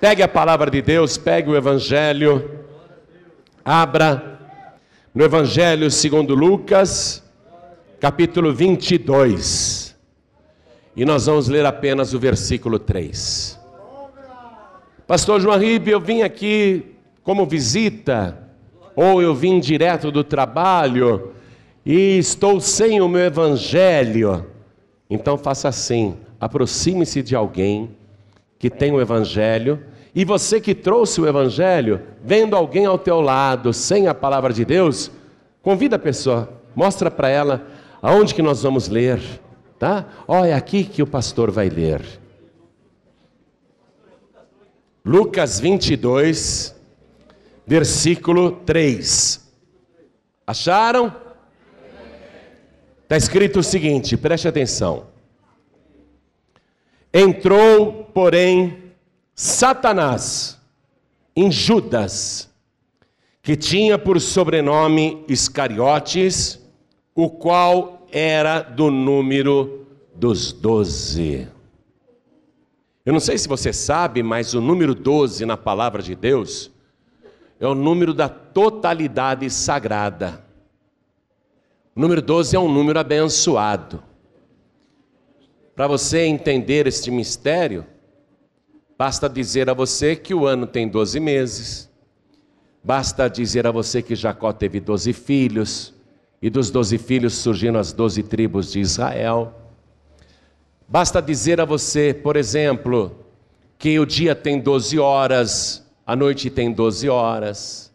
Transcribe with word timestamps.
Pegue 0.00 0.22
a 0.22 0.28
palavra 0.28 0.70
de 0.70 0.80
Deus, 0.80 1.18
pegue 1.18 1.50
o 1.50 1.56
Evangelho, 1.56 2.60
abra 3.64 4.38
no 5.12 5.24
Evangelho 5.24 5.90
segundo 5.90 6.36
Lucas, 6.36 7.20
capítulo 7.98 8.54
22. 8.54 9.96
E 10.94 11.04
nós 11.04 11.26
vamos 11.26 11.48
ler 11.48 11.66
apenas 11.66 12.14
o 12.14 12.18
versículo 12.20 12.78
3. 12.78 13.58
Pastor 15.04 15.40
João 15.40 15.58
Ribe, 15.58 15.90
eu 15.90 16.00
vim 16.00 16.22
aqui 16.22 16.94
como 17.24 17.44
visita, 17.44 18.38
ou 18.94 19.20
eu 19.20 19.34
vim 19.34 19.58
direto 19.58 20.12
do 20.12 20.22
trabalho 20.22 21.32
e 21.84 22.18
estou 22.18 22.60
sem 22.60 23.00
o 23.00 23.08
meu 23.08 23.22
Evangelho. 23.22 24.46
Então 25.10 25.36
faça 25.36 25.66
assim: 25.68 26.16
aproxime-se 26.38 27.20
de 27.20 27.34
alguém 27.34 27.98
que 28.58 28.68
tem 28.68 28.92
o 28.92 29.00
Evangelho, 29.00 29.82
e 30.14 30.24
você 30.24 30.60
que 30.60 30.74
trouxe 30.74 31.20
o 31.20 31.28
Evangelho, 31.28 32.00
vendo 32.24 32.56
alguém 32.56 32.86
ao 32.86 32.98
teu 32.98 33.20
lado 33.20 33.72
sem 33.72 34.08
a 34.08 34.14
palavra 34.14 34.52
de 34.52 34.64
Deus, 34.64 35.10
convida 35.62 35.96
a 35.96 35.98
pessoa, 35.98 36.48
mostra 36.74 37.10
para 37.10 37.28
ela 37.28 37.66
aonde 38.02 38.34
que 38.34 38.42
nós 38.42 38.62
vamos 38.62 38.88
ler, 38.88 39.20
tá? 39.78 40.06
Ó, 40.26 40.44
é 40.44 40.54
aqui 40.54 40.82
que 40.84 41.02
o 41.02 41.06
pastor 41.06 41.50
vai 41.50 41.68
ler. 41.68 42.02
Lucas 45.04 45.60
22, 45.60 46.74
versículo 47.66 48.50
3. 48.50 49.48
Acharam? 50.46 51.14
Está 53.02 53.16
escrito 53.16 53.60
o 53.60 53.62
seguinte, 53.62 54.16
preste 54.16 54.48
atenção. 54.48 55.06
Entrou, 57.12 58.04
porém, 58.12 58.92
Satanás 59.34 60.58
em 61.34 61.50
Judas, 61.52 62.52
que 63.40 63.56
tinha 63.56 63.96
por 63.96 64.20
sobrenome 64.20 65.24
Iscariotes, 65.28 66.60
o 67.14 67.30
qual 67.30 68.06
era 68.10 68.60
do 68.60 68.90
número 68.90 69.86
dos 70.14 70.52
doze. 70.52 71.48
Eu 73.06 73.12
não 73.12 73.20
sei 73.20 73.38
se 73.38 73.48
você 73.48 73.72
sabe, 73.72 74.22
mas 74.22 74.52
o 74.52 74.60
número 74.60 74.94
12 74.94 75.46
na 75.46 75.56
palavra 75.56 76.02
de 76.02 76.14
Deus 76.14 76.70
é 77.60 77.66
o 77.66 77.74
número 77.74 78.12
da 78.12 78.28
totalidade 78.28 79.48
sagrada. 79.48 80.44
O 81.94 82.00
número 82.00 82.20
12 82.20 82.54
é 82.54 82.58
um 82.58 82.70
número 82.70 82.98
abençoado. 82.98 84.02
Para 85.78 85.86
você 85.86 86.22
entender 86.22 86.88
este 86.88 87.08
mistério, 87.08 87.86
basta 88.98 89.28
dizer 89.28 89.70
a 89.70 89.72
você 89.72 90.16
que 90.16 90.34
o 90.34 90.44
ano 90.44 90.66
tem 90.66 90.88
12 90.88 91.20
meses, 91.20 91.88
basta 92.82 93.28
dizer 93.28 93.64
a 93.64 93.70
você 93.70 94.02
que 94.02 94.16
Jacó 94.16 94.52
teve 94.52 94.80
12 94.80 95.12
filhos, 95.12 95.94
e 96.42 96.50
dos 96.50 96.72
12 96.72 96.98
filhos 96.98 97.34
surgiram 97.34 97.78
as 97.78 97.92
12 97.92 98.24
tribos 98.24 98.72
de 98.72 98.80
Israel. 98.80 99.54
Basta 100.88 101.22
dizer 101.22 101.60
a 101.60 101.64
você, 101.64 102.12
por 102.12 102.34
exemplo, 102.34 103.16
que 103.78 104.00
o 104.00 104.04
dia 104.04 104.34
tem 104.34 104.58
12 104.58 104.98
horas, 104.98 105.86
a 106.04 106.16
noite 106.16 106.50
tem 106.50 106.72
12 106.72 107.08
horas. 107.08 107.94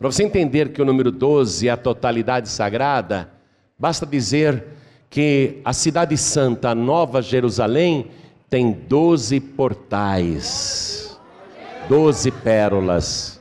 Para 0.00 0.10
você 0.10 0.24
entender 0.24 0.72
que 0.72 0.82
o 0.82 0.84
número 0.84 1.12
12 1.12 1.68
é 1.68 1.70
a 1.70 1.76
totalidade 1.76 2.48
sagrada, 2.48 3.30
basta 3.78 4.04
dizer 4.04 4.79
que 5.10 5.60
a 5.64 5.72
cidade 5.72 6.16
santa, 6.16 6.72
Nova 6.72 7.20
Jerusalém, 7.20 8.12
tem 8.48 8.70
doze 8.70 9.40
portais, 9.40 11.20
doze 11.88 12.30
pérolas. 12.30 13.40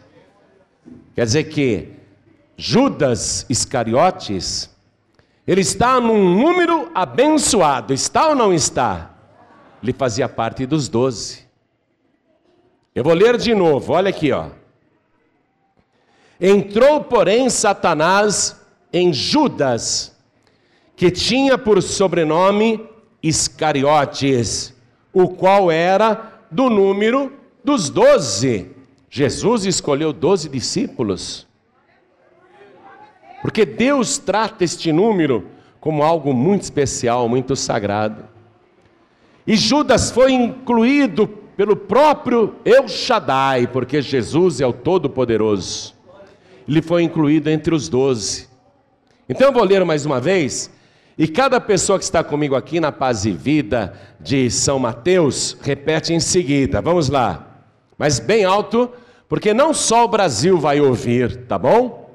Quer 1.13 1.25
dizer 1.25 1.43
que 1.45 1.89
Judas 2.57 3.45
Iscariotes, 3.47 4.69
ele 5.47 5.61
está 5.61 5.99
num 6.01 6.35
número 6.35 6.91
abençoado, 6.93 7.93
está 7.93 8.29
ou 8.29 8.35
não 8.35 8.51
está? 8.51 9.11
Ele 9.81 9.93
fazia 9.93 10.27
parte 10.27 10.65
dos 10.65 10.89
doze. 10.89 11.47
Eu 12.95 13.03
vou 13.03 13.13
ler 13.13 13.37
de 13.37 13.53
novo, 13.53 13.93
olha 13.93 14.09
aqui, 14.09 14.31
ó. 14.31 14.49
Entrou, 16.41 17.03
porém, 17.03 17.49
Satanás 17.49 18.59
em 18.91 19.13
Judas, 19.13 20.18
que 20.99 21.09
tinha 21.09 21.57
por 21.57 21.81
sobrenome 21.81 22.85
Iscariotes, 23.23 24.75
o 25.13 25.29
qual 25.29 25.71
era 25.71 26.41
do 26.51 26.69
número 26.69 27.31
dos 27.63 27.89
doze. 27.89 28.71
Jesus 29.09 29.63
escolheu 29.63 30.11
doze 30.11 30.49
discípulos, 30.49 31.47
porque 33.41 33.65
Deus 33.65 34.17
trata 34.17 34.65
este 34.65 34.91
número 34.91 35.47
como 35.79 36.03
algo 36.03 36.33
muito 36.33 36.63
especial, 36.63 37.29
muito 37.29 37.55
sagrado. 37.55 38.25
E 39.47 39.55
Judas 39.55 40.11
foi 40.11 40.33
incluído 40.33 41.29
pelo 41.55 41.77
próprio 41.77 42.55
El 42.65 42.89
Shaddai, 42.89 43.67
porque 43.67 44.01
Jesus 44.01 44.59
é 44.59 44.67
o 44.67 44.73
Todo-Poderoso. 44.73 45.95
Ele 46.67 46.81
foi 46.81 47.03
incluído 47.03 47.49
entre 47.49 47.73
os 47.73 47.87
doze. 47.87 48.49
Então 49.29 49.47
eu 49.47 49.53
vou 49.53 49.63
ler 49.63 49.85
mais 49.85 50.05
uma 50.05 50.19
vez 50.19 50.77
e 51.19 51.27
cada 51.27 51.59
pessoa 51.59 51.99
que 51.99 52.05
está 52.05 52.23
comigo 52.23 52.55
aqui 52.55 52.79
na 52.79 52.93
Paz 52.93 53.25
e 53.25 53.31
Vida 53.31 53.91
de 54.21 54.49
São 54.49 54.79
Mateus, 54.79 55.57
repete 55.61 56.13
em 56.13 56.19
seguida. 56.21 56.81
Vamos 56.81 57.09
lá. 57.09 57.57
Mas 57.97 58.21
bem 58.21 58.45
alto, 58.45 58.89
porque 59.27 59.53
não 59.53 59.73
só 59.73 60.05
o 60.05 60.07
Brasil 60.07 60.57
vai 60.57 60.79
ouvir, 60.79 61.45
tá 61.45 61.59
bom? 61.59 62.09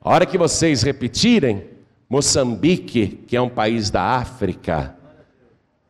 A 0.00 0.10
hora 0.10 0.26
que 0.26 0.38
vocês 0.38 0.84
repetirem, 0.84 1.64
Moçambique, 2.08 3.08
que 3.26 3.36
é 3.36 3.42
um 3.42 3.48
país 3.48 3.90
da 3.90 4.02
África, 4.02 4.94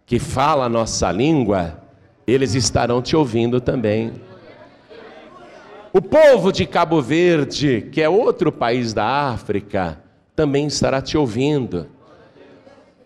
que 0.07 0.19
fala 0.19 0.65
a 0.65 0.69
nossa 0.71 1.13
língua, 1.13 1.79
eles 2.27 2.55
estarão 2.55 3.03
te 3.03 3.15
ouvindo 3.15 3.61
também. 3.61 4.15
O 5.93 6.01
povo 6.01 6.51
de 6.51 6.65
Cabo 6.65 7.03
Verde, 7.03 7.87
que 7.93 8.01
é 8.01 8.09
outro 8.09 8.51
país 8.51 8.95
da 8.95 9.29
África, 9.29 10.01
também 10.35 10.67
estará 10.67 11.03
te 11.03 11.19
ouvindo. 11.19 11.93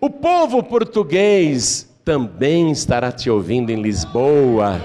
O 0.01 0.09
povo 0.09 0.63
português 0.63 1.93
também 2.05 2.71
estará 2.71 3.11
te 3.11 3.29
ouvindo 3.29 3.71
em 3.71 3.83
Lisboa 3.83 4.81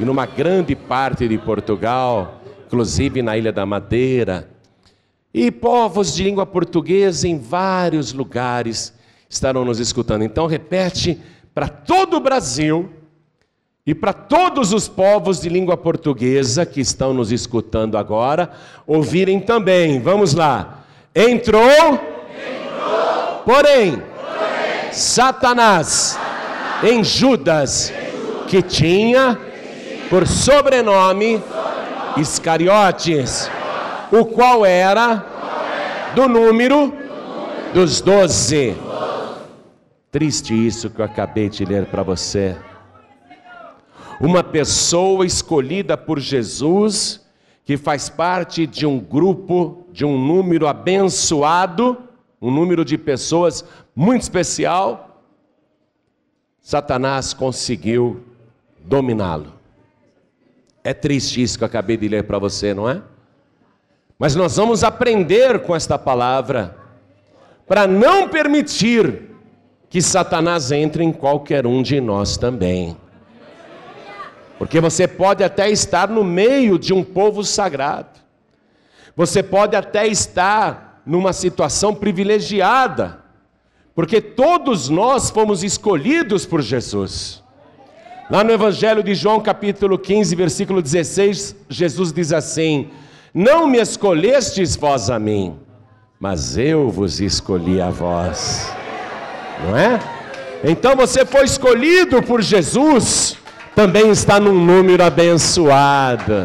e 0.00 0.04
numa 0.04 0.26
grande 0.26 0.74
parte 0.74 1.28
de 1.28 1.38
Portugal, 1.38 2.40
inclusive 2.66 3.22
na 3.22 3.36
Ilha 3.36 3.52
da 3.52 3.64
Madeira. 3.64 4.50
E 5.32 5.52
povos 5.52 6.16
de 6.16 6.24
língua 6.24 6.44
portuguesa 6.44 7.28
em 7.28 7.38
vários 7.38 8.12
lugares 8.12 8.92
estarão 9.30 9.64
nos 9.64 9.78
escutando. 9.78 10.24
Então, 10.24 10.48
repete 10.48 11.20
para 11.54 11.68
todo 11.68 12.16
o 12.16 12.20
Brasil 12.20 12.90
e 13.86 13.94
para 13.94 14.12
todos 14.12 14.72
os 14.72 14.88
povos 14.88 15.40
de 15.40 15.48
língua 15.48 15.76
portuguesa 15.76 16.66
que 16.66 16.80
estão 16.80 17.14
nos 17.14 17.30
escutando 17.30 17.96
agora, 17.96 18.50
ouvirem 18.84 19.38
também. 19.38 20.00
Vamos 20.00 20.34
lá. 20.34 20.84
Entrou, 21.14 21.62
Entrou. 21.62 23.42
porém 23.44 24.02
Satanás 24.96 26.18
em 26.82 27.04
Judas, 27.04 27.92
que 28.48 28.62
tinha 28.62 29.38
por 30.08 30.26
sobrenome 30.26 31.42
Iscariotes, 32.16 33.50
o 34.10 34.24
qual 34.24 34.64
era 34.64 35.24
do 36.14 36.26
número 36.26 36.94
dos 37.74 38.00
doze. 38.00 38.74
Triste 40.10 40.54
isso 40.54 40.88
que 40.88 41.00
eu 41.00 41.04
acabei 41.04 41.50
de 41.50 41.62
ler 41.66 41.84
para 41.86 42.02
você. 42.02 42.56
Uma 44.18 44.42
pessoa 44.42 45.26
escolhida 45.26 45.94
por 45.98 46.18
Jesus, 46.18 47.20
que 47.66 47.76
faz 47.76 48.08
parte 48.08 48.66
de 48.66 48.86
um 48.86 48.98
grupo, 48.98 49.86
de 49.92 50.06
um 50.06 50.16
número 50.16 50.66
abençoado, 50.66 51.98
um 52.40 52.50
número 52.50 52.82
de 52.82 52.96
pessoas 52.96 53.62
muito 53.96 54.20
especial, 54.20 55.22
Satanás 56.60 57.32
conseguiu 57.32 58.22
dominá-lo. 58.78 59.54
É 60.84 60.92
triste 60.92 61.42
isso 61.42 61.56
que 61.56 61.64
eu 61.64 61.66
acabei 61.66 61.96
de 61.96 62.06
ler 62.06 62.24
para 62.24 62.38
você, 62.38 62.74
não 62.74 62.88
é? 62.88 63.00
Mas 64.18 64.34
nós 64.34 64.56
vamos 64.56 64.84
aprender 64.84 65.60
com 65.60 65.74
esta 65.74 65.98
palavra 65.98 66.76
para 67.66 67.86
não 67.86 68.28
permitir 68.28 69.30
que 69.88 70.02
Satanás 70.02 70.70
entre 70.70 71.02
em 71.02 71.12
qualquer 71.12 71.66
um 71.66 71.82
de 71.82 72.00
nós 72.00 72.36
também. 72.36 72.96
Porque 74.58 74.80
você 74.80 75.08
pode 75.08 75.42
até 75.42 75.70
estar 75.70 76.08
no 76.08 76.22
meio 76.22 76.78
de 76.78 76.92
um 76.92 77.02
povo 77.02 77.42
sagrado, 77.42 78.20
você 79.14 79.42
pode 79.42 79.74
até 79.74 80.06
estar 80.06 81.00
numa 81.06 81.32
situação 81.32 81.94
privilegiada, 81.94 83.25
porque 83.96 84.20
todos 84.20 84.90
nós 84.90 85.30
fomos 85.30 85.64
escolhidos 85.64 86.44
por 86.44 86.60
Jesus. 86.60 87.42
Lá 88.30 88.44
no 88.44 88.52
Evangelho 88.52 89.02
de 89.02 89.14
João, 89.14 89.40
capítulo 89.40 89.98
15, 89.98 90.36
versículo 90.36 90.82
16, 90.82 91.56
Jesus 91.70 92.12
diz 92.12 92.30
assim: 92.30 92.90
Não 93.32 93.66
me 93.66 93.78
escolhestes 93.80 94.76
vós 94.76 95.08
a 95.08 95.18
mim, 95.18 95.56
mas 96.20 96.58
eu 96.58 96.90
vos 96.90 97.22
escolhi 97.22 97.80
a 97.80 97.88
vós. 97.88 98.70
Não 99.64 99.74
é? 99.74 99.98
Então 100.62 100.94
você 100.94 101.24
foi 101.24 101.44
escolhido 101.44 102.22
por 102.22 102.42
Jesus, 102.42 103.38
também 103.74 104.10
está 104.10 104.38
num 104.38 104.62
número 104.62 105.02
abençoado. 105.02 106.44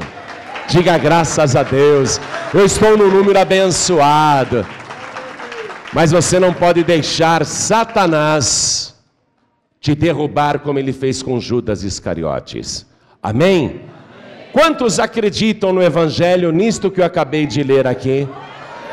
Diga 0.70 0.98
graças 0.98 1.54
a 1.58 1.64
Deus, 1.64 2.22
eu 2.54 2.66
estou 2.66 2.96
no 2.96 3.10
número 3.10 3.38
abençoado. 3.38 4.66
Mas 5.94 6.12
você 6.12 6.40
não 6.40 6.54
pode 6.54 6.84
deixar 6.84 7.46
Satanás 7.46 8.96
te 9.80 9.94
derrubar 9.94 10.60
como 10.60 10.80
ele 10.80 10.94
fez 10.94 11.22
com 11.22 11.40
Judas 11.40 11.84
Iscariotes. 11.84 12.86
Amém? 13.22 13.66
Amém? 13.66 13.82
Quantos 14.54 15.00
acreditam 15.00 15.72
no 15.74 15.82
Evangelho, 15.82 16.52
nisto 16.52 16.92
que 16.92 17.02
eu 17.02 17.06
acabei 17.06 17.46
de 17.46 17.64
ler 17.64 17.88
aqui? 17.88 18.28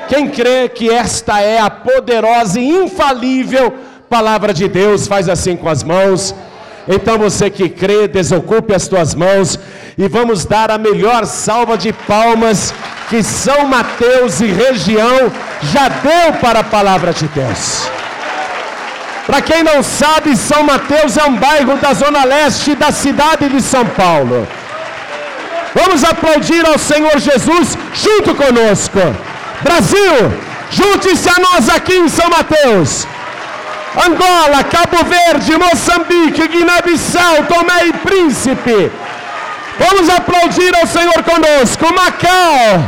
Quem 0.08 0.28
crê 0.28 0.68
que 0.68 0.88
esta 0.88 1.40
é 1.40 1.58
a 1.58 1.68
poderosa 1.68 2.58
e 2.58 2.68
infalível 2.68 3.74
palavra 4.08 4.54
de 4.54 4.66
Deus, 4.68 5.06
faz 5.06 5.28
assim 5.28 5.56
com 5.56 5.68
as 5.68 5.82
mãos. 5.82 6.34
Então 6.88 7.18
você 7.18 7.50
que 7.50 7.68
crê, 7.68 8.08
desocupe 8.08 8.74
as 8.74 8.88
tuas 8.88 9.14
mãos 9.14 9.58
e 9.96 10.08
vamos 10.08 10.46
dar 10.46 10.70
a 10.70 10.78
melhor 10.78 11.26
salva 11.26 11.76
de 11.76 11.92
palmas 11.92 12.72
que 13.08 13.22
São 13.22 13.66
Mateus 13.66 14.40
e 14.40 14.46
região 14.46 15.32
já 15.62 15.88
deu 15.88 16.34
para 16.40 16.60
a 16.60 16.64
palavra 16.64 17.12
de 17.12 17.26
Deus. 17.28 17.88
Para 19.26 19.42
quem 19.42 19.62
não 19.62 19.82
sabe, 19.82 20.36
São 20.36 20.62
Mateus 20.62 21.16
é 21.16 21.24
um 21.24 21.36
bairro 21.36 21.76
da 21.76 21.92
zona 21.92 22.24
leste 22.24 22.74
da 22.74 22.90
cidade 22.90 23.48
de 23.48 23.60
São 23.60 23.84
Paulo. 23.84 24.46
Vamos 25.74 26.02
aplaudir 26.02 26.66
ao 26.66 26.78
Senhor 26.78 27.18
Jesus 27.18 27.76
junto 27.92 28.34
conosco. 28.34 28.98
Brasil, 29.60 30.32
junte-se 30.70 31.28
a 31.28 31.40
nós 31.40 31.68
aqui 31.68 31.94
em 31.94 32.08
São 32.08 32.28
Mateus. 32.30 33.06
Angola, 34.06 34.64
Cabo 34.64 35.04
Verde, 35.04 35.58
Moçambique, 35.58 36.48
Guiné-Bissau, 36.48 37.44
Tomé 37.44 37.86
e 37.86 37.92
Príncipe. 37.94 38.90
Vamos 39.78 40.08
aplaudir 40.08 40.74
ao 40.76 40.86
Senhor 40.86 41.22
conosco. 41.22 41.86
Macau, 41.94 42.84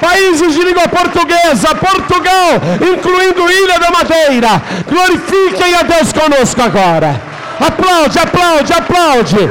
países 0.00 0.54
de 0.54 0.62
língua 0.62 0.88
portuguesa, 0.88 1.74
Portugal, 1.74 2.60
incluindo 2.92 3.50
Ilha 3.50 3.78
da 3.78 3.90
Madeira. 3.90 4.62
Glorifiquem 4.88 5.74
a 5.74 5.82
Deus 5.82 6.12
conosco 6.12 6.62
agora. 6.62 7.20
Aplaude, 7.60 8.18
aplaude, 8.18 8.72
aplaude. 8.72 9.50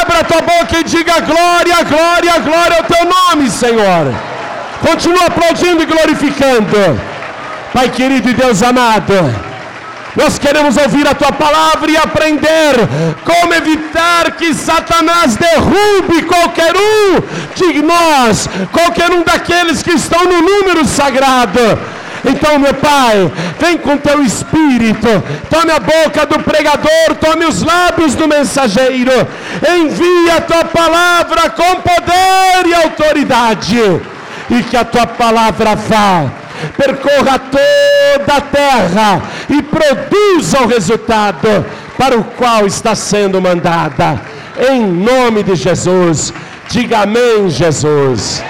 Abra 0.00 0.24
tua 0.24 0.42
boca 0.42 0.78
e 0.78 0.84
diga 0.84 1.20
glória, 1.20 1.82
glória, 1.84 2.38
glória 2.40 2.76
ao 2.78 2.84
teu 2.84 3.04
nome, 3.06 3.50
Senhor. 3.50 4.12
Continua 4.86 5.26
aplaudindo 5.26 5.82
e 5.82 5.86
glorificando. 5.86 7.00
Pai 7.72 7.88
querido 7.88 8.28
e 8.28 8.34
Deus 8.34 8.62
amado. 8.62 9.45
Nós 10.16 10.38
queremos 10.38 10.78
ouvir 10.78 11.06
a 11.06 11.14
tua 11.14 11.30
palavra 11.30 11.90
e 11.90 11.96
aprender 11.96 12.74
como 13.22 13.52
evitar 13.52 14.32
que 14.32 14.54
Satanás 14.54 15.36
derrube 15.36 16.22
qualquer 16.22 16.72
um 16.74 17.20
de 17.54 17.82
nós, 17.82 18.48
qualquer 18.72 19.10
um 19.10 19.22
daqueles 19.22 19.82
que 19.82 19.92
estão 19.92 20.24
no 20.24 20.40
número 20.40 20.86
sagrado. 20.86 21.60
Então, 22.24 22.58
meu 22.58 22.72
Pai, 22.74 23.30
vem 23.60 23.76
com 23.76 23.98
teu 23.98 24.22
espírito, 24.22 25.06
tome 25.50 25.70
a 25.70 25.78
boca 25.78 26.24
do 26.24 26.42
pregador, 26.42 27.14
tome 27.20 27.44
os 27.44 27.62
lábios 27.62 28.14
do 28.14 28.26
mensageiro, 28.26 29.12
envia 29.78 30.36
a 30.38 30.40
tua 30.40 30.64
palavra 30.64 31.50
com 31.50 31.76
poder 31.76 32.66
e 32.66 32.74
autoridade, 32.74 34.00
e 34.50 34.62
que 34.62 34.76
a 34.76 34.84
tua 34.84 35.06
palavra 35.06 35.76
vá 35.76 36.45
percorra 36.76 37.38
toda 37.38 38.34
a 38.36 38.40
terra 38.40 39.22
e 39.48 39.62
produza 39.62 40.60
o 40.62 40.66
resultado 40.66 41.48
para 41.96 42.18
o 42.18 42.24
qual 42.24 42.66
está 42.66 42.94
sendo 42.94 43.40
mandada. 43.40 44.20
Em 44.70 44.86
nome 44.86 45.42
de 45.42 45.54
Jesus, 45.54 46.32
diga 46.70 47.00
amém, 47.00 47.48
Jesus. 47.48 48.42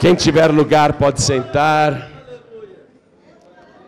Quem 0.00 0.14
tiver 0.14 0.50
lugar 0.50 0.94
pode 0.94 1.20
sentar. 1.20 2.08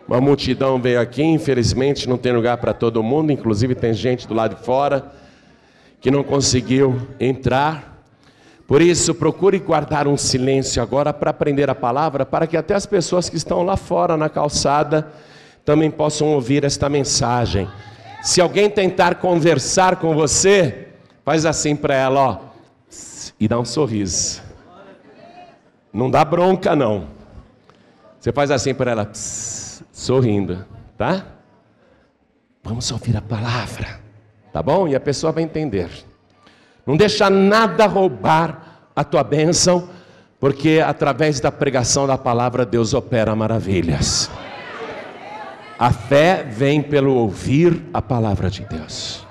Uma 0.06 0.20
multidão 0.20 0.81
veio 0.81 1.00
aqui, 1.00 1.22
infelizmente 1.22 2.08
não 2.08 2.19
tem 2.19 2.32
lugar 2.32 2.56
para 2.56 2.72
todo 2.72 3.02
mundo, 3.02 3.31
inclusive 3.31 3.76
tem 3.76 3.94
gente 3.94 4.26
do 4.26 4.34
lado 4.34 4.56
de 4.56 4.64
fora 4.64 5.12
que 6.00 6.10
não 6.10 6.25
conseguiu 6.25 7.00
entrar. 7.20 7.89
Por 8.70 8.81
isso, 8.81 9.17
procure 9.17 9.58
guardar 9.58 10.06
um 10.06 10.17
silêncio 10.17 10.81
agora 10.81 11.12
para 11.12 11.32
aprender 11.32 11.69
a 11.69 11.75
palavra, 11.75 12.25
para 12.25 12.46
que 12.46 12.56
até 12.56 12.72
as 12.72 12.87
pessoas 12.87 13.28
que 13.28 13.37
estão 13.37 13.64
lá 13.64 13.76
fora 13.76 14.17
na 14.17 14.28
calçada 14.28 15.11
também 15.64 15.90
possam 15.90 16.28
ouvir 16.28 16.62
esta 16.62 16.88
mensagem. 16.88 17.69
Se 18.22 18.40
alguém 18.40 18.70
tentar 18.70 19.17
conversar 19.17 19.96
com 19.96 20.14
você, 20.14 20.87
faz 21.25 21.44
assim 21.44 21.75
para 21.75 21.96
ela, 21.96 22.20
ó, 22.20 22.38
e 23.40 23.49
dá 23.49 23.58
um 23.58 23.64
sorriso. 23.64 24.40
Não 25.93 26.08
dá 26.08 26.25
bronca 26.25 26.76
não. 26.76 27.08
Você 28.20 28.31
faz 28.31 28.52
assim 28.52 28.72
para 28.72 28.93
ela, 28.93 29.11
sorrindo, 29.12 30.64
tá? 30.96 31.26
Vamos 32.62 32.88
ouvir 32.93 33.17
a 33.17 33.20
palavra, 33.20 33.99
tá 34.52 34.62
bom? 34.62 34.87
E 34.87 34.94
a 34.94 35.00
pessoa 35.00 35.32
vai 35.32 35.43
entender. 35.43 35.90
Não 36.87 36.97
deixa 36.97 37.29
nada 37.29 37.87
roubar 37.87 38.91
a 38.94 39.05
tua 39.05 39.23
bênção, 39.23 39.88
porque 40.38 40.82
através 40.85 41.41
da 41.41 41.53
pregação 41.53 42.06
da 42.06 42.17
palavra 42.17 42.65
Deus 42.65 42.94
opera 42.94 43.35
maravilhas. 43.37 44.31
A 45.79 45.93
fé 45.93 46.44
vem 46.49 46.82
pelo 46.82 47.15
ouvir 47.15 47.82
a 47.93 48.03
palavra 48.03 48.50
de 48.50 48.65
Deus. 48.65 49.27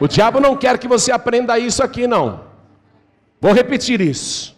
O 0.00 0.06
diabo 0.06 0.40
não 0.40 0.56
quer 0.56 0.78
que 0.78 0.86
você 0.86 1.10
aprenda 1.10 1.58
isso 1.58 1.82
aqui, 1.82 2.06
não. 2.06 2.40
Vou 3.40 3.52
repetir 3.52 4.00
isso. 4.00 4.56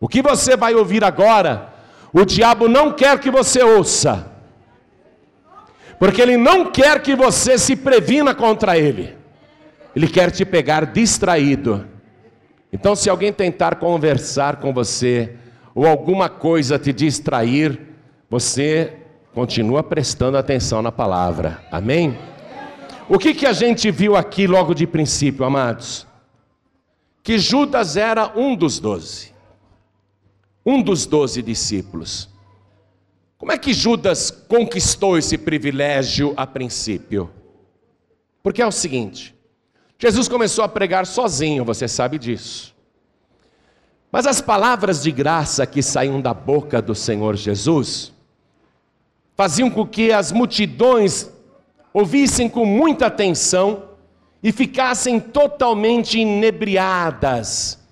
O 0.00 0.08
que 0.08 0.22
você 0.22 0.56
vai 0.56 0.74
ouvir 0.74 1.02
agora, 1.02 1.72
o 2.12 2.24
diabo 2.24 2.68
não 2.68 2.92
quer 2.92 3.18
que 3.18 3.30
você 3.30 3.62
ouça, 3.62 4.30
porque 5.98 6.22
ele 6.22 6.36
não 6.36 6.70
quer 6.70 7.02
que 7.02 7.16
você 7.16 7.58
se 7.58 7.74
previna 7.74 8.34
contra 8.34 8.78
ele. 8.78 9.17
Ele 9.98 10.06
quer 10.06 10.30
te 10.30 10.44
pegar 10.44 10.86
distraído. 10.86 11.84
Então, 12.72 12.94
se 12.94 13.10
alguém 13.10 13.32
tentar 13.32 13.80
conversar 13.80 14.60
com 14.60 14.72
você, 14.72 15.34
ou 15.74 15.88
alguma 15.88 16.28
coisa 16.28 16.78
te 16.78 16.92
distrair, 16.92 17.80
você 18.30 18.96
continua 19.34 19.82
prestando 19.82 20.38
atenção 20.38 20.82
na 20.82 20.92
palavra. 20.92 21.66
Amém? 21.68 22.16
O 23.08 23.18
que, 23.18 23.34
que 23.34 23.44
a 23.44 23.52
gente 23.52 23.90
viu 23.90 24.14
aqui 24.14 24.46
logo 24.46 24.72
de 24.72 24.86
princípio, 24.86 25.44
amados? 25.44 26.06
Que 27.20 27.36
Judas 27.36 27.96
era 27.96 28.32
um 28.38 28.54
dos 28.54 28.78
doze. 28.78 29.34
Um 30.64 30.80
dos 30.80 31.06
doze 31.06 31.42
discípulos. 31.42 32.28
Como 33.36 33.50
é 33.50 33.58
que 33.58 33.74
Judas 33.74 34.30
conquistou 34.30 35.18
esse 35.18 35.36
privilégio 35.36 36.34
a 36.36 36.46
princípio? 36.46 37.28
Porque 38.44 38.62
é 38.62 38.66
o 38.66 38.70
seguinte: 38.70 39.36
Jesus 40.00 40.28
começou 40.28 40.62
a 40.62 40.68
pregar 40.68 41.04
sozinho, 41.06 41.64
você 41.64 41.88
sabe 41.88 42.18
disso. 42.18 42.72
Mas 44.12 44.26
as 44.26 44.40
palavras 44.40 45.02
de 45.02 45.10
graça 45.10 45.66
que 45.66 45.82
saíam 45.82 46.20
da 46.20 46.32
boca 46.32 46.80
do 46.80 46.94
Senhor 46.94 47.34
Jesus 47.34 48.12
faziam 49.36 49.68
com 49.68 49.84
que 49.84 50.12
as 50.12 50.30
multidões 50.30 51.28
ouvissem 51.92 52.48
com 52.48 52.64
muita 52.64 53.06
atenção 53.06 53.88
e 54.40 54.52
ficassem 54.52 55.18
totalmente 55.18 56.18
inebriadas, 56.20 57.84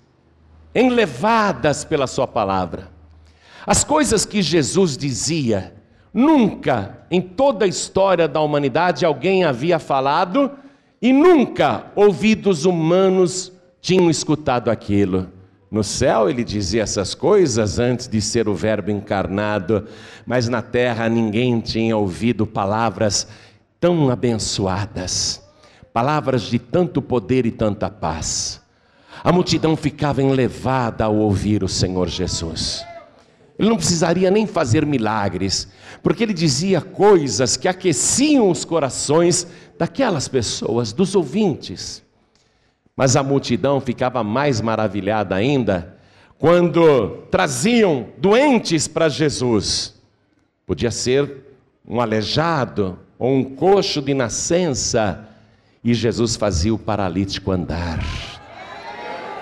enlevadas 0.73 1.83
pela 1.83 2.07
Sua 2.07 2.25
palavra. 2.25 2.89
As 3.65 3.83
coisas 3.83 4.25
que 4.25 4.41
Jesus 4.41 4.95
dizia, 4.95 5.75
nunca 6.13 7.05
em 7.11 7.19
toda 7.19 7.65
a 7.65 7.67
história 7.67 8.29
da 8.29 8.39
humanidade 8.39 9.05
alguém 9.05 9.43
havia 9.43 9.77
falado 9.77 10.51
e 11.01 11.13
nunca 11.13 11.91
ouvidos 11.95 12.65
humanos 12.65 13.51
tinham 13.81 14.09
escutado 14.09 14.69
aquilo. 14.69 15.27
No 15.69 15.83
céu 15.83 16.29
ele 16.29 16.43
dizia 16.43 16.83
essas 16.83 17.13
coisas 17.13 17.77
antes 17.77 18.07
de 18.07 18.21
ser 18.21 18.47
o 18.47 18.55
Verbo 18.55 18.89
encarnado, 18.89 19.85
mas 20.25 20.47
na 20.47 20.61
terra 20.61 21.09
ninguém 21.09 21.59
tinha 21.59 21.95
ouvido 21.95 22.47
palavras 22.47 23.27
tão 23.79 24.09
abençoadas, 24.09 25.43
palavras 25.93 26.43
de 26.43 26.57
tanto 26.57 27.01
poder 27.01 27.45
e 27.45 27.51
tanta 27.51 27.89
paz. 27.89 28.61
A 29.23 29.31
multidão 29.31 29.75
ficava 29.75 30.21
enlevada 30.23 31.03
ao 31.03 31.15
ouvir 31.15 31.63
o 31.63 31.67
Senhor 31.67 32.07
Jesus. 32.07 32.85
Ele 33.59 33.69
não 33.69 33.77
precisaria 33.77 34.29
nem 34.29 34.45
fazer 34.45 34.85
milagres, 34.85 35.67
porque 36.03 36.23
ele 36.23 36.33
dizia 36.33 36.79
coisas 36.79 37.57
que 37.57 37.67
aqueciam 37.67 38.51
os 38.51 38.63
corações 38.63 39.47
daquelas 39.77 40.27
pessoas, 40.27 40.91
dos 40.91 41.15
ouvintes. 41.15 42.03
Mas 42.95 43.15
a 43.15 43.23
multidão 43.23 43.79
ficava 43.79 44.23
mais 44.23 44.59
maravilhada 44.59 45.35
ainda 45.35 45.97
quando 46.37 47.23
traziam 47.31 48.07
doentes 48.17 48.87
para 48.87 49.09
Jesus. 49.09 49.95
Podia 50.65 50.91
ser 50.91 51.45
um 51.87 52.01
aleijado 52.01 52.99
ou 53.17 53.33
um 53.33 53.43
coxo 53.43 54.01
de 54.01 54.13
nascença, 54.13 55.27
e 55.83 55.93
Jesus 55.93 56.35
fazia 56.35 56.73
o 56.73 56.77
paralítico 56.77 57.51
andar. 57.51 58.03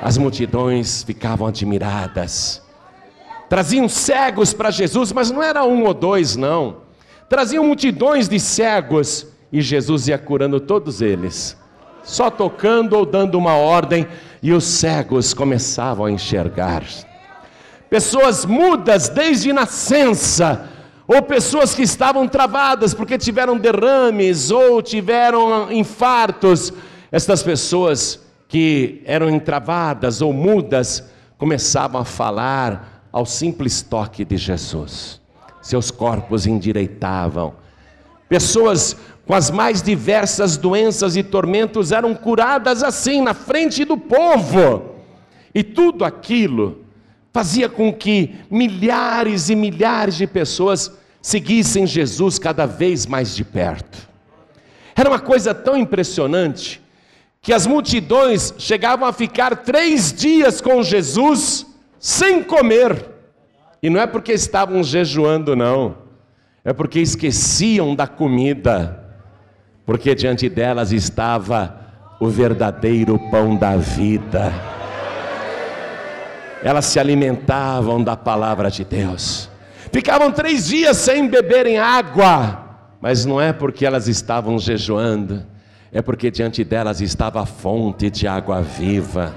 As 0.02 0.18
multidões 0.18 1.04
ficavam 1.04 1.48
admiradas. 1.48 2.62
Traziam 3.50 3.90
cegos 3.90 4.54
para 4.54 4.72
Jesus, 4.72 5.12
mas 5.12 5.32
não 5.32 5.42
era 5.42 5.66
um 5.66 5.84
ou 5.84 5.94
dois, 5.94 6.36
não. 6.36 6.78
Traziam 7.28 7.66
multidões 7.66 8.30
de 8.30 8.40
cegos 8.40 9.28
e 9.52 9.62
Jesus 9.62 10.08
ia 10.08 10.18
curando 10.18 10.60
todos 10.60 11.02
eles, 11.02 11.58
só 12.04 12.30
tocando 12.30 12.94
ou 12.94 13.06
dando 13.06 13.38
uma 13.38 13.56
ordem, 13.56 14.08
e 14.42 14.52
os 14.52 14.64
cegos 14.64 15.34
começavam 15.34 16.06
a 16.06 16.12
enxergar. 16.12 16.84
Pessoas 17.90 18.46
mudas 18.46 19.10
desde 19.10 19.54
nascença, 19.54 20.70
ou 21.08 21.22
pessoas 21.22 21.76
que 21.76 21.84
estavam 21.84 22.28
travadas 22.28 22.94
porque 22.94 23.18
tiveram 23.18 23.58
derrames 23.58 24.50
ou 24.50 24.82
tiveram 24.82 25.72
infartos, 25.72 26.74
estas 27.12 27.44
pessoas 27.44 28.20
que 28.48 29.02
eram 29.06 29.30
entravadas 29.30 30.22
ou 30.22 30.34
mudas 30.34 31.10
começavam 31.38 32.02
a 32.02 32.06
falar 32.06 33.08
ao 33.12 33.26
simples 33.26 33.82
toque 33.82 34.26
de 34.26 34.38
Jesus. 34.38 35.22
Seus 35.62 35.90
corpos 35.92 36.46
endireitavam. 36.46 37.54
Pessoas 38.28 38.96
com 39.26 39.34
as 39.34 39.50
mais 39.50 39.82
diversas 39.82 40.56
doenças 40.56 41.16
e 41.16 41.24
tormentos 41.24 41.92
eram 41.92 42.14
curadas 42.14 42.84
assim, 42.84 43.22
na 43.22 43.34
frente 43.34 43.84
do 43.84 43.98
povo. 43.98 44.96
E 45.54 45.64
tudo 45.64 46.06
aquilo 46.06 46.86
fazia 47.34 47.68
com 47.68 47.92
que 47.92 48.36
milhares 48.50 49.50
e 49.50 49.56
milhares 49.56 50.16
de 50.16 50.28
pessoas 50.28 50.92
seguissem 51.22 51.88
Jesus 51.88 52.38
cada 52.38 52.66
vez 52.66 53.06
mais 53.08 53.36
de 53.36 53.44
perto. 53.44 54.08
Era 54.96 55.10
uma 55.10 55.20
coisa 55.20 55.54
tão 55.54 55.76
impressionante 55.76 56.82
que 57.42 57.52
as 57.52 57.66
multidões 57.66 58.54
chegavam 58.58 59.08
a 59.08 59.14
ficar 59.14 59.58
três 59.58 60.14
dias 60.14 60.62
com 60.62 60.82
Jesus 60.84 61.66
sem 62.00 62.44
comer. 62.44 63.06
E 63.82 63.90
não 63.90 64.00
é 64.00 64.08
porque 64.08 64.32
estavam 64.32 64.84
jejuando, 64.84 65.56
não, 65.56 65.98
é 66.64 66.74
porque 66.74 67.00
esqueciam 67.00 67.96
da 67.96 68.08
comida 68.08 69.05
porque 69.86 70.16
diante 70.16 70.50
delas 70.50 70.92
estava 70.92 71.86
o 72.20 72.28
verdadeiro 72.28 73.20
pão 73.30 73.56
da 73.56 73.76
vida. 73.78 74.52
Elas 76.64 76.86
se 76.86 77.00
alimentavam 77.00 78.04
da 78.04 78.18
palavra 78.18 78.72
de 78.72 78.84
Deus. 78.84 79.50
Ficavam 79.92 80.32
três 80.32 80.68
dias 80.68 80.98
sem 80.98 81.28
beberem 81.28 81.78
água, 81.78 82.80
mas 83.00 83.26
não 83.26 83.40
é 83.40 83.54
porque 83.54 83.86
elas 83.86 84.08
estavam 84.08 84.58
jejuando, 84.58 85.46
é 85.92 86.02
porque 86.02 86.32
diante 86.32 86.64
delas 86.64 87.02
estava 87.02 87.42
a 87.42 87.46
fonte 87.46 88.10
de 88.10 88.28
água 88.28 88.62
viva. 88.62 89.34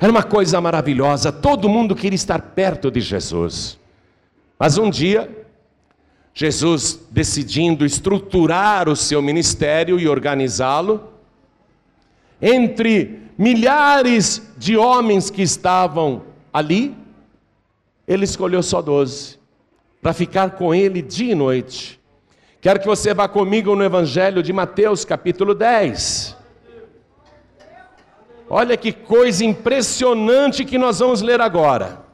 Era 0.00 0.10
uma 0.10 0.22
coisa 0.22 0.60
maravilhosa, 0.60 1.30
todo 1.30 1.68
mundo 1.68 1.94
queria 1.94 2.14
estar 2.16 2.40
perto 2.40 2.90
de 2.90 3.00
Jesus. 3.00 3.78
Mas 4.58 4.78
um 4.78 4.88
dia, 4.88 5.28
Jesus 6.40 6.98
decidindo 7.10 7.84
estruturar 7.84 8.88
o 8.88 8.96
seu 8.96 9.20
ministério 9.20 10.00
e 10.00 10.08
organizá-lo, 10.08 11.12
entre 12.40 13.24
milhares 13.36 14.50
de 14.56 14.74
homens 14.74 15.28
que 15.28 15.42
estavam 15.42 16.22
ali, 16.50 16.96
ele 18.08 18.24
escolheu 18.24 18.62
só 18.62 18.80
doze, 18.80 19.38
para 20.00 20.14
ficar 20.14 20.52
com 20.52 20.74
ele 20.74 21.02
dia 21.02 21.32
e 21.32 21.34
noite. 21.34 22.00
Quero 22.58 22.80
que 22.80 22.86
você 22.86 23.12
vá 23.12 23.28
comigo 23.28 23.76
no 23.76 23.84
Evangelho 23.84 24.42
de 24.42 24.50
Mateus, 24.50 25.04
capítulo 25.04 25.54
10. 25.54 26.38
Olha 28.48 28.78
que 28.78 28.94
coisa 28.94 29.44
impressionante 29.44 30.64
que 30.64 30.78
nós 30.78 31.00
vamos 31.00 31.20
ler 31.20 31.42
agora. 31.42 32.09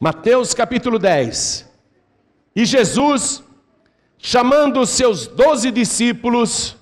Mateus 0.00 0.54
capítulo 0.54 0.96
10. 0.96 1.68
E 2.54 2.64
Jesus, 2.64 3.42
chamando 4.16 4.78
os 4.78 4.90
seus 4.90 5.26
doze 5.26 5.72
discípulos, 5.72 6.76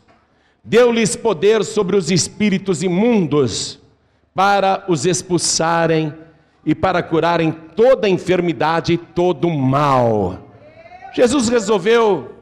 deu-lhes 0.62 1.16
poder 1.16 1.64
sobre 1.64 1.96
os 1.96 2.10
espíritos 2.10 2.82
imundos, 2.82 3.80
para 4.34 4.84
os 4.86 5.06
expulsarem 5.06 6.12
e 6.62 6.74
para 6.74 7.02
curarem 7.02 7.50
toda 7.50 8.06
enfermidade 8.06 8.92
e 8.92 8.98
todo 8.98 9.48
mal. 9.48 10.50
Jesus 11.14 11.48
resolveu 11.48 12.36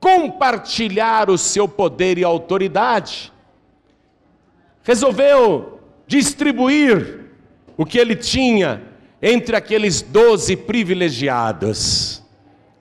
compartilhar 0.00 1.30
o 1.30 1.38
seu 1.38 1.68
poder 1.68 2.18
e 2.18 2.24
autoridade, 2.24 3.32
resolveu 4.82 5.80
distribuir 6.08 7.30
o 7.76 7.86
que 7.86 7.98
ele 7.98 8.16
tinha 8.16 8.95
entre 9.20 9.56
aqueles 9.56 10.02
doze 10.02 10.56
privilegiados. 10.56 12.22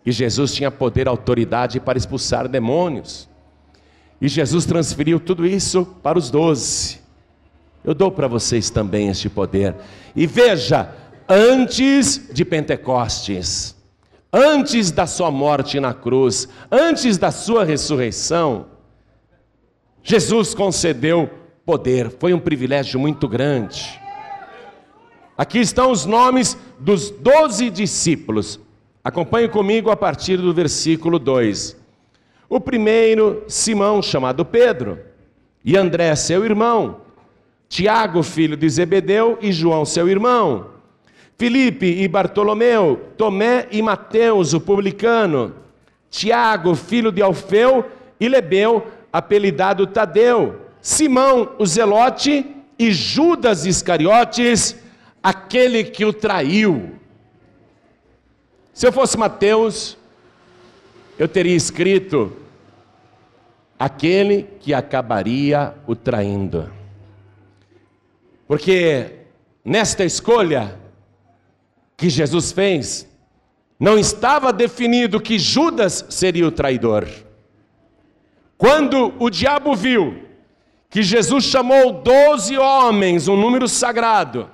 E 0.06 0.12
Jesus 0.12 0.54
tinha 0.54 0.70
poder 0.70 1.08
e 1.08 1.10
autoridade 1.10 1.80
para 1.80 1.98
expulsar 1.98 2.48
demônios. 2.48 3.28
E 4.22 4.28
Jesus 4.28 4.66
transferiu 4.66 5.20
tudo 5.20 5.46
isso 5.46 5.86
para 6.04 6.18
os 6.18 6.30
doze. 6.30 7.00
Eu 7.84 7.94
dou 7.94 8.12
para 8.12 8.28
vocês 8.28 8.70
também 8.70 9.10
este 9.10 9.30
poder. 9.30 9.76
E 10.16 10.26
veja, 10.26 10.90
antes 11.28 12.30
de 12.32 12.46
Pentecostes, 12.46 13.76
antes 14.32 14.92
da 14.92 15.06
sua 15.06 15.32
morte 15.32 15.80
na 15.80 15.94
cruz, 15.94 16.48
antes 16.72 17.18
da 17.18 17.32
sua 17.32 17.64
ressurreição, 17.64 18.68
Jesus 20.04 20.54
concedeu 20.54 21.30
poder. 21.66 22.12
Foi 22.20 22.34
um 22.34 22.40
privilégio 22.40 23.00
muito 23.00 23.28
grande. 23.28 24.00
Aqui 25.38 25.60
estão 25.60 25.92
os 25.92 26.06
nomes 26.06 26.58
dos 26.80 27.10
doze 27.10 27.70
discípulos. 27.70 28.60
Acompanhe 29.04 29.50
comigo 29.50 29.92
a 29.92 29.98
partir 29.98 30.38
do 30.38 30.54
versículo 30.54 31.20
2. 31.20 31.76
O 32.48 32.60
primeiro, 32.60 33.44
Simão, 33.48 34.02
chamado 34.02 34.46
Pedro, 34.46 34.98
e 35.64 35.76
André, 35.76 36.16
seu 36.16 36.46
irmão, 36.46 37.02
Tiago, 37.68 38.24
filho 38.24 38.56
de 38.56 38.70
Zebedeu, 38.70 39.38
e 39.42 39.52
João, 39.52 39.84
seu 39.84 40.08
irmão, 40.08 40.68
Filipe 41.38 41.86
e 41.86 42.08
Bartolomeu, 42.08 43.10
Tomé 43.18 43.68
e 43.72 43.82
Mateus, 43.82 44.54
o 44.54 44.62
publicano, 44.62 45.54
Tiago, 46.10 46.76
filho 46.76 47.12
de 47.12 47.22
Alfeu, 47.22 47.86
e 48.20 48.30
Lebeu, 48.30 48.88
apelidado 49.12 49.86
Tadeu, 49.86 50.62
Simão, 50.82 51.50
o 51.58 51.66
zelote, 51.66 52.46
e 52.78 52.92
Judas 52.92 53.66
Iscariotes, 53.66 54.78
aquele 55.26 55.84
que 55.84 56.06
o 56.06 56.14
traiu. 56.14 57.00
Se 58.72 58.86
eu 58.86 58.92
fosse 58.92 59.18
Mateus, 59.18 59.98
eu 61.18 61.28
teria 61.28 61.56
escrito 61.56 62.32
aquele 63.80 64.44
que 64.60 64.72
acabaria 64.72 65.74
o 65.88 65.96
traindo. 65.96 66.72
Porque 68.48 69.22
nesta 69.64 70.06
escolha 70.06 70.80
que 71.98 72.08
Jesus 72.08 72.52
fez, 72.52 73.10
não 73.80 73.98
estava 73.98 74.54
definido 74.54 75.20
que 75.20 75.40
Judas 75.40 76.06
seria 76.08 76.48
o 76.48 76.52
traidor. 76.52 77.08
Quando 78.60 79.12
o 79.18 79.32
diabo 79.32 79.76
viu 79.76 80.22
que 80.88 81.02
Jesus 81.02 81.46
chamou 81.46 81.94
doze 81.94 82.56
homens, 82.60 83.28
um 83.28 83.36
número 83.36 83.68
sagrado, 83.68 84.54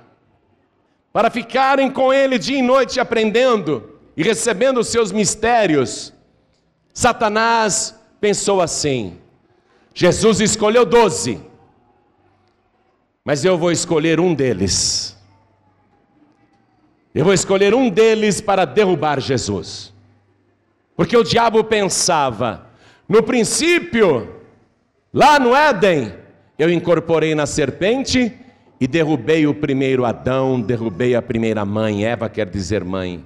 para 1.12 1.30
ficarem 1.30 1.90
com 1.90 2.12
ele 2.12 2.38
dia 2.38 2.58
e 2.58 2.62
noite 2.62 2.98
aprendendo 2.98 3.98
e 4.16 4.22
recebendo 4.22 4.80
os 4.80 4.88
seus 4.88 5.12
mistérios. 5.12 6.12
Satanás 6.94 7.94
pensou 8.20 8.60
assim: 8.60 9.18
Jesus 9.94 10.40
escolheu 10.40 10.86
doze, 10.86 11.40
mas 13.24 13.44
eu 13.44 13.58
vou 13.58 13.70
escolher 13.70 14.18
um 14.18 14.34
deles. 14.34 15.16
Eu 17.14 17.24
vou 17.24 17.34
escolher 17.34 17.74
um 17.74 17.90
deles 17.90 18.40
para 18.40 18.64
derrubar 18.64 19.20
Jesus. 19.20 19.92
Porque 20.96 21.14
o 21.14 21.22
diabo 21.22 21.62
pensava, 21.62 22.66
no 23.06 23.22
princípio, 23.22 24.40
lá 25.12 25.38
no 25.38 25.54
Éden, 25.54 26.14
eu 26.58 26.70
incorporei 26.70 27.34
na 27.34 27.44
serpente 27.44 28.32
e 28.82 28.86
derrubei 28.88 29.46
o 29.46 29.54
primeiro 29.54 30.04
Adão, 30.04 30.60
derrubei 30.60 31.14
a 31.14 31.22
primeira 31.22 31.64
mãe, 31.64 32.04
Eva 32.04 32.28
quer 32.28 32.48
dizer 32.48 32.82
mãe, 32.82 33.24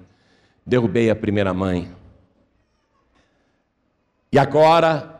derrubei 0.66 1.08
a 1.08 1.16
primeira 1.16 1.54
mãe. 1.54 1.90
E 4.30 4.38
agora 4.38 5.18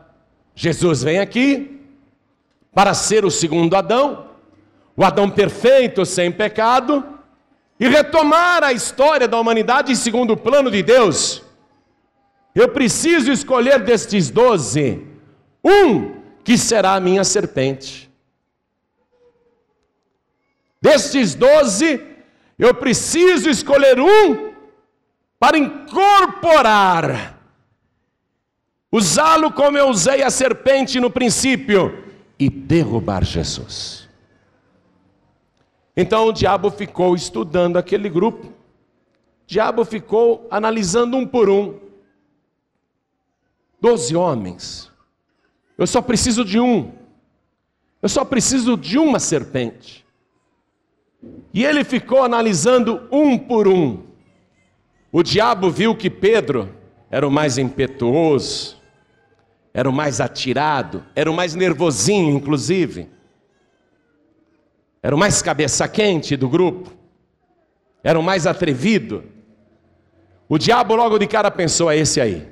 Jesus 0.53 1.01
vem 1.01 1.17
aqui 1.17 1.81
para 2.71 2.93
ser 2.93 3.25
o 3.25 3.31
segundo 3.31 3.75
Adão, 3.75 4.27
o 4.95 5.03
Adão 5.03 5.27
perfeito, 5.27 6.05
sem 6.05 6.31
pecado, 6.31 7.03
e 7.79 7.87
retomar 7.87 8.63
a 8.63 8.71
história 8.71 9.27
da 9.27 9.39
humanidade 9.39 9.95
segundo 9.95 10.33
o 10.33 10.37
plano 10.37 10.69
de 10.69 10.83
Deus. 10.83 11.41
Eu 12.53 12.69
preciso 12.69 13.31
escolher 13.31 13.79
destes 13.79 14.29
doze, 14.29 15.03
um 15.63 16.11
que 16.43 16.59
será 16.59 16.93
a 16.93 16.99
minha 16.99 17.23
serpente. 17.23 18.06
Destes 20.81 21.35
doze, 21.35 22.05
eu 22.57 22.73
preciso 22.73 23.49
escolher 23.49 23.99
um 23.99 24.53
para 25.39 25.57
incorporar, 25.57 27.39
usá-lo 28.91 29.51
como 29.51 29.77
eu 29.77 29.87
usei 29.87 30.23
a 30.23 30.29
serpente 30.31 30.99
no 30.99 31.11
princípio 31.11 32.03
e 32.39 32.49
derrubar 32.49 33.23
Jesus. 33.23 34.09
Então 35.95 36.27
o 36.27 36.31
diabo 36.31 36.71
ficou 36.71 37.15
estudando 37.15 37.77
aquele 37.77 38.09
grupo, 38.09 38.47
o 38.47 38.53
diabo 39.45 39.85
ficou 39.85 40.47
analisando 40.49 41.17
um 41.17 41.25
por 41.25 41.49
um. 41.49 41.79
Doze 43.79 44.15
homens, 44.15 44.91
eu 45.77 45.85
só 45.85 46.01
preciso 46.01 46.43
de 46.43 46.59
um, 46.59 46.91
eu 48.01 48.09
só 48.09 48.25
preciso 48.25 48.75
de 48.75 48.97
uma 48.97 49.19
serpente. 49.19 50.06
E 51.53 51.65
ele 51.65 51.83
ficou 51.83 52.23
analisando 52.23 53.07
um 53.11 53.37
por 53.37 53.67
um. 53.67 54.03
O 55.11 55.23
diabo 55.23 55.69
viu 55.69 55.95
que 55.95 56.09
Pedro 56.09 56.69
era 57.09 57.27
o 57.27 57.31
mais 57.31 57.57
impetuoso, 57.57 58.77
era 59.73 59.89
o 59.89 59.93
mais 59.93 60.19
atirado, 60.19 61.03
era 61.15 61.29
o 61.29 61.33
mais 61.33 61.55
nervosinho, 61.55 62.35
inclusive. 62.35 63.09
Era 65.01 65.15
o 65.15 65.19
mais 65.19 65.41
cabeça 65.41 65.87
quente 65.87 66.35
do 66.35 66.49
grupo. 66.49 66.91
Era 68.03 68.19
o 68.19 68.23
mais 68.23 68.45
atrevido. 68.45 69.23
O 70.49 70.57
diabo 70.57 70.95
logo 70.95 71.17
de 71.17 71.27
cara 71.27 71.51
pensou: 71.51 71.91
é 71.91 71.97
esse 71.97 72.19
aí. 72.21 72.47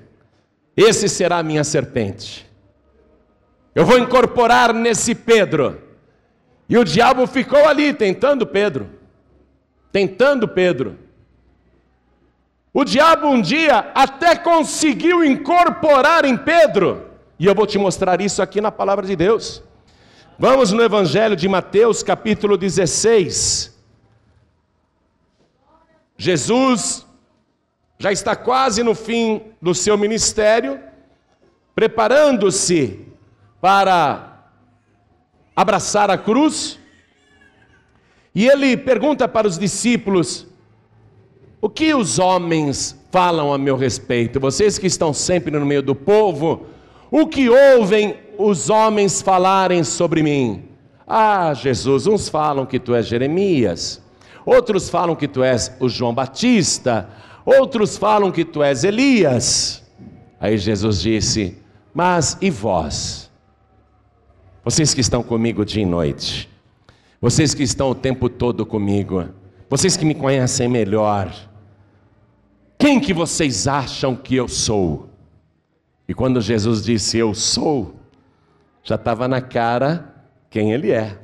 Esse 0.75 1.07
será 1.07 1.37
a 1.37 1.43
minha 1.43 1.63
serpente. 1.63 2.45
Eu 3.73 3.85
vou 3.85 3.97
incorporar 3.97 4.73
nesse 4.73 5.15
Pedro. 5.15 5.81
E 6.67 6.77
o 6.77 6.83
diabo 6.83 7.27
ficou 7.27 7.67
ali 7.67 7.93
tentando 7.93 8.45
Pedro. 8.45 8.89
Tentando 9.91 10.47
Pedro. 10.47 10.97
O 12.73 12.83
diabo 12.83 13.27
um 13.27 13.41
dia 13.41 13.91
até 13.93 14.35
conseguiu 14.35 15.23
incorporar 15.23 16.25
em 16.25 16.35
Pedro. 16.35 17.09
E 17.39 17.45
eu 17.45 17.55
vou 17.55 17.65
te 17.65 17.77
mostrar 17.77 18.19
isso 18.19 18.41
aqui 18.41 18.59
na 18.59 18.71
palavra 18.71 19.05
de 19.05 19.15
Deus. 19.15 19.63
Vamos 20.37 20.71
no 20.73 20.83
Evangelho 20.83 21.35
de 21.35 21.47
Mateus, 21.47 22.03
capítulo 22.03 22.57
16. 22.57 23.73
Jesus 26.17 27.05
já 27.97 28.11
está 28.11 28.35
quase 28.35 28.83
no 28.83 28.93
fim 28.93 29.53
do 29.61 29.73
seu 29.73 29.97
ministério, 29.97 30.81
preparando-se 31.73 33.07
para 33.61 34.34
abraçar 35.55 36.11
a 36.11 36.17
cruz. 36.17 36.77
E 38.33 38.47
ele 38.47 38.75
pergunta 38.75 39.27
para 39.27 39.47
os 39.47 39.57
discípulos: 39.57 40.45
O 41.61 41.69
que 41.69 41.93
os 41.93 42.19
homens 42.19 42.99
falam 43.11 43.53
a 43.53 43.57
meu 43.57 43.77
respeito? 43.77 44.39
Vocês 44.39 44.77
que 44.77 44.87
estão 44.87 45.13
sempre 45.13 45.57
no 45.57 45.65
meio 45.65 45.81
do 45.81 45.95
povo, 45.95 46.65
o 47.09 47.25
que 47.27 47.49
ouvem 47.49 48.17
os 48.37 48.69
homens 48.69 49.21
falarem 49.21 49.83
sobre 49.83 50.21
mim? 50.21 50.65
Ah, 51.07 51.53
Jesus, 51.53 52.07
uns 52.07 52.27
falam 52.27 52.65
que 52.65 52.79
tu 52.79 52.95
és 52.95 53.05
Jeremias, 53.05 54.01
outros 54.45 54.89
falam 54.89 55.15
que 55.15 55.27
tu 55.27 55.43
és 55.43 55.71
o 55.79 55.87
João 55.87 56.13
Batista, 56.13 57.07
outros 57.45 57.95
falam 57.95 58.31
que 58.31 58.43
tu 58.43 58.61
és 58.61 58.83
Elias. 58.83 59.83
Aí 60.39 60.57
Jesus 60.57 61.01
disse: 61.01 61.57
Mas 61.93 62.37
e 62.41 62.49
vós? 62.49 63.24
Vocês 64.65 64.95
que 64.95 65.01
estão 65.01 65.21
comigo 65.21 65.63
dia 65.63 65.83
e 65.83 65.85
noite, 65.85 66.49
vocês 67.21 67.53
que 67.53 67.61
estão 67.61 67.91
o 67.91 67.93
tempo 67.93 68.27
todo 68.27 68.65
comigo, 68.65 69.29
vocês 69.69 69.95
que 69.95 70.03
me 70.03 70.15
conhecem 70.15 70.67
melhor, 70.67 71.31
quem 72.75 72.99
que 72.99 73.13
vocês 73.13 73.67
acham 73.67 74.15
que 74.15 74.35
eu 74.35 74.47
sou? 74.47 75.07
E 76.07 76.15
quando 76.15 76.41
Jesus 76.41 76.81
disse 76.83 77.15
eu 77.15 77.35
sou, 77.35 77.93
já 78.83 78.95
estava 78.95 79.27
na 79.27 79.39
cara 79.39 80.15
quem 80.49 80.71
ele 80.71 80.89
é. 80.89 81.15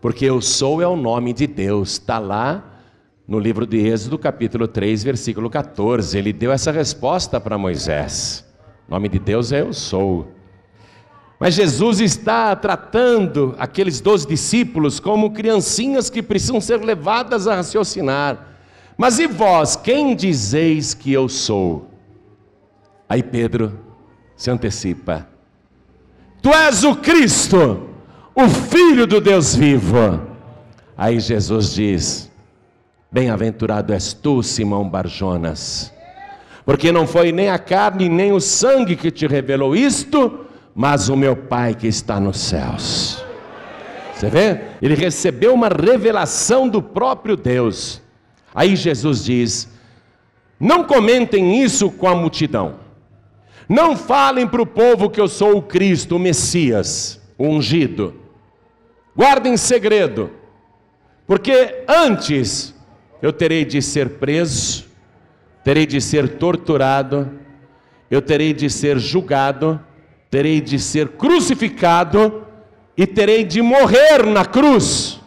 Porque 0.00 0.24
eu 0.24 0.40
sou 0.40 0.80
é 0.80 0.86
o 0.86 0.94
nome 0.94 1.32
de 1.32 1.48
Deus, 1.48 1.94
está 1.94 2.20
lá 2.20 2.78
no 3.26 3.40
livro 3.40 3.66
de 3.66 3.78
Êxodo, 3.78 4.16
capítulo 4.16 4.68
3, 4.68 5.02
versículo 5.02 5.50
14. 5.50 6.16
Ele 6.16 6.32
deu 6.32 6.52
essa 6.52 6.70
resposta 6.70 7.40
para 7.40 7.58
Moisés. 7.58 8.48
O 8.86 8.92
nome 8.92 9.08
de 9.08 9.18
Deus 9.18 9.50
é 9.50 9.60
eu 9.60 9.72
sou. 9.72 10.39
Mas 11.40 11.54
Jesus 11.54 12.00
está 12.00 12.54
tratando 12.54 13.54
aqueles 13.58 13.98
doze 13.98 14.28
discípulos 14.28 15.00
como 15.00 15.30
criancinhas 15.30 16.10
que 16.10 16.22
precisam 16.22 16.60
ser 16.60 16.84
levadas 16.84 17.48
a 17.48 17.56
raciocinar. 17.56 18.48
Mas 18.94 19.18
e 19.18 19.26
vós, 19.26 19.74
quem 19.74 20.14
dizeis 20.14 20.92
que 20.92 21.10
eu 21.10 21.30
sou? 21.30 21.88
Aí 23.08 23.22
Pedro 23.22 23.80
se 24.36 24.50
antecipa. 24.50 25.26
Tu 26.42 26.50
és 26.52 26.84
o 26.84 26.94
Cristo, 26.96 27.88
o 28.34 28.46
Filho 28.46 29.06
do 29.06 29.18
Deus 29.18 29.56
vivo. 29.56 30.20
Aí 30.94 31.18
Jesus 31.18 31.72
diz: 31.72 32.30
Bem-aventurado 33.10 33.94
és 33.94 34.12
tu, 34.12 34.42
Simão 34.42 34.86
Barjonas, 34.86 35.90
porque 36.66 36.92
não 36.92 37.06
foi 37.06 37.32
nem 37.32 37.48
a 37.48 37.58
carne 37.58 38.10
nem 38.10 38.30
o 38.30 38.40
sangue 38.40 38.94
que 38.94 39.10
te 39.10 39.26
revelou 39.26 39.74
isto, 39.74 40.49
mas 40.74 41.08
o 41.08 41.16
meu 41.16 41.36
Pai 41.36 41.74
que 41.74 41.86
está 41.86 42.20
nos 42.20 42.38
céus. 42.38 43.24
Você 44.14 44.28
vê? 44.28 44.60
Ele 44.82 44.94
recebeu 44.94 45.54
uma 45.54 45.68
revelação 45.68 46.68
do 46.68 46.82
próprio 46.82 47.36
Deus. 47.36 48.02
Aí 48.54 48.76
Jesus 48.76 49.24
diz: 49.24 49.68
Não 50.58 50.84
comentem 50.84 51.62
isso 51.62 51.90
com 51.90 52.06
a 52.06 52.14
multidão. 52.14 52.76
Não 53.68 53.96
falem 53.96 54.46
para 54.46 54.60
o 54.60 54.66
povo 54.66 55.08
que 55.08 55.20
eu 55.20 55.28
sou 55.28 55.56
o 55.56 55.62
Cristo, 55.62 56.16
o 56.16 56.18
Messias, 56.18 57.20
o 57.38 57.46
ungido. 57.46 58.14
Guardem 59.16 59.56
segredo, 59.56 60.30
porque 61.26 61.84
antes 61.88 62.74
eu 63.22 63.32
terei 63.32 63.64
de 63.64 63.80
ser 63.80 64.18
preso, 64.18 64.86
terei 65.62 65.86
de 65.86 66.00
ser 66.00 66.36
torturado, 66.36 67.30
eu 68.10 68.20
terei 68.20 68.52
de 68.52 68.68
ser 68.68 68.98
julgado, 68.98 69.80
terei 70.30 70.60
de 70.60 70.78
ser 70.78 71.08
crucificado 71.08 72.44
e 72.96 73.06
terei 73.06 73.44
de 73.44 73.60
morrer 73.60 74.24
na 74.24 74.44
cruz. 74.44 75.20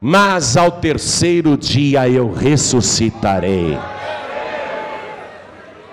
Mas 0.00 0.56
ao 0.56 0.70
terceiro 0.72 1.56
dia 1.56 2.08
eu 2.08 2.32
ressuscitarei. 2.32 3.76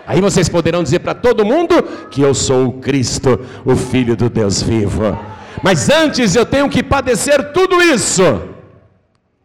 Aí 0.07 0.21
vocês 0.21 0.47
poderão 0.47 0.83
dizer 0.83 0.99
para 0.99 1.15
todo 1.15 1.43
mundo 1.43 1.81
que 2.11 2.21
eu 2.21 2.33
sou 2.33 2.67
o 2.67 2.73
Cristo, 2.73 3.39
o 3.65 3.75
Filho 3.75 4.15
do 4.15 4.29
Deus 4.29 4.61
vivo. 4.61 5.17
Mas 5.63 5.89
antes 5.89 6.35
eu 6.35 6.45
tenho 6.45 6.69
que 6.69 6.83
padecer 6.83 7.51
tudo 7.51 7.81
isso. 7.81 8.23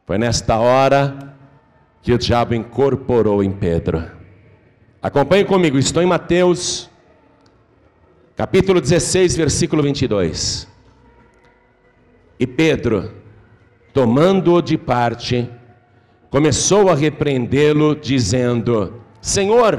Foi 0.07 0.19
nesta 0.19 0.59
hora 0.59 1.35
que 2.03 2.13
o 2.13 2.19
diabo 2.19 2.55
incorporou 2.55 3.43
em 3.43 3.51
Pedro. 3.51 4.05
Acompanhe 5.03 5.45
comigo, 5.47 5.79
estou 5.79 6.03
em 6.03 6.07
Mateus, 6.07 6.90
capítulo 8.41 8.81
16, 8.81 9.37
versículo 9.37 9.83
22. 9.83 10.67
E 12.39 12.47
Pedro, 12.47 13.11
tomando-o 13.93 14.63
de 14.63 14.79
parte, 14.79 15.47
começou 16.31 16.89
a 16.89 16.95
repreendê-lo, 16.95 17.95
dizendo: 17.95 18.95
Senhor, 19.21 19.79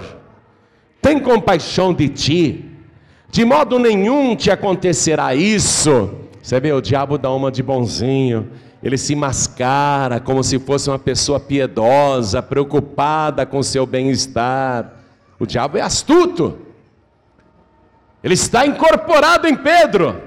tem 1.01 1.19
compaixão 1.19 1.91
de 1.91 2.07
ti, 2.07 2.65
de 3.31 3.43
modo 3.43 3.79
nenhum 3.79 4.35
te 4.35 4.51
acontecerá 4.51 5.33
isso. 5.33 6.11
Você 6.39 6.59
vê, 6.59 6.71
o 6.71 6.81
diabo 6.81 7.17
dá 7.17 7.31
uma 7.31 7.51
de 7.51 7.63
bonzinho, 7.63 8.47
ele 8.83 8.95
se 8.95 9.15
mascara 9.15 10.19
como 10.19 10.43
se 10.43 10.59
fosse 10.59 10.87
uma 10.87 10.99
pessoa 10.99 11.39
piedosa, 11.39 12.43
preocupada 12.43 13.43
com 13.43 13.63
seu 13.63 13.87
bem-estar. 13.87 15.01
O 15.39 15.47
diabo 15.47 15.79
é 15.79 15.81
astuto, 15.81 16.59
ele 18.23 18.33
está 18.33 18.65
incorporado 18.65 19.47
em 19.47 19.55
Pedro, 19.55 20.21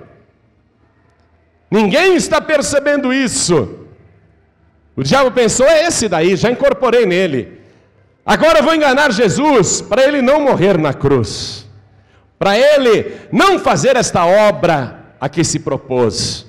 ninguém 1.71 2.17
está 2.17 2.41
percebendo 2.41 3.13
isso. 3.13 3.81
O 4.97 5.03
diabo 5.03 5.31
pensou: 5.31 5.67
é 5.67 5.87
esse 5.87 6.09
daí, 6.09 6.37
já 6.37 6.51
incorporei 6.51 7.07
nele. 7.07 7.61
Agora 8.25 8.61
eu 8.61 8.65
vou 8.65 8.75
enganar 8.75 9.13
Jesus 9.13 9.83
para 9.83 10.03
ele 10.03 10.23
não 10.23 10.41
morrer 10.41 10.79
na 10.79 10.95
cruz. 10.95 11.65
para 12.39 12.59
ele 12.59 13.13
não 13.33 13.59
fazer 13.59 13.97
esta 13.97 14.27
obra 14.27 15.15
a 15.21 15.29
que 15.29 15.43
se 15.43 15.61
propôs. 15.61 16.47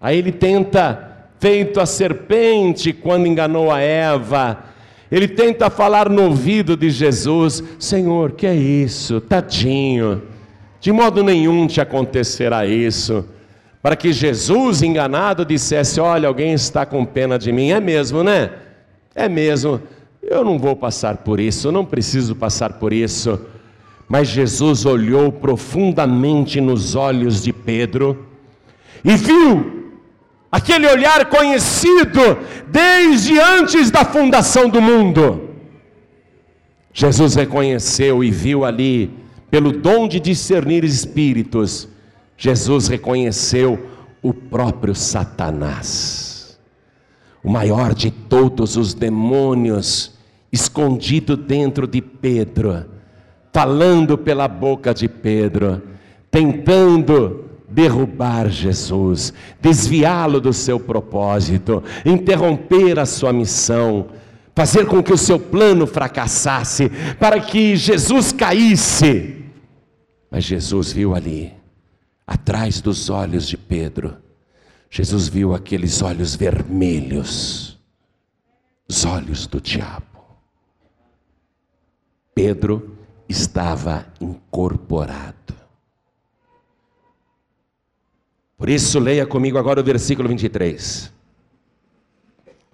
Aí 0.00 0.18
ele 0.18 0.32
tenta, 0.32 1.26
feito 1.38 1.80
a 1.80 1.86
serpente 1.86 2.92
quando 2.92 3.26
enganou 3.26 3.72
a 3.72 3.80
Eva, 3.80 4.64
ele 5.10 5.26
tenta 5.26 5.70
falar 5.70 6.08
no 6.08 6.24
ouvido 6.24 6.76
de 6.76 6.90
Jesus: 6.90 7.62
Senhor, 7.78 8.32
que 8.32 8.46
é 8.46 8.54
isso? 8.54 9.20
Tadinho, 9.20 10.22
de 10.80 10.90
modo 10.90 11.22
nenhum 11.22 11.66
te 11.66 11.80
acontecerá 11.80 12.66
isso. 12.66 13.24
Para 13.82 13.96
que 13.96 14.12
Jesus, 14.12 14.82
enganado, 14.82 15.44
dissesse: 15.44 16.00
Olha, 16.00 16.28
alguém 16.28 16.52
está 16.52 16.84
com 16.84 17.04
pena 17.04 17.38
de 17.38 17.52
mim. 17.52 17.70
É 17.70 17.80
mesmo, 17.80 18.22
né? 18.24 18.50
É 19.14 19.28
mesmo. 19.28 19.80
Eu 20.22 20.44
não 20.44 20.58
vou 20.58 20.76
passar 20.76 21.18
por 21.18 21.40
isso, 21.40 21.72
não 21.72 21.84
preciso 21.84 22.34
passar 22.34 22.74
por 22.74 22.92
isso. 22.92 23.40
Mas 24.08 24.28
Jesus 24.28 24.84
olhou 24.84 25.30
profundamente 25.30 26.60
nos 26.60 26.94
olhos 26.94 27.42
de 27.42 27.52
Pedro 27.52 28.26
e 29.04 29.16
viu 29.16 29.92
aquele 30.50 30.86
olhar 30.86 31.26
conhecido 31.26 32.38
desde 32.66 33.38
antes 33.38 33.90
da 33.90 34.04
fundação 34.04 34.68
do 34.68 34.82
mundo. 34.82 35.48
Jesus 36.92 37.34
reconheceu 37.34 38.22
e 38.24 38.30
viu 38.30 38.64
ali, 38.64 39.10
pelo 39.50 39.72
dom 39.72 40.06
de 40.06 40.20
discernir 40.20 40.84
espíritos, 40.84 41.88
Jesus 42.36 42.88
reconheceu 42.88 43.86
o 44.22 44.32
próprio 44.32 44.94
Satanás, 44.94 46.58
o 47.42 47.50
maior 47.50 47.94
de 47.94 48.10
todos 48.10 48.76
os 48.76 48.94
demônios, 48.94 50.18
escondido 50.52 51.36
dentro 51.36 51.86
de 51.86 52.00
Pedro, 52.00 52.84
falando 53.52 54.16
pela 54.16 54.46
boca 54.46 54.94
de 54.94 55.08
Pedro, 55.08 55.82
tentando 56.30 57.44
derrubar 57.68 58.48
Jesus, 58.48 59.32
desviá-lo 59.60 60.40
do 60.40 60.52
seu 60.52 60.78
propósito, 60.78 61.82
interromper 62.04 62.98
a 62.98 63.06
sua 63.06 63.32
missão, 63.32 64.08
fazer 64.54 64.86
com 64.86 65.02
que 65.02 65.12
o 65.12 65.18
seu 65.18 65.38
plano 65.38 65.86
fracassasse, 65.86 66.90
para 67.18 67.40
que 67.40 67.76
Jesus 67.76 68.32
caísse. 68.32 69.39
Mas 70.30 70.44
Jesus 70.44 70.92
viu 70.92 71.14
ali 71.14 71.52
atrás 72.26 72.80
dos 72.80 73.10
olhos 73.10 73.48
de 73.48 73.56
Pedro, 73.56 74.16
Jesus 74.88 75.28
viu 75.28 75.54
aqueles 75.54 76.00
olhos 76.02 76.34
vermelhos, 76.36 77.78
os 78.88 79.04
olhos 79.04 79.46
do 79.46 79.60
diabo. 79.60 80.06
Pedro 82.34 82.96
estava 83.28 84.06
incorporado. 84.20 85.54
Por 88.56 88.68
isso, 88.68 88.98
leia 88.98 89.26
comigo 89.26 89.58
agora 89.58 89.80
o 89.80 89.84
versículo 89.84 90.28
23. 90.28 91.12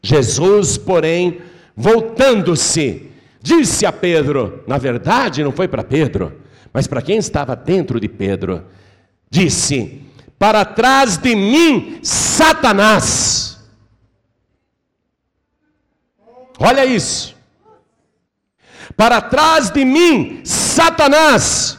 Jesus, 0.03 0.77
porém, 0.77 1.41
voltando-se, 1.77 3.11
disse 3.41 3.87
a 3.87 3.93
Pedro: 3.93 4.65
na 4.67 4.79
verdade, 4.79 5.45
não 5.45 5.53
foi 5.53 5.69
para 5.69 5.85
Pedro, 5.85 6.41
mas 6.77 6.87
para 6.87 7.01
quem 7.01 7.17
estava 7.17 7.57
dentro 7.57 7.99
de 7.99 8.07
Pedro: 8.07 8.67
disse: 9.31 10.03
Para 10.39 10.63
trás 10.63 11.17
de 11.17 11.35
mim, 11.35 12.01
Satanás. 12.03 13.59
Olha 16.59 16.85
isso. 16.85 17.35
Para 18.95 19.23
trás 19.23 19.71
de 19.71 19.87
mim, 19.87 20.43
Satanás, 20.45 21.79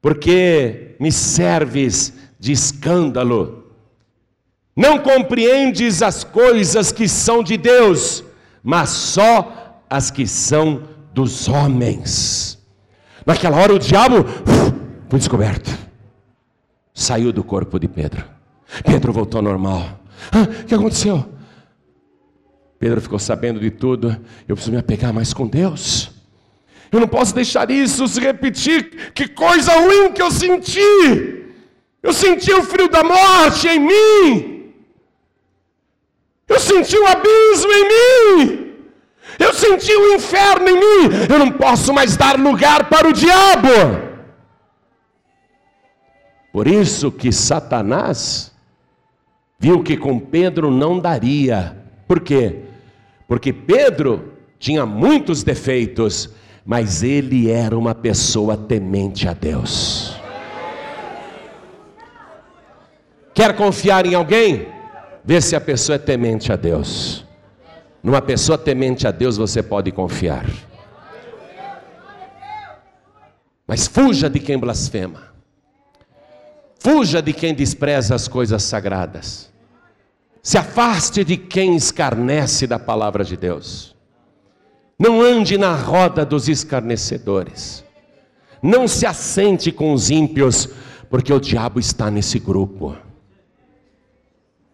porque 0.00 0.94
me 1.00 1.10
serves 1.10 2.12
de 2.38 2.52
escândalo. 2.52 3.74
Não 4.76 5.00
compreendes 5.00 6.00
as 6.00 6.22
coisas 6.22 6.92
que 6.92 7.08
são 7.08 7.42
de 7.42 7.56
Deus, 7.56 8.22
mas 8.62 8.90
só 8.90 9.82
as 9.90 10.12
que 10.12 10.28
são 10.28 10.84
dos 11.12 11.48
homens. 11.48 12.59
Naquela 13.24 13.58
hora 13.58 13.74
o 13.74 13.78
diabo 13.78 14.24
foi 15.08 15.18
descoberto 15.18 15.90
saiu 17.00 17.32
do 17.32 17.42
corpo 17.42 17.78
de 17.78 17.88
Pedro. 17.88 18.24
Pedro 18.84 19.12
voltou 19.12 19.38
ao 19.38 19.42
normal. 19.42 20.00
Ah, 20.30 20.42
o 20.42 20.64
que 20.64 20.74
aconteceu? 20.74 21.24
Pedro 22.78 23.00
ficou 23.00 23.18
sabendo 23.18 23.58
de 23.58 23.70
tudo. 23.70 24.16
Eu 24.46 24.54
preciso 24.54 24.72
me 24.72 24.78
apegar 24.78 25.12
mais 25.12 25.32
com 25.32 25.46
Deus. 25.46 26.10
Eu 26.92 27.00
não 27.00 27.08
posso 27.08 27.34
deixar 27.34 27.70
isso 27.70 28.06
se 28.06 28.20
repetir. 28.20 29.12
Que 29.14 29.28
coisa 29.28 29.72
ruim 29.80 30.12
que 30.12 30.20
eu 30.20 30.30
senti. 30.30 31.46
Eu 32.02 32.12
senti 32.12 32.52
o 32.52 32.62
frio 32.62 32.88
da 32.88 33.02
morte 33.02 33.66
em 33.66 33.78
mim. 33.78 34.72
Eu 36.46 36.60
senti 36.60 36.98
o 36.98 37.06
abismo 37.06 37.72
em 37.72 37.88
mim. 37.88 38.69
Eu 39.40 39.54
senti 39.54 39.90
o 39.90 40.14
inferno 40.14 40.68
em 40.68 40.74
mim. 40.74 41.16
Eu 41.30 41.38
não 41.38 41.50
posso 41.50 41.94
mais 41.94 42.14
dar 42.14 42.38
lugar 42.38 42.90
para 42.90 43.08
o 43.08 43.12
diabo. 43.12 43.68
Por 46.52 46.66
isso 46.66 47.10
que 47.10 47.32
Satanás 47.32 48.52
viu 49.58 49.82
que 49.82 49.96
com 49.96 50.18
Pedro 50.18 50.70
não 50.70 50.98
daria. 50.98 51.76
Por 52.06 52.20
quê? 52.20 52.64
Porque 53.26 53.52
Pedro 53.52 54.34
tinha 54.58 54.84
muitos 54.84 55.42
defeitos, 55.42 56.28
mas 56.64 57.02
ele 57.02 57.50
era 57.50 57.78
uma 57.78 57.94
pessoa 57.94 58.56
temente 58.58 59.26
a 59.26 59.32
Deus. 59.32 60.20
Quer 63.32 63.56
confiar 63.56 64.04
em 64.04 64.14
alguém? 64.14 64.66
Vê 65.24 65.40
se 65.40 65.56
a 65.56 65.60
pessoa 65.60 65.96
é 65.96 65.98
temente 65.98 66.52
a 66.52 66.56
Deus. 66.56 67.24
Numa 68.02 68.22
pessoa 68.22 68.56
temente 68.56 69.06
a 69.06 69.10
Deus 69.10 69.36
você 69.36 69.62
pode 69.62 69.92
confiar. 69.92 70.46
Mas 73.66 73.86
fuja 73.86 74.28
de 74.28 74.40
quem 74.40 74.58
blasfema. 74.58 75.30
Fuja 76.78 77.20
de 77.20 77.32
quem 77.32 77.54
despreza 77.54 78.14
as 78.14 78.26
coisas 78.26 78.62
sagradas. 78.62 79.50
Se 80.42 80.56
afaste 80.56 81.22
de 81.22 81.36
quem 81.36 81.76
escarnece 81.76 82.66
da 82.66 82.78
palavra 82.78 83.22
de 83.22 83.36
Deus. 83.36 83.94
Não 84.98 85.20
ande 85.20 85.58
na 85.58 85.74
roda 85.74 86.24
dos 86.24 86.48
escarnecedores. 86.48 87.84
Não 88.62 88.88
se 88.88 89.06
assente 89.06 89.70
com 89.70 89.92
os 89.92 90.10
ímpios, 90.10 90.68
porque 91.08 91.32
o 91.32 91.40
diabo 91.40 91.78
está 91.78 92.10
nesse 92.10 92.38
grupo. 92.38 92.96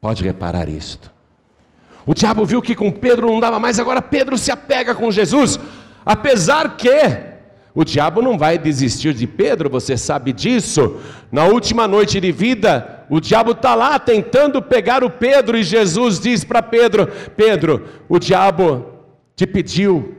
Pode 0.00 0.22
reparar 0.22 0.68
isto. 0.68 1.15
O 2.06 2.14
diabo 2.14 2.46
viu 2.46 2.62
que 2.62 2.76
com 2.76 2.92
Pedro 2.92 3.26
não 3.26 3.40
dava 3.40 3.58
mais, 3.58 3.80
agora 3.80 4.00
Pedro 4.00 4.38
se 4.38 4.52
apega 4.52 4.94
com 4.94 5.10
Jesus, 5.10 5.58
apesar 6.04 6.76
que 6.76 6.88
o 7.74 7.84
diabo 7.84 8.22
não 8.22 8.38
vai 8.38 8.56
desistir 8.56 9.12
de 9.12 9.26
Pedro, 9.26 9.68
você 9.68 9.96
sabe 9.96 10.32
disso. 10.32 11.00
Na 11.32 11.44
última 11.44 11.88
noite 11.88 12.20
de 12.20 12.30
vida, 12.30 13.04
o 13.10 13.20
diabo 13.20 13.50
está 13.50 13.74
lá 13.74 13.98
tentando 13.98 14.62
pegar 14.62 15.02
o 15.02 15.10
Pedro, 15.10 15.58
e 15.58 15.64
Jesus 15.64 16.20
diz 16.20 16.44
para 16.44 16.62
Pedro: 16.62 17.08
Pedro, 17.36 17.84
o 18.08 18.20
diabo 18.20 18.86
te 19.34 19.46
pediu, 19.46 20.16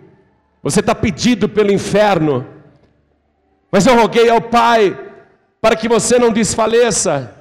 você 0.61 0.81
está 0.81 0.93
pedido 0.93 1.47
pelo 1.47 1.71
inferno, 1.71 2.45
mas 3.71 3.87
eu 3.87 3.95
roguei 3.95 4.29
ao 4.29 4.41
Pai 4.41 4.95
para 5.61 5.75
que 5.75 5.87
você 5.87 6.19
não 6.19 6.31
desfaleça. 6.31 7.36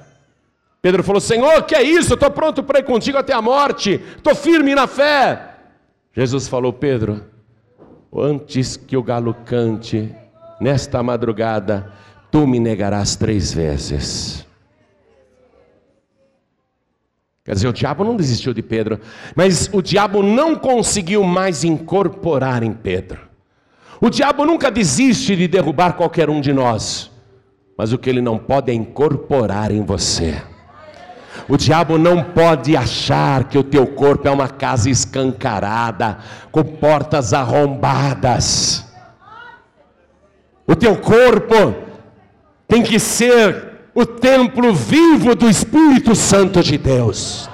Pedro 0.87 1.03
falou: 1.03 1.19
Senhor, 1.19 1.63
que 1.63 1.75
é 1.75 1.83
isso? 1.83 2.13
Eu 2.13 2.15
estou 2.15 2.31
pronto 2.31 2.63
para 2.63 2.79
ir 2.79 2.83
contigo 2.83 3.17
até 3.17 3.33
a 3.33 3.41
morte, 3.41 4.01
estou 4.15 4.33
firme 4.33 4.73
na 4.73 4.87
fé. 4.87 5.55
Jesus 6.13 6.47
falou: 6.47 6.71
Pedro, 6.71 7.25
antes 8.15 8.77
que 8.77 8.95
o 8.95 9.03
galo 9.03 9.33
cante, 9.33 10.15
nesta 10.61 11.03
madrugada, 11.03 11.91
tu 12.31 12.47
me 12.47 12.57
negarás 12.57 13.17
três 13.17 13.53
vezes. 13.53 14.47
Quer 17.43 17.55
dizer, 17.55 17.67
o 17.67 17.73
diabo 17.73 18.05
não 18.05 18.15
desistiu 18.15 18.53
de 18.53 18.61
Pedro, 18.61 18.97
mas 19.35 19.69
o 19.73 19.81
diabo 19.81 20.23
não 20.23 20.55
conseguiu 20.55 21.21
mais 21.21 21.65
incorporar 21.65 22.63
em 22.63 22.71
Pedro. 22.71 23.19
O 23.99 24.09
diabo 24.09 24.45
nunca 24.45 24.71
desiste 24.71 25.35
de 25.35 25.49
derrubar 25.49 25.97
qualquer 25.97 26.29
um 26.29 26.39
de 26.39 26.53
nós, 26.53 27.11
mas 27.77 27.91
o 27.91 27.97
que 27.97 28.09
ele 28.09 28.21
não 28.21 28.37
pode 28.37 28.71
é 28.71 28.73
incorporar 28.73 29.69
em 29.69 29.83
você. 29.83 30.41
O 31.47 31.57
diabo 31.57 31.97
não 31.97 32.23
pode 32.23 32.75
achar 32.75 33.45
que 33.45 33.57
o 33.57 33.63
teu 33.63 33.87
corpo 33.87 34.27
é 34.27 34.31
uma 34.31 34.47
casa 34.47 34.89
escancarada, 34.89 36.17
com 36.51 36.63
portas 36.63 37.33
arrombadas. 37.33 38.85
O 40.65 40.75
teu 40.75 40.97
corpo 40.97 41.75
tem 42.67 42.83
que 42.83 42.99
ser 42.99 43.89
o 43.95 44.05
templo 44.05 44.73
vivo 44.73 45.33
do 45.35 45.49
Espírito 45.49 46.13
Santo 46.15 46.61
de 46.61 46.77
Deus. 46.77 47.49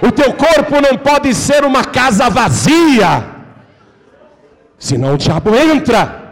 O 0.00 0.12
teu 0.12 0.32
corpo 0.34 0.80
não 0.80 0.96
pode 0.96 1.34
ser 1.34 1.64
uma 1.64 1.82
casa 1.82 2.28
vazia, 2.30 3.24
senão 4.78 5.14
o 5.14 5.18
diabo 5.18 5.54
entra. 5.56 6.26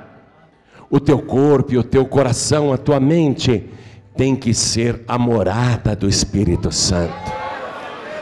o 0.88 1.00
teu 1.00 1.18
corpo 1.18 1.74
e 1.74 1.78
o 1.78 1.82
teu 1.82 2.06
coração, 2.06 2.72
a 2.72 2.78
tua 2.78 3.00
mente, 3.00 3.68
tem 4.16 4.34
que 4.34 4.54
ser 4.54 5.02
a 5.06 5.18
morada 5.18 5.94
do 5.94 6.08
Espírito 6.08 6.72
Santo. 6.72 7.12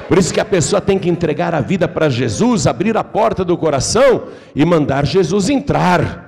Por 0.09 0.19
isso 0.19 0.35
que 0.35 0.41
a 0.41 0.45
pessoa 0.45 0.81
tem 0.81 0.99
que 0.99 1.09
entregar 1.09 1.55
a 1.55 1.61
vida 1.61 1.89
para 1.89 2.09
Jesus, 2.09 2.67
abrir 2.67 2.97
a 2.97 3.05
porta 3.05 3.45
do 3.45 3.57
coração 3.57 4.25
e 4.55 4.65
mandar 4.65 5.07
Jesus 5.07 5.49
entrar. 5.49 6.25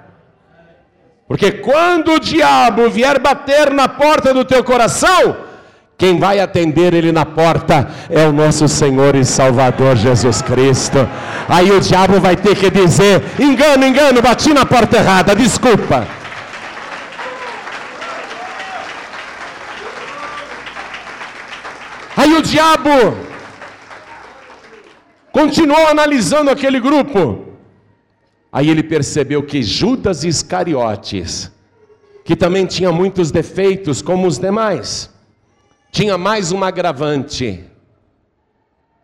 Porque 1.29 1.51
quando 1.51 2.13
o 2.13 2.21
diabo 2.21 2.89
vier 2.89 3.19
bater 3.19 3.73
na 3.73 3.89
porta 3.89 4.33
do 4.33 4.45
teu 4.45 4.63
coração, 4.63 5.37
quem 5.99 6.19
vai 6.19 6.41
atender 6.41 6.95
ele 6.95 7.11
na 7.11 7.25
porta 7.25 7.89
é 8.11 8.27
o 8.27 8.33
nosso 8.33 8.69
Senhor 8.69 9.17
e 9.17 9.25
Salvador 9.25 9.97
Jesus 9.97 10.41
Cristo. 10.43 11.09
Aí 11.49 11.71
o 11.71 11.81
diabo 11.81 12.21
vai 12.21 12.37
ter 12.37 12.55
que 12.55 12.71
dizer: 12.71 13.23
engano, 13.39 13.85
engano, 13.85 14.23
bati 14.23 14.53
na 14.55 14.65
porta 14.65 14.99
errada, 14.99 15.35
desculpa. 15.35 16.07
Aí 22.17 22.33
o 22.33 22.41
diabo 22.41 22.89
continuou 25.31 25.87
analisando 25.87 26.51
aquele 26.51 26.81
grupo. 26.81 27.45
Aí 28.51 28.71
ele 28.71 28.83
percebeu 28.83 29.43
que 29.43 29.63
Judas 29.63 30.25
Iscariotes, 30.25 31.53
que 32.25 32.35
também 32.35 32.65
tinha 32.65 32.91
muitos 32.91 33.31
defeitos 33.31 34.01
como 34.01 34.27
os 34.27 34.39
demais, 34.39 35.13
tinha 35.93 36.17
mais 36.17 36.53
um 36.53 36.65
agravante. 36.65 37.65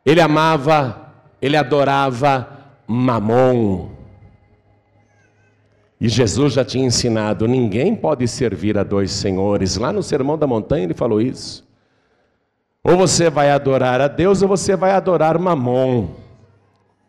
Ele 0.07 0.21
amava, 0.23 1.13
ele 1.41 1.59
adorava 1.59 2.49
Mamon. 2.87 3.91
E 6.01 6.09
Jesus 6.09 6.55
já 6.55 6.65
tinha 6.65 6.87
ensinado: 6.87 7.47
ninguém 7.47 7.95
pode 7.95 8.27
servir 8.27 8.79
a 8.79 8.83
dois 8.83 9.11
senhores. 9.11 9.77
Lá 9.77 9.93
no 9.93 10.03
Sermão 10.03 10.39
da 10.39 10.47
Montanha 10.47 10.85
ele 10.85 10.95
falou 10.95 11.21
isso. 11.21 11.71
Ou 12.85 12.97
você 12.97 13.31
vai 13.31 13.51
adorar 13.51 14.01
a 14.01 14.09
Deus 14.09 14.43
ou 14.43 14.49
você 14.49 14.75
vai 14.75 14.91
adorar 14.91 15.39
Mamon, 15.39 16.09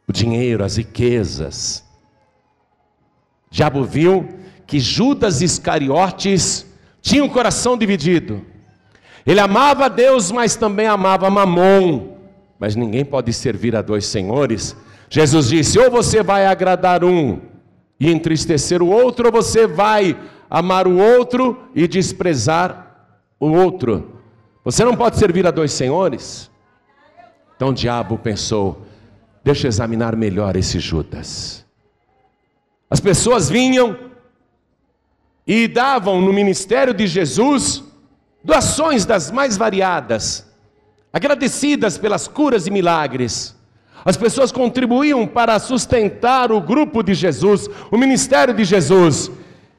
o 0.07 0.13
dinheiro, 0.13 0.63
as 0.63 0.77
riquezas. 0.77 1.83
O 3.51 3.55
diabo 3.55 3.83
viu 3.83 4.29
que 4.67 4.79
Judas 4.79 5.41
Iscariotes 5.41 6.65
tinha 7.01 7.23
um 7.23 7.29
coração 7.29 7.77
dividido. 7.77 8.45
Ele 9.25 9.39
amava 9.39 9.89
Deus, 9.89 10.31
mas 10.31 10.55
também 10.55 10.85
amava 10.85 11.29
Mamon. 11.29 12.17
Mas 12.59 12.75
ninguém 12.75 13.03
pode 13.03 13.33
servir 13.33 13.75
a 13.75 13.81
dois 13.81 14.05
senhores. 14.05 14.75
Jesus 15.09 15.49
disse: 15.49 15.79
ou 15.79 15.89
você 15.89 16.21
vai 16.21 16.45
agradar 16.45 17.03
um 17.03 17.39
e 17.99 18.11
entristecer 18.11 18.81
o 18.81 18.87
outro, 18.87 19.27
ou 19.27 19.31
você 19.31 19.65
vai 19.65 20.17
amar 20.49 20.87
o 20.87 20.97
outro 20.97 21.63
e 21.73 21.87
desprezar 21.87 23.15
o 23.39 23.49
outro. 23.49 24.22
Você 24.63 24.85
não 24.85 24.95
pode 24.95 25.17
servir 25.17 25.45
a 25.45 25.51
dois 25.51 25.71
senhores. 25.73 26.49
Então 27.55 27.69
o 27.69 27.73
diabo 27.73 28.17
pensou: 28.17 28.85
deixa 29.43 29.67
eu 29.67 29.69
examinar 29.69 30.15
melhor 30.15 30.55
esse 30.55 30.79
Judas. 30.79 31.65
As 32.89 32.99
pessoas 32.99 33.49
vinham 33.49 33.97
e 35.45 35.67
davam 35.67 36.21
no 36.21 36.31
ministério 36.31 36.93
de 36.93 37.07
Jesus 37.07 37.83
doações 38.43 39.05
das 39.05 39.31
mais 39.31 39.57
variadas, 39.57 40.45
agradecidas 41.11 41.97
pelas 41.97 42.27
curas 42.27 42.67
e 42.67 42.71
milagres. 42.71 43.55
As 44.05 44.17
pessoas 44.17 44.51
contribuíam 44.51 45.25
para 45.25 45.57
sustentar 45.59 46.51
o 46.51 46.59
grupo 46.59 47.01
de 47.01 47.13
Jesus, 47.13 47.69
o 47.89 47.97
ministério 47.97 48.53
de 48.53 48.65
Jesus. 48.65 49.31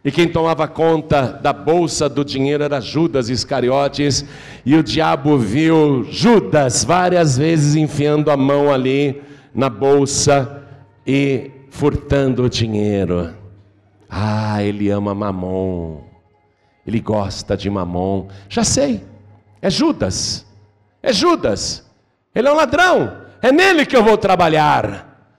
E 0.05 0.13
quem 0.13 0.29
tomava 0.29 0.69
conta 0.69 1.23
da 1.43 1.53
bolsa 1.53 2.11
do 2.11 2.23
dinheiro 2.23 2.63
era 2.63 2.79
Judas 2.79 3.31
Iscariotes, 3.31 4.25
e 4.65 4.77
o 4.77 4.83
diabo 4.83 5.39
viu 5.39 6.05
Judas 6.11 6.85
várias 6.85 7.39
vezes 7.39 7.75
enfiando 7.75 8.31
a 8.31 8.37
mão 8.37 8.71
ali 8.71 9.23
na 9.55 9.71
bolsa 9.71 10.63
e 11.07 11.51
furtando 11.71 12.45
o 12.45 12.51
dinheiro. 12.51 13.35
Ah, 14.09 14.63
ele 14.63 14.91
ama 14.91 15.15
Mamon. 15.15 16.03
Ele 16.87 17.01
gosta 17.01 17.57
de 17.57 17.71
Mamon. 17.71 18.29
Já 18.49 18.63
sei. 18.63 19.03
É 19.63 19.71
Judas. 19.71 20.45
É 21.03 21.13
Judas. 21.13 21.83
Ele 22.35 22.47
é 22.47 22.53
um 22.53 22.57
ladrão. 22.57 23.17
É 23.41 23.51
nele 23.51 23.87
que 23.87 23.97
eu 23.97 24.05
vou 24.05 24.19
trabalhar. 24.19 25.33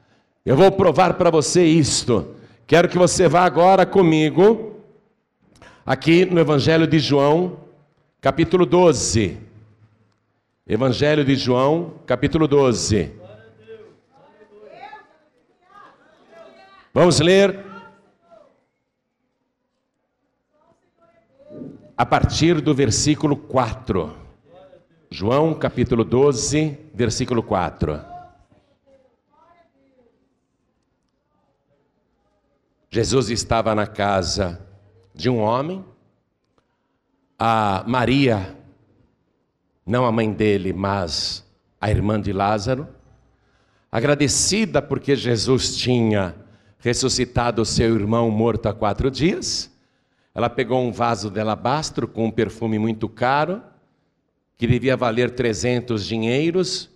Eu 0.45 0.57
vou 0.57 0.71
provar 0.71 1.13
para 1.13 1.29
você 1.29 1.63
isto. 1.63 2.35
Quero 2.67 2.89
que 2.89 2.97
você 2.97 3.27
vá 3.27 3.45
agora 3.45 3.85
comigo 3.85 4.81
aqui 5.85 6.25
no 6.25 6.39
Evangelho 6.39 6.87
de 6.87 6.97
João, 6.97 7.59
capítulo 8.19 8.65
12. 8.65 9.37
Evangelho 10.65 11.23
de 11.23 11.35
João, 11.35 11.93
capítulo 12.07 12.47
12. 12.47 13.13
Vamos 16.91 17.19
ler 17.19 17.63
a 21.95 22.03
partir 22.03 22.61
do 22.61 22.73
versículo 22.73 23.37
4. 23.37 24.11
João 25.11 25.53
capítulo 25.53 26.03
12, 26.03 26.75
versículo 26.95 27.43
4. 27.43 28.14
Jesus 32.95 33.29
estava 33.29 33.75
na 33.75 33.85
casa 33.85 34.65
de 35.13 35.29
um 35.29 35.39
homem, 35.39 35.83
a 37.37 37.83
Maria, 37.85 38.55
não 39.85 40.05
a 40.05 40.13
mãe 40.13 40.31
dele, 40.31 40.71
mas 40.71 41.45
a 41.81 41.91
irmã 41.91 42.21
de 42.21 42.31
Lázaro, 42.31 42.87
agradecida 43.91 44.81
porque 44.81 45.13
Jesus 45.13 45.75
tinha 45.75 46.37
ressuscitado 46.79 47.61
o 47.61 47.65
seu 47.65 47.93
irmão 47.95 48.31
morto 48.31 48.69
há 48.69 48.73
quatro 48.73 49.11
dias. 49.11 49.69
Ela 50.33 50.49
pegou 50.49 50.81
um 50.81 50.93
vaso 50.93 51.29
de 51.29 51.41
alabastro 51.41 52.07
com 52.07 52.27
um 52.27 52.31
perfume 52.31 52.79
muito 52.79 53.09
caro, 53.09 53.61
que 54.57 54.65
devia 54.65 54.95
valer 54.95 55.31
300 55.31 56.05
dinheiros, 56.05 56.89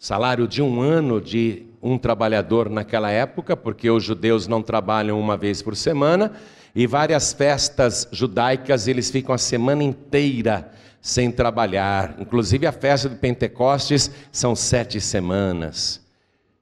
salário 0.00 0.48
de 0.48 0.62
um 0.62 0.80
ano 0.80 1.20
de 1.20 1.66
um 1.82 1.98
trabalhador 1.98 2.70
naquela 2.70 3.10
época, 3.10 3.54
porque 3.54 3.90
os 3.90 4.02
judeus 4.02 4.48
não 4.48 4.62
trabalham 4.62 5.20
uma 5.20 5.36
vez 5.36 5.60
por 5.60 5.76
semana, 5.76 6.32
e 6.74 6.86
várias 6.86 7.34
festas 7.34 8.08
judaicas 8.10 8.88
eles 8.88 9.10
ficam 9.10 9.34
a 9.34 9.38
semana 9.38 9.84
inteira 9.84 10.72
sem 11.02 11.30
trabalhar. 11.30 12.16
Inclusive 12.18 12.66
a 12.66 12.72
festa 12.72 13.10
de 13.10 13.16
Pentecostes 13.16 14.10
são 14.32 14.56
sete 14.56 14.98
semanas. 15.02 16.00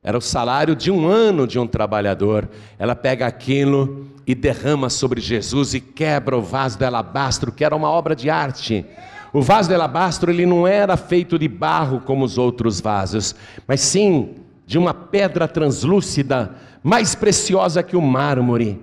Era 0.02 0.18
o 0.18 0.22
salário 0.22 0.74
de 0.74 0.90
um 0.90 1.06
ano 1.06 1.46
de 1.46 1.60
um 1.60 1.66
trabalhador. 1.66 2.48
Ela 2.76 2.96
pega 2.96 3.26
aquilo 3.26 4.08
e 4.26 4.34
derrama 4.34 4.90
sobre 4.90 5.20
Jesus 5.20 5.74
e 5.74 5.80
quebra 5.80 6.36
o 6.36 6.42
vaso 6.42 6.76
de 6.76 6.84
alabastro, 6.84 7.52
que 7.52 7.64
era 7.64 7.76
uma 7.76 7.88
obra 7.88 8.16
de 8.16 8.30
arte. 8.30 8.84
O 9.32 9.42
vaso 9.42 9.68
de 9.68 9.74
alabastro 9.74 10.30
ele 10.30 10.46
não 10.46 10.66
era 10.66 10.96
feito 10.96 11.38
de 11.38 11.48
barro 11.48 12.00
como 12.00 12.24
os 12.24 12.38
outros 12.38 12.80
vasos, 12.80 13.34
mas 13.66 13.80
sim 13.80 14.34
de 14.66 14.78
uma 14.78 14.92
pedra 14.92 15.48
translúcida, 15.48 16.54
mais 16.82 17.14
preciosa 17.14 17.82
que 17.82 17.96
o 17.96 18.02
mármore. 18.02 18.80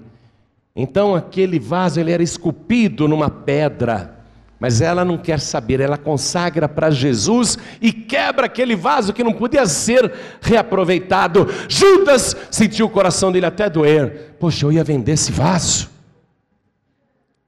Então 0.75 1.15
aquele 1.15 1.59
vaso 1.59 1.99
ele 1.99 2.11
era 2.11 2.23
esculpido 2.23 3.07
numa 3.07 3.29
pedra. 3.29 4.13
Mas 4.59 4.79
ela 4.81 5.03
não 5.03 5.17
quer 5.17 5.39
saber, 5.39 5.79
ela 5.79 5.97
consagra 5.97 6.67
para 6.67 6.89
Jesus 6.89 7.57
e 7.81 7.91
quebra 7.91 8.45
aquele 8.45 8.75
vaso 8.75 9.13
que 9.13 9.23
não 9.23 9.33
podia 9.33 9.65
ser 9.65 10.11
reaproveitado. 10.41 11.47
Judas 11.67 12.35
sentiu 12.49 12.85
o 12.85 12.89
coração 12.89 13.31
dele 13.31 13.45
até 13.45 13.69
doer. 13.69 14.35
Poxa, 14.39 14.65
eu 14.65 14.71
ia 14.71 14.83
vender 14.83 15.11
esse 15.11 15.31
vaso. 15.31 15.94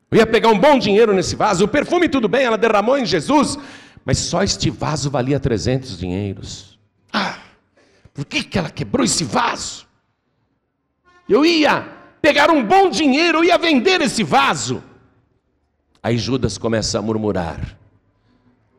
Eu 0.09 0.19
ia 0.19 0.27
pegar 0.27 0.49
um 0.49 0.57
bom 0.57 0.79
dinheiro 0.79 1.13
nesse 1.13 1.35
vaso. 1.35 1.65
O 1.65 1.67
perfume, 1.67 2.07
tudo 2.07 2.29
bem, 2.29 2.45
ela 2.45 2.57
derramou 2.57 2.97
em 2.97 3.05
Jesus, 3.05 3.57
mas 4.05 4.17
só 4.17 4.41
este 4.41 4.69
vaso 4.69 5.11
valia 5.11 5.39
300 5.39 5.97
dinheiros. 5.97 6.79
Ah, 7.11 7.39
por 8.13 8.25
que, 8.25 8.43
que 8.43 8.57
ela 8.57 8.69
quebrou 8.69 9.03
esse 9.03 9.23
vaso? 9.23 9.85
Eu 11.27 11.45
ia 11.45 11.81
pegar 12.21 12.49
um 12.49 12.63
bom 12.63 12.89
dinheiro, 12.89 13.39
eu 13.39 13.43
ia 13.43 13.57
vender 13.57 13.99
esse 14.01 14.23
vaso. 14.23 14.81
Aí 16.01 16.17
Judas 16.17 16.57
começa 16.57 16.97
a 16.97 17.01
murmurar. 17.01 17.77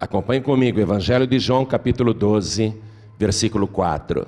Acompanhe 0.01 0.41
comigo, 0.41 0.81
Evangelho 0.81 1.27
de 1.27 1.38
João, 1.38 1.67
capítulo 1.67 2.14
12, 2.14 2.75
versículo 3.19 3.67
4. 3.67 4.27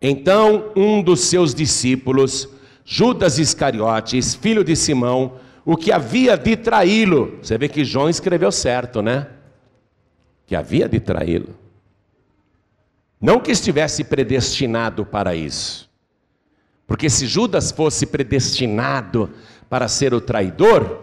Então 0.00 0.72
um 0.74 1.02
dos 1.02 1.20
seus 1.20 1.54
discípulos, 1.54 2.48
Judas 2.84 3.38
Iscariotes, 3.38 4.34
filho 4.34 4.64
de 4.64 4.74
Simão, 4.74 5.34
o 5.66 5.76
que 5.76 5.90
havia 5.90 6.38
de 6.38 6.56
traí-lo. 6.56 7.40
Você 7.42 7.58
vê 7.58 7.68
que 7.68 7.84
João 7.84 8.08
escreveu 8.08 8.52
certo, 8.52 9.02
né? 9.02 9.26
Que 10.46 10.54
havia 10.54 10.88
de 10.88 11.00
traí-lo. 11.00 11.58
Não 13.20 13.40
que 13.40 13.50
estivesse 13.50 14.04
predestinado 14.04 15.04
para 15.04 15.34
isso. 15.34 15.90
Porque 16.86 17.10
se 17.10 17.26
Judas 17.26 17.72
fosse 17.72 18.06
predestinado 18.06 19.28
para 19.68 19.88
ser 19.88 20.14
o 20.14 20.20
traidor, 20.20 21.00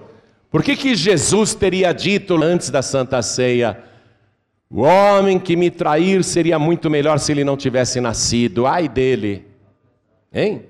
por 0.49 0.63
que, 0.63 0.77
que 0.77 0.95
Jesus 0.95 1.53
teria 1.53 1.91
dito 1.91 2.41
antes 2.41 2.69
da 2.69 2.81
Santa 2.81 3.21
Ceia: 3.21 3.83
o 4.69 4.83
homem 4.83 5.37
que 5.37 5.57
me 5.57 5.69
trair 5.69 6.23
seria 6.23 6.57
muito 6.57 6.89
melhor 6.89 7.19
se 7.19 7.33
ele 7.33 7.43
não 7.43 7.57
tivesse 7.57 7.99
nascido? 7.99 8.65
Ai 8.65 8.87
dele, 8.87 9.45
hein? 10.31 10.67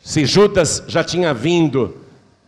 Se 0.00 0.24
Judas 0.24 0.82
já 0.88 1.04
tinha 1.04 1.32
vindo 1.32 1.96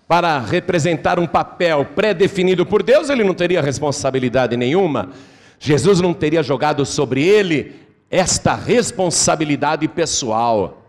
para 0.09 0.39
representar 0.39 1.19
um 1.19 1.27
papel 1.27 1.85
pré-definido 1.85 2.67
por 2.67 2.83
Deus, 2.83 3.11
ele 3.11 3.23
não 3.23 3.35
teria 3.35 3.63
responsabilidade 3.63 4.57
nenhuma. 4.57 5.11
Jesus 5.59 6.01
não 6.01 6.13
teria 6.13 6.43
jogado 6.43 6.85
sobre 6.85 7.23
ele 7.23 7.77
esta 8.11 8.55
responsabilidade 8.55 9.87
pessoal. 9.89 10.83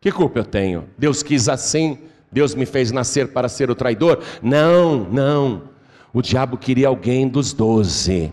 Que 0.00 0.10
culpa 0.10 0.38
eu 0.38 0.44
tenho? 0.44 0.84
Deus 0.96 1.22
quis 1.22 1.48
assim, 1.48 1.98
Deus 2.32 2.54
me 2.54 2.64
fez 2.64 2.90
nascer 2.90 3.28
para 3.28 3.48
ser 3.48 3.70
o 3.70 3.74
traidor? 3.74 4.22
Não, 4.40 5.00
não. 5.10 5.62
O 6.12 6.22
diabo 6.22 6.56
queria 6.56 6.88
alguém 6.88 7.28
dos 7.28 7.52
doze. 7.52 8.32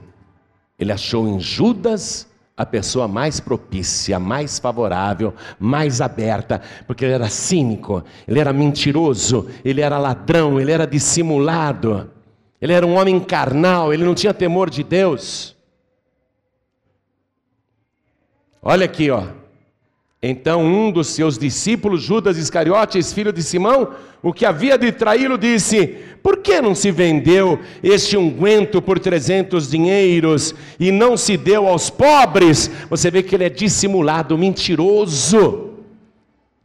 Ele 0.80 0.92
achou 0.92 1.28
em 1.28 1.40
Judas 1.40 2.27
a 2.58 2.66
pessoa 2.66 3.08
mais 3.08 3.40
propícia, 3.40 4.18
mais 4.18 4.58
favorável, 4.58 5.32
mais 5.60 6.02
aberta, 6.02 6.60
porque 6.88 7.06
ele 7.06 7.14
era 7.14 7.30
cínico, 7.30 8.04
ele 8.28 8.40
era 8.40 8.52
mentiroso, 8.52 9.48
ele 9.64 9.80
era 9.80 10.00
ladrão, 10.00 10.60
ele 10.60 10.72
era 10.72 10.88
dissimulado, 10.88 12.10
ele 12.60 12.74
era 12.74 12.86
um 12.86 12.96
homem 12.98 13.20
carnal, 13.20 13.94
ele 13.94 14.04
não 14.04 14.16
tinha 14.16 14.34
temor 14.34 14.72
de 14.72 14.84
Deus. 14.84 15.56
Olha 18.60 18.86
aqui, 18.86 19.12
ó. 19.12 19.28
Então 20.22 20.66
um 20.66 20.92
dos 20.92 21.10
seus 21.10 21.38
discípulos, 21.38 22.02
Judas 22.02 22.40
Iscariotes, 22.40 23.14
filho 23.14 23.32
de 23.32 23.44
Simão, 23.44 23.94
o 24.24 24.34
que 24.34 24.48
havia 24.48 24.80
de 24.80 24.92
traí-lo, 24.92 25.38
disse: 25.38 26.04
Por 26.28 26.40
que 26.40 26.60
não 26.60 26.76
se 26.76 26.92
vendeu 26.92 27.58
este 27.82 28.18
unguento 28.18 28.82
por 28.82 29.00
trezentos 29.00 29.72
dinheiros 29.72 30.54
e 30.78 30.92
não 30.92 31.16
se 31.16 31.38
deu 31.38 31.66
aos 31.66 31.90
pobres? 31.90 32.70
Você 32.90 33.10
vê 33.10 33.24
que 33.24 33.34
ele 33.34 33.46
é 33.46 33.50
dissimulado, 33.50 34.38
mentiroso. 34.38 35.40
O 35.40 35.78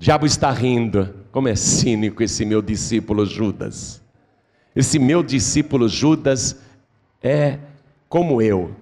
diabo 0.00 0.26
está 0.26 0.50
rindo. 0.50 1.14
Como 1.30 1.46
é 1.46 1.54
cínico 1.54 2.24
esse 2.24 2.44
meu 2.44 2.60
discípulo 2.60 3.24
Judas. 3.24 4.02
Esse 4.74 4.98
meu 4.98 5.22
discípulo 5.22 5.88
Judas 5.88 6.56
é 7.22 7.56
como 8.08 8.42
eu, 8.42 8.72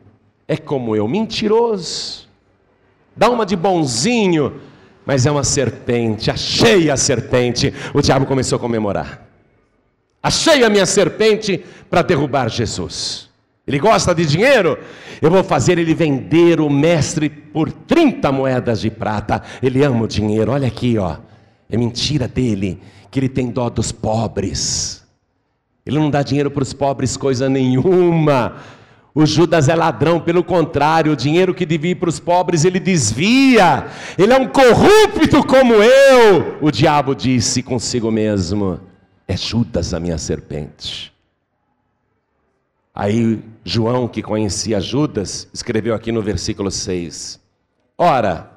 é 0.48 0.56
como 0.56 0.96
eu, 0.96 1.06
mentiroso 1.06 2.26
dá 3.14 3.28
uma 3.28 3.44
de 3.44 3.54
bonzinho, 3.54 4.58
mas 5.04 5.26
é 5.26 5.30
uma 5.30 5.44
serpente. 5.44 6.30
Achei 6.30 6.88
a 6.88 6.96
serpente. 6.96 7.70
O 7.92 8.00
diabo 8.00 8.24
começou 8.24 8.56
a 8.56 8.58
comemorar. 8.58 9.29
Achei 10.22 10.64
a 10.64 10.70
minha 10.70 10.86
serpente 10.86 11.64
para 11.88 12.02
derrubar 12.02 12.48
Jesus. 12.48 13.30
Ele 13.66 13.78
gosta 13.78 14.14
de 14.14 14.26
dinheiro? 14.26 14.78
Eu 15.22 15.30
vou 15.30 15.44
fazer 15.44 15.78
ele 15.78 15.94
vender 15.94 16.60
o 16.60 16.68
mestre 16.68 17.28
por 17.28 17.70
30 17.70 18.32
moedas 18.32 18.80
de 18.80 18.90
prata. 18.90 19.42
Ele 19.62 19.82
ama 19.82 20.04
o 20.04 20.08
dinheiro. 20.08 20.52
Olha 20.52 20.68
aqui, 20.68 20.98
ó. 20.98 21.16
É 21.68 21.76
mentira 21.76 22.26
dele 22.26 22.80
que 23.10 23.20
ele 23.20 23.28
tem 23.28 23.48
dó 23.48 23.70
dos 23.70 23.92
pobres. 23.92 25.04
Ele 25.86 25.98
não 25.98 26.10
dá 26.10 26.22
dinheiro 26.22 26.50
para 26.50 26.62
os 26.62 26.72
pobres 26.72 27.16
coisa 27.16 27.48
nenhuma. 27.48 28.56
O 29.14 29.26
Judas 29.26 29.68
é 29.68 29.74
ladrão, 29.74 30.20
pelo 30.20 30.44
contrário, 30.44 31.12
o 31.12 31.16
dinheiro 31.16 31.54
que 31.54 31.66
devia 31.66 31.96
para 31.96 32.08
os 32.08 32.20
pobres 32.20 32.64
ele 32.64 32.78
desvia. 32.78 33.86
Ele 34.16 34.32
é 34.32 34.36
um 34.36 34.46
corrupto 34.46 35.44
como 35.44 35.74
eu. 35.74 36.58
O 36.60 36.70
diabo 36.70 37.14
disse 37.14 37.62
consigo 37.62 38.10
mesmo: 38.10 38.80
É 39.30 39.36
Judas 39.36 39.94
a 39.94 40.00
minha 40.00 40.18
serpente. 40.18 41.14
Aí 42.92 43.40
João, 43.62 44.08
que 44.08 44.24
conhecia 44.24 44.80
Judas, 44.80 45.46
escreveu 45.54 45.94
aqui 45.94 46.10
no 46.10 46.20
versículo 46.20 46.68
6: 46.68 47.40
Ora, 47.96 48.50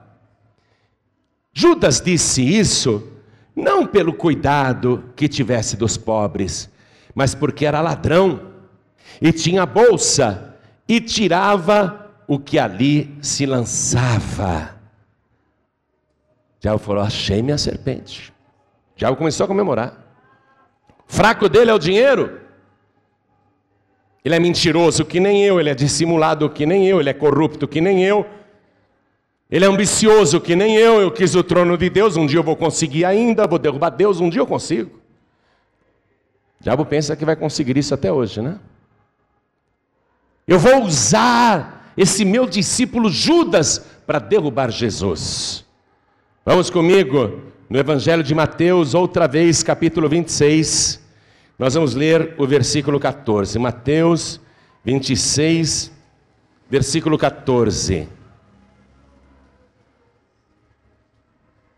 Judas 1.53 2.01
disse 2.01 2.41
isso 2.41 3.07
não 3.55 3.85
pelo 3.85 4.15
cuidado 4.15 5.13
que 5.15 5.27
tivesse 5.27 5.77
dos 5.77 5.95
pobres, 5.95 6.71
mas 7.13 7.35
porque 7.35 7.67
era 7.67 7.79
ladrão 7.79 8.53
e 9.21 9.31
tinha 9.31 9.67
bolsa 9.67 10.55
e 10.87 10.99
tirava 10.99 12.11
o 12.27 12.39
que 12.39 12.57
ali 12.57 13.15
se 13.21 13.45
lançava. 13.45 14.75
Diabo 16.59 16.79
falou: 16.79 17.03
Achei 17.03 17.43
minha 17.43 17.59
serpente. 17.59 18.33
Diabo 18.95 19.15
começou 19.15 19.43
a 19.43 19.47
comemorar. 19.47 20.02
Fraco 21.13 21.47
dele 21.47 21.69
é 21.69 21.73
o 21.75 21.77
dinheiro. 21.77 22.39
Ele 24.25 24.33
é 24.33 24.39
mentiroso 24.39 25.05
que 25.05 25.19
nem 25.19 25.43
eu, 25.45 25.59
ele 25.59 25.69
é 25.69 25.75
dissimulado 25.75 26.49
que 26.49 26.65
nem 26.65 26.87
eu, 26.87 26.99
ele 26.99 27.09
é 27.11 27.13
corrupto 27.13 27.67
que 27.67 27.79
nem 27.79 28.03
eu. 28.03 28.25
Ele 29.47 29.63
é 29.63 29.67
ambicioso 29.67 30.41
que 30.41 30.55
nem 30.55 30.75
eu, 30.75 30.99
eu 30.99 31.11
quis 31.11 31.35
o 31.35 31.43
trono 31.43 31.77
de 31.77 31.87
Deus, 31.87 32.17
um 32.17 32.25
dia 32.25 32.39
eu 32.39 32.43
vou 32.43 32.55
conseguir 32.55 33.05
ainda, 33.05 33.45
vou 33.45 33.59
derrubar 33.59 33.91
Deus, 33.91 34.19
um 34.19 34.27
dia 34.27 34.41
eu 34.41 34.47
consigo. 34.47 34.89
O 36.59 36.63
diabo 36.63 36.83
pensa 36.83 37.15
que 37.15 37.23
vai 37.23 37.35
conseguir 37.35 37.77
isso 37.77 37.93
até 37.93 38.11
hoje, 38.11 38.41
né? 38.41 38.57
Eu 40.47 40.57
vou 40.57 40.83
usar 40.83 41.93
esse 41.95 42.25
meu 42.25 42.47
discípulo 42.47 43.07
Judas 43.11 43.85
para 44.07 44.17
derrubar 44.17 44.71
Jesus. 44.71 45.63
Vamos 46.43 46.71
comigo 46.71 47.39
no 47.69 47.77
Evangelho 47.77 48.23
de 48.23 48.33
Mateus, 48.33 48.95
outra 48.95 49.27
vez, 49.27 49.61
capítulo 49.61 50.09
26. 50.09 51.02
Nós 51.63 51.75
vamos 51.75 51.95
ler 51.95 52.35
o 52.37 52.45
versículo 52.45 52.99
14. 52.99 53.57
Mateus 53.57 54.37
26, 54.83 55.93
versículo 56.69 57.17
14. 57.17 58.09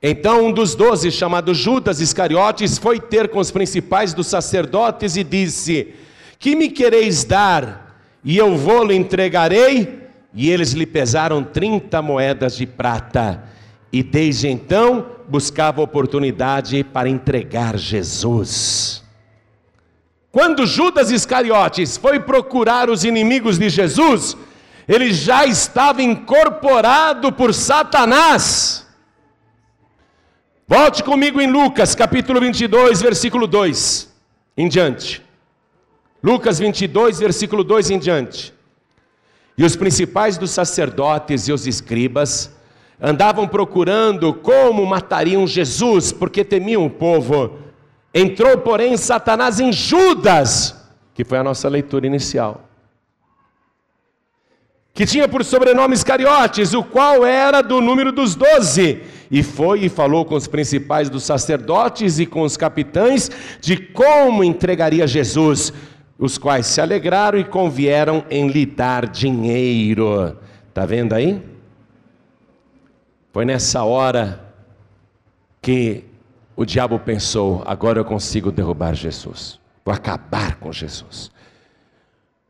Então 0.02 0.48
um 0.48 0.52
dos 0.52 0.74
doze, 0.74 1.12
chamado 1.12 1.54
Judas 1.54 2.02
Iscariotes, 2.02 2.80
foi 2.80 3.00
ter 3.00 3.30
com 3.30 3.38
os 3.38 3.52
principais 3.52 4.12
dos 4.12 4.26
sacerdotes 4.26 5.18
e 5.18 5.24
disse: 5.24 5.94
Que 6.40 6.56
me 6.56 6.70
quereis 6.72 7.24
dar? 7.24 7.96
e 8.24 8.38
eu 8.38 8.58
vou-lhe 8.58 8.96
entregarei. 8.96 10.02
E 10.34 10.50
eles 10.50 10.72
lhe 10.72 10.88
pesaram 10.88 11.44
30 11.44 12.02
moedas 12.02 12.58
de 12.58 12.66
prata. 12.66 13.44
E 13.94 14.02
desde 14.02 14.48
então 14.48 15.12
buscava 15.30 15.80
oportunidade 15.80 16.84
para 16.84 17.08
entregar 17.08 17.78
Jesus. 17.78 19.05
Quando 20.36 20.66
Judas 20.66 21.12
Iscariotes 21.12 21.96
foi 21.96 22.20
procurar 22.20 22.90
os 22.90 23.06
inimigos 23.06 23.58
de 23.58 23.70
Jesus, 23.70 24.36
ele 24.86 25.14
já 25.14 25.46
estava 25.46 26.02
incorporado 26.02 27.32
por 27.32 27.54
Satanás. 27.54 28.86
Volte 30.68 31.06
comigo 31.06 31.40
em 31.40 31.50
Lucas, 31.50 31.96
capítulo 31.96 32.42
22, 32.42 33.02
versículo 33.02 33.48
2 33.48 34.14
em 34.58 34.68
diante. 34.68 35.24
Lucas 36.22 36.60
22, 36.60 37.18
versículo 37.18 37.64
2 37.64 37.92
em 37.92 37.98
diante. 37.98 38.54
E 39.58 39.64
os 39.64 39.78
principais 39.78 40.38
dos 40.38 40.52
sacerdotes 40.52 41.48
e 41.48 41.54
os 41.54 41.66
escribas 41.66 42.54
andavam 43.00 43.48
procurando 43.48 44.34
como 44.34 44.86
matariam 44.86 45.48
Jesus, 45.48 46.12
porque 46.12 46.44
temiam 46.44 46.86
o 46.86 46.90
povo. 46.90 47.65
Entrou, 48.18 48.58
porém, 48.60 48.96
Satanás 48.96 49.60
em 49.60 49.74
Judas, 49.74 50.74
que 51.14 51.26
foi 51.26 51.38
a 51.38 51.44
nossa 51.44 51.68
leitura 51.68 52.08
inicial, 52.08 52.64
que 54.94 55.06
tinha 55.06 55.28
por 55.28 55.44
sobrenome 55.44 55.94
Iscariotes, 55.94 56.74
o 56.74 56.82
qual 56.82 57.26
era 57.26 57.62
do 57.62 57.82
número 57.82 58.14
dos 58.14 58.34
doze. 58.34 59.04
E 59.30 59.44
foi 59.44 59.82
e 59.82 59.90
falou 59.90 60.24
com 60.24 60.36
os 60.36 60.48
principais 60.48 61.10
dos 61.10 61.24
sacerdotes 61.24 62.18
e 62.18 62.26
com 62.26 62.44
os 62.44 62.56
capitães 62.56 63.30
de 63.60 63.76
como 63.76 64.46
entregaria 64.46 65.06
Jesus 65.06 65.74
os 66.18 66.38
quais 66.38 66.68
se 66.68 66.80
alegraram 66.80 67.38
e 67.38 67.44
convieram 67.44 68.24
em 68.30 68.48
lhe 68.48 68.66
dar 68.66 69.08
dinheiro. 69.08 70.38
Está 70.70 70.86
vendo 70.86 71.12
aí? 71.12 71.44
Foi 73.34 73.44
nessa 73.44 73.84
hora 73.84 74.54
que 75.62 76.05
o 76.56 76.66
diabo 76.66 76.98
pensou: 77.00 77.62
agora 77.66 78.00
eu 78.00 78.06
consigo 78.06 78.52
derrubar 78.52 78.94
Jesus, 78.94 79.60
vou 79.84 79.94
acabar 79.94 80.56
com 80.56 80.72
Jesus, 80.72 81.32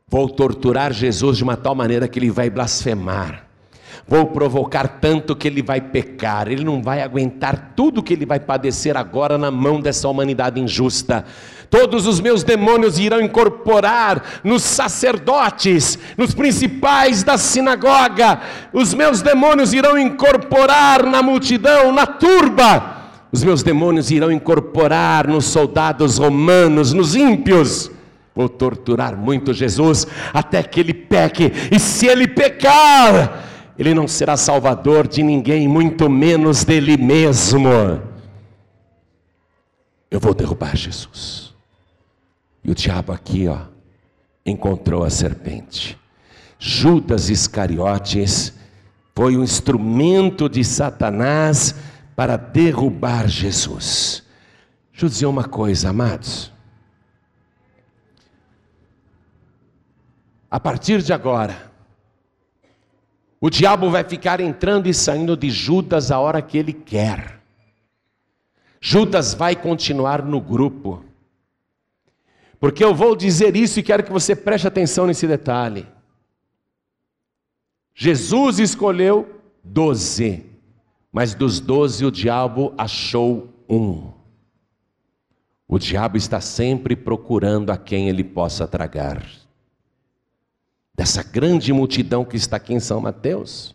vou 0.08 0.28
torturar 0.28 0.92
Jesus 0.92 1.36
de 1.36 1.44
uma 1.44 1.56
tal 1.56 1.74
maneira 1.74 2.08
que 2.08 2.18
ele 2.18 2.30
vai 2.30 2.48
blasfemar. 2.48 3.46
Vou 4.08 4.26
provocar 4.26 4.86
tanto 5.00 5.34
que 5.34 5.48
ele 5.48 5.62
vai 5.62 5.80
pecar, 5.80 6.46
ele 6.46 6.62
não 6.62 6.80
vai 6.80 7.02
aguentar 7.02 7.72
tudo 7.74 8.02
que 8.02 8.12
ele 8.12 8.24
vai 8.24 8.38
padecer 8.38 8.96
agora 8.96 9.36
na 9.36 9.50
mão 9.50 9.80
dessa 9.80 10.08
humanidade 10.08 10.60
injusta. 10.60 11.24
Todos 11.68 12.06
os 12.06 12.20
meus 12.20 12.44
demônios 12.44 13.00
irão 13.00 13.20
incorporar 13.20 14.40
nos 14.44 14.62
sacerdotes, 14.62 15.98
nos 16.16 16.34
principais 16.34 17.24
da 17.24 17.36
sinagoga. 17.36 18.40
Os 18.72 18.94
meus 18.94 19.22
demônios 19.22 19.72
irão 19.72 19.98
incorporar 19.98 21.04
na 21.04 21.20
multidão, 21.20 21.90
na 21.92 22.06
turba. 22.06 22.95
Os 23.36 23.44
meus 23.44 23.62
demônios 23.62 24.10
irão 24.10 24.32
incorporar 24.32 25.28
nos 25.28 25.44
soldados 25.44 26.16
romanos, 26.16 26.94
nos 26.94 27.14
ímpios. 27.14 27.90
Vou 28.34 28.48
torturar 28.48 29.14
muito 29.14 29.52
Jesus 29.52 30.06
até 30.32 30.62
que 30.62 30.80
ele 30.80 30.94
peque, 30.94 31.52
e 31.70 31.78
se 31.78 32.06
ele 32.06 32.26
pecar, 32.26 33.44
ele 33.78 33.92
não 33.92 34.08
será 34.08 34.38
salvador 34.38 35.06
de 35.06 35.22
ninguém, 35.22 35.68
muito 35.68 36.08
menos 36.08 36.64
dele 36.64 36.96
mesmo. 36.96 37.68
Eu 40.10 40.18
vou 40.18 40.32
derrubar 40.32 40.74
Jesus. 40.74 41.54
E 42.64 42.70
o 42.70 42.74
diabo 42.74 43.12
aqui, 43.12 43.48
ó, 43.48 43.58
encontrou 44.46 45.04
a 45.04 45.10
serpente. 45.10 45.98
Judas 46.58 47.28
Iscariotes 47.28 48.54
foi 49.14 49.36
o 49.36 49.44
instrumento 49.44 50.48
de 50.48 50.64
Satanás 50.64 51.74
para 52.16 52.38
derrubar 52.38 53.28
Jesus. 53.28 54.24
Deixa 54.90 55.04
eu 55.04 55.08
dizer 55.10 55.26
uma 55.26 55.44
coisa, 55.44 55.90
amados. 55.90 56.50
A 60.50 60.58
partir 60.58 61.02
de 61.02 61.12
agora, 61.12 61.70
o 63.38 63.50
diabo 63.50 63.90
vai 63.90 64.02
ficar 64.02 64.40
entrando 64.40 64.88
e 64.88 64.94
saindo 64.94 65.36
de 65.36 65.50
Judas 65.50 66.10
a 66.10 66.18
hora 66.18 66.40
que 66.40 66.56
ele 66.56 66.72
quer. 66.72 67.38
Judas 68.80 69.34
vai 69.34 69.54
continuar 69.54 70.22
no 70.22 70.40
grupo. 70.40 71.04
Porque 72.58 72.82
eu 72.82 72.94
vou 72.94 73.14
dizer 73.14 73.54
isso 73.54 73.78
e 73.78 73.82
quero 73.82 74.02
que 74.02 74.10
você 74.10 74.34
preste 74.34 74.66
atenção 74.66 75.06
nesse 75.06 75.26
detalhe. 75.26 75.86
Jesus 77.94 78.58
escolheu 78.58 79.42
doze, 79.62 80.46
mas 81.16 81.34
dos 81.34 81.60
doze 81.60 82.04
o 82.04 82.10
diabo 82.10 82.74
achou 82.76 83.48
um. 83.66 84.12
O 85.66 85.78
diabo 85.78 86.18
está 86.18 86.42
sempre 86.42 86.94
procurando 86.94 87.70
a 87.70 87.78
quem 87.78 88.10
ele 88.10 88.22
possa 88.22 88.68
tragar. 88.68 89.26
Dessa 90.94 91.22
grande 91.22 91.72
multidão 91.72 92.22
que 92.22 92.36
está 92.36 92.58
aqui 92.58 92.74
em 92.74 92.80
São 92.80 93.00
Mateus, 93.00 93.74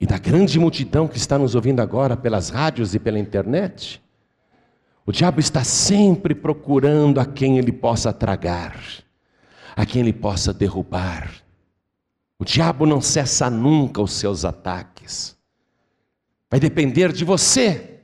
e 0.00 0.06
da 0.06 0.18
grande 0.18 0.58
multidão 0.58 1.06
que 1.06 1.16
está 1.16 1.38
nos 1.38 1.54
ouvindo 1.54 1.78
agora 1.78 2.16
pelas 2.16 2.48
rádios 2.48 2.92
e 2.96 2.98
pela 2.98 3.20
internet, 3.20 4.02
o 5.06 5.12
diabo 5.12 5.38
está 5.38 5.62
sempre 5.62 6.34
procurando 6.34 7.20
a 7.20 7.24
quem 7.24 7.58
ele 7.58 7.70
possa 7.70 8.12
tragar, 8.12 8.76
a 9.76 9.86
quem 9.86 10.02
ele 10.02 10.12
possa 10.12 10.52
derrubar. 10.52 11.30
O 12.40 12.44
diabo 12.44 12.86
não 12.86 13.00
cessa 13.00 13.48
nunca 13.48 14.02
os 14.02 14.14
seus 14.14 14.44
ataques. 14.44 15.38
Vai 16.50 16.58
depender 16.58 17.12
de 17.12 17.24
você. 17.24 18.00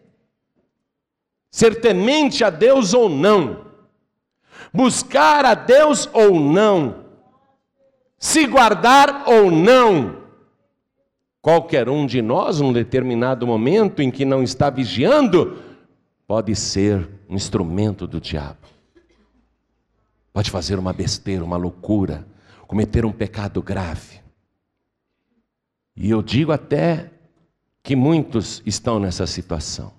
Ser 1.51 1.81
temente 1.81 2.45
a 2.45 2.51
Deus 2.51 2.95
ou 2.95 3.09
não. 3.09 3.67
Buscar 4.73 5.45
a 5.45 5.55
Deus 5.55 6.09
ou 6.13 6.39
não. 6.39 7.07
Se 8.19 8.47
guardar 8.47 9.25
ou 9.29 9.51
não. 9.51 10.25
Qualquer 11.43 11.89
um 11.89 12.07
de 12.07 12.23
nós, 12.23 12.61
num 12.61 12.73
determinado 12.73 13.47
momento 13.47 14.01
em 14.01 14.11
que 14.11 14.25
não 14.25 14.43
está 14.43 14.71
vigiando, 14.71 15.63
pode 16.27 16.55
ser 16.55 17.09
um 17.29 17.35
instrumento 17.35 18.07
do 18.07 18.21
diabo. 18.21 18.67
Pode 20.33 20.51
fazer 20.51 20.79
uma 20.79 20.93
besteira, 20.93 21.45
uma 21.45 21.57
loucura, 21.57 22.27
cometer 22.67 23.05
um 23.05 23.13
pecado 23.13 23.63
grave. 23.63 24.21
E 25.97 26.11
eu 26.11 26.23
digo 26.23 26.53
até 26.53 27.11
que 27.87 27.95
muitos 27.95 28.61
estão 28.67 28.99
nessa 28.99 29.29
situação. 29.29 29.93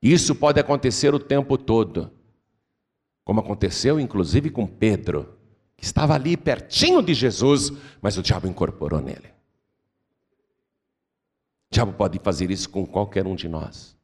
Isso 0.00 0.36
pode 0.36 0.60
acontecer 0.60 1.12
o 1.12 1.18
tempo 1.18 1.58
todo, 1.58 2.12
como 3.24 3.40
aconteceu 3.40 3.98
inclusive 3.98 4.50
com 4.50 4.64
Pedro, 4.64 5.36
que 5.76 5.82
estava 5.82 6.14
ali 6.14 6.36
pertinho 6.36 7.02
de 7.02 7.12
Jesus, 7.12 7.72
mas 8.00 8.16
o 8.16 8.22
diabo 8.22 8.46
incorporou 8.46 9.00
nele. 9.00 9.34
O 11.72 11.74
diabo 11.74 11.92
pode 11.94 12.20
fazer 12.20 12.52
isso 12.52 12.70
com 12.70 12.86
qualquer 12.86 13.26
um 13.26 13.34
de 13.34 13.48
nós. 13.48 13.96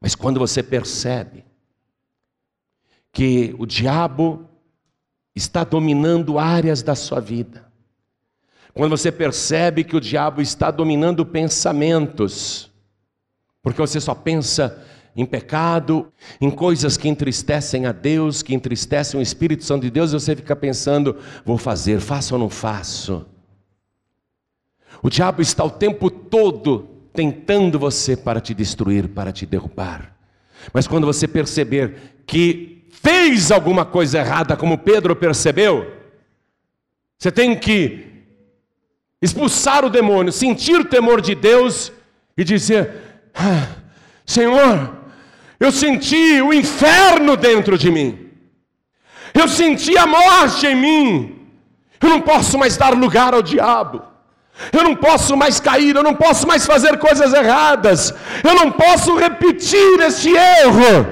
Mas 0.00 0.14
quando 0.14 0.38
você 0.38 0.62
percebe 0.62 1.44
que 3.10 3.52
o 3.58 3.66
diabo 3.66 4.48
está 5.34 5.64
dominando 5.64 6.38
áreas 6.38 6.84
da 6.84 6.94
sua 6.94 7.18
vida, 7.18 7.71
quando 8.74 8.96
você 8.96 9.12
percebe 9.12 9.84
que 9.84 9.96
o 9.96 10.00
diabo 10.00 10.40
está 10.40 10.70
dominando 10.70 11.26
pensamentos, 11.26 12.70
porque 13.62 13.80
você 13.80 14.00
só 14.00 14.14
pensa 14.14 14.82
em 15.14 15.26
pecado, 15.26 16.10
em 16.40 16.50
coisas 16.50 16.96
que 16.96 17.08
entristecem 17.08 17.84
a 17.84 17.92
Deus, 17.92 18.42
que 18.42 18.54
entristecem 18.54 19.20
o 19.20 19.22
Espírito 19.22 19.62
Santo 19.62 19.82
de 19.82 19.90
Deus, 19.90 20.10
e 20.10 20.14
você 20.14 20.34
fica 20.34 20.56
pensando: 20.56 21.16
vou 21.44 21.58
fazer, 21.58 22.00
faço 22.00 22.34
ou 22.34 22.40
não 22.40 22.48
faço? 22.48 23.26
O 25.02 25.10
diabo 25.10 25.42
está 25.42 25.62
o 25.64 25.70
tempo 25.70 26.08
todo 26.10 26.88
tentando 27.12 27.78
você 27.78 28.16
para 28.16 28.40
te 28.40 28.54
destruir, 28.54 29.08
para 29.08 29.32
te 29.32 29.44
derrubar. 29.44 30.16
Mas 30.72 30.86
quando 30.86 31.06
você 31.06 31.28
perceber 31.28 32.22
que 32.26 32.86
fez 32.90 33.50
alguma 33.50 33.84
coisa 33.84 34.18
errada, 34.18 34.56
como 34.56 34.78
Pedro 34.78 35.14
percebeu, 35.14 35.92
você 37.18 37.30
tem 37.30 37.58
que 37.58 38.11
expulsar 39.22 39.84
o 39.84 39.90
demônio, 39.90 40.32
sentir 40.32 40.80
o 40.80 40.84
temor 40.84 41.20
de 41.20 41.34
Deus 41.34 41.92
e 42.36 42.42
dizer: 42.42 42.90
ah, 43.32 43.68
Senhor, 44.26 44.96
eu 45.60 45.70
senti 45.70 46.42
o 46.42 46.52
inferno 46.52 47.36
dentro 47.36 47.78
de 47.78 47.90
mim, 47.90 48.28
eu 49.32 49.46
senti 49.46 49.96
a 49.96 50.06
morte 50.06 50.66
em 50.66 50.74
mim, 50.74 51.48
eu 52.00 52.08
não 52.08 52.20
posso 52.20 52.58
mais 52.58 52.76
dar 52.76 52.92
lugar 52.92 53.32
ao 53.32 53.42
diabo. 53.42 54.10
Eu 54.70 54.84
não 54.84 54.94
posso 54.94 55.34
mais 55.34 55.58
cair, 55.58 55.96
eu 55.96 56.02
não 56.02 56.14
posso 56.14 56.46
mais 56.46 56.66
fazer 56.66 56.98
coisas 56.98 57.32
erradas, 57.32 58.14
eu 58.44 58.54
não 58.54 58.70
posso 58.70 59.16
repetir 59.16 59.98
este 60.00 60.28
erro. 60.28 61.06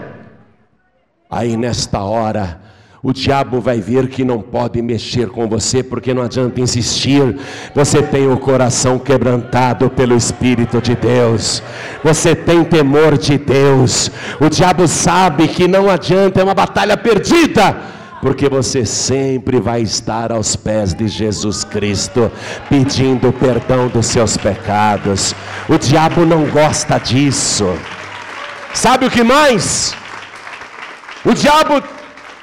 Aí 1.28 1.56
nesta 1.56 2.00
hora, 2.00 2.61
o 3.03 3.12
diabo 3.14 3.61
vai 3.61 3.80
ver 3.80 4.09
que 4.09 4.24
não 4.24 4.42
pode 4.42 4.82
mexer 4.82 5.28
com 5.28 5.48
você, 5.48 5.82
porque 5.82 6.12
não 6.12 6.22
adianta 6.22 6.61
insistir. 6.61 7.38
Você 7.74 8.03
tem 8.03 8.30
o 8.30 8.36
coração 8.36 8.98
quebrantado 8.98 9.88
pelo 9.88 10.14
Espírito 10.14 10.82
de 10.82 10.94
Deus, 10.94 11.62
você 12.05 12.34
tem 12.34 12.62
temor 12.62 13.16
de 13.16 13.38
Deus. 13.38 14.11
O 14.38 14.51
diabo 14.51 14.86
sabe 14.86 15.48
que 15.48 15.66
não 15.66 15.88
adianta, 15.88 16.40
é 16.40 16.44
uma 16.44 16.55
batalha 16.55 16.96
perdida 16.96 18.01
porque 18.20 18.51
você 18.51 18.84
sempre 18.84 19.59
vai 19.59 19.80
estar 19.80 20.30
aos 20.30 20.55
pés 20.55 20.92
de 20.92 21.09
Jesus 21.09 21.64
Cristo, 21.64 22.30
pedindo 22.68 23.32
perdão 23.32 23.88
dos 23.88 24.05
seus 24.05 24.36
pecados. 24.36 25.34
O 25.66 25.78
diabo 25.78 26.26
não 26.26 26.44
gosta 26.51 26.98
disso. 26.98 27.74
Sabe 28.74 29.07
o 29.07 29.11
que 29.11 29.22
mais? 29.22 29.94
O 31.24 31.32
diabo 31.32 31.82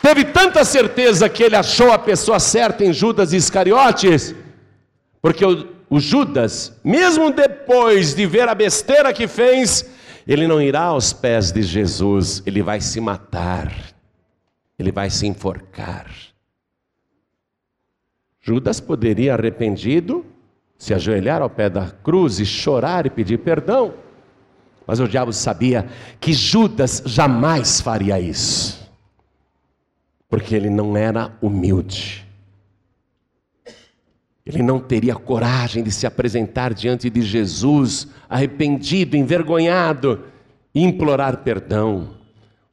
teve 0.07 0.23
tanta 0.23 0.63
certeza 0.63 1.27
que 1.27 1.43
ele 1.43 1.57
achou 1.57 1.91
a 1.91 1.99
pessoa 1.99 2.39
certa 2.39 2.85
em 2.85 2.93
Judas 2.93 3.33
Iscariotes, 3.33 4.33
porque 5.21 5.43
o, 5.43 5.67
o 5.89 5.99
Judas, 5.99 6.79
mesmo 6.81 7.29
depois 7.29 8.15
de 8.15 8.25
ver 8.25 8.47
a 8.47 8.55
besteira 8.55 9.11
que 9.11 9.27
fez, 9.27 9.91
ele 10.25 10.47
não 10.47 10.61
irá 10.61 10.83
aos 10.83 11.11
pés 11.11 11.51
de 11.51 11.61
Jesus, 11.61 12.41
ele 12.45 12.63
vai 12.63 12.79
se 12.79 13.01
matar, 13.01 13.69
ele 14.79 14.93
vai 14.93 15.09
se 15.09 15.27
enforcar. 15.27 16.09
Judas 18.39 18.79
poderia, 18.79 19.33
arrependido, 19.33 20.25
se 20.77 20.93
ajoelhar 20.93 21.41
ao 21.41 21.49
pé 21.49 21.69
da 21.69 21.91
cruz 21.91 22.39
e 22.39 22.45
chorar 22.45 23.05
e 23.05 23.09
pedir 23.09 23.39
perdão, 23.39 23.93
mas 24.85 25.01
o 25.01 25.07
diabo 25.07 25.33
sabia 25.33 25.85
que 26.17 26.31
Judas 26.31 27.03
jamais 27.05 27.81
faria 27.81 28.17
isso 28.21 28.86
porque 30.29 30.55
ele 30.55 30.69
não 30.69 30.97
era 30.97 31.31
humilde. 31.41 32.25
Ele 34.45 34.63
não 34.63 34.79
teria 34.79 35.15
coragem 35.15 35.83
de 35.83 35.91
se 35.91 36.07
apresentar 36.07 36.73
diante 36.73 37.09
de 37.09 37.21
Jesus, 37.21 38.07
arrependido, 38.29 39.17
envergonhado, 39.17 40.23
e 40.73 40.83
implorar 40.83 41.37
perdão. 41.43 42.15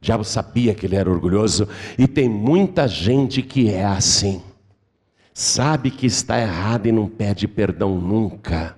O 0.00 0.04
diabo 0.04 0.24
sabia 0.24 0.74
que 0.74 0.86
ele 0.86 0.96
era 0.96 1.10
orgulhoso, 1.10 1.68
e 1.98 2.06
tem 2.06 2.28
muita 2.28 2.86
gente 2.86 3.42
que 3.42 3.70
é 3.70 3.84
assim. 3.84 4.42
Sabe 5.32 5.90
que 5.90 6.06
está 6.06 6.40
errado 6.40 6.86
e 6.86 6.92
não 6.92 7.08
pede 7.08 7.48
perdão 7.48 7.98
nunca. 7.98 8.76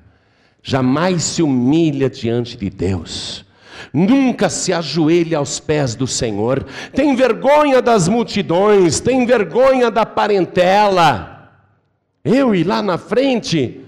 Jamais 0.62 1.22
se 1.22 1.42
humilha 1.42 2.08
diante 2.08 2.56
de 2.56 2.70
Deus 2.70 3.45
nunca 3.92 4.48
se 4.48 4.72
ajoelha 4.72 5.38
aos 5.38 5.60
pés 5.60 5.94
do 5.94 6.06
Senhor, 6.06 6.64
tem 6.92 7.14
vergonha 7.14 7.80
das 7.80 8.08
multidões, 8.08 9.00
tem 9.00 9.24
vergonha 9.26 9.90
da 9.90 10.04
parentela. 10.04 11.50
Eu 12.24 12.54
ir 12.54 12.64
lá 12.64 12.82
na 12.82 12.98
frente, 12.98 13.80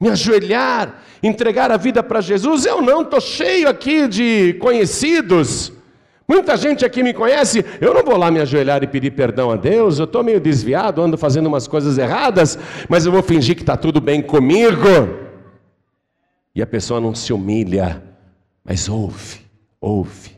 me 0.00 0.10
ajoelhar, 0.10 1.02
entregar 1.22 1.70
a 1.70 1.76
vida 1.76 2.02
para 2.02 2.20
Jesus. 2.20 2.66
Eu 2.66 2.82
não, 2.82 3.02
estou 3.02 3.20
cheio 3.20 3.68
aqui 3.68 4.08
de 4.08 4.54
conhecidos. 4.54 5.72
Muita 6.26 6.56
gente 6.56 6.84
aqui 6.86 7.02
me 7.02 7.12
conhece, 7.12 7.62
eu 7.80 7.92
não 7.92 8.02
vou 8.02 8.16
lá 8.16 8.30
me 8.30 8.40
ajoelhar 8.40 8.82
e 8.82 8.86
pedir 8.86 9.10
perdão 9.10 9.50
a 9.50 9.56
Deus, 9.56 9.98
eu 9.98 10.06
estou 10.06 10.24
meio 10.24 10.40
desviado, 10.40 11.02
ando 11.02 11.18
fazendo 11.18 11.46
umas 11.46 11.68
coisas 11.68 11.98
erradas, 11.98 12.58
mas 12.88 13.04
eu 13.04 13.12
vou 13.12 13.22
fingir 13.22 13.54
que 13.54 13.62
está 13.62 13.76
tudo 13.76 14.00
bem 14.00 14.22
comigo. 14.22 14.88
E 16.54 16.62
a 16.62 16.66
pessoa 16.66 16.98
não 16.98 17.14
se 17.14 17.30
humilha, 17.30 18.02
mas 18.64 18.88
ouve, 18.88 19.40
ouve. 19.80 20.30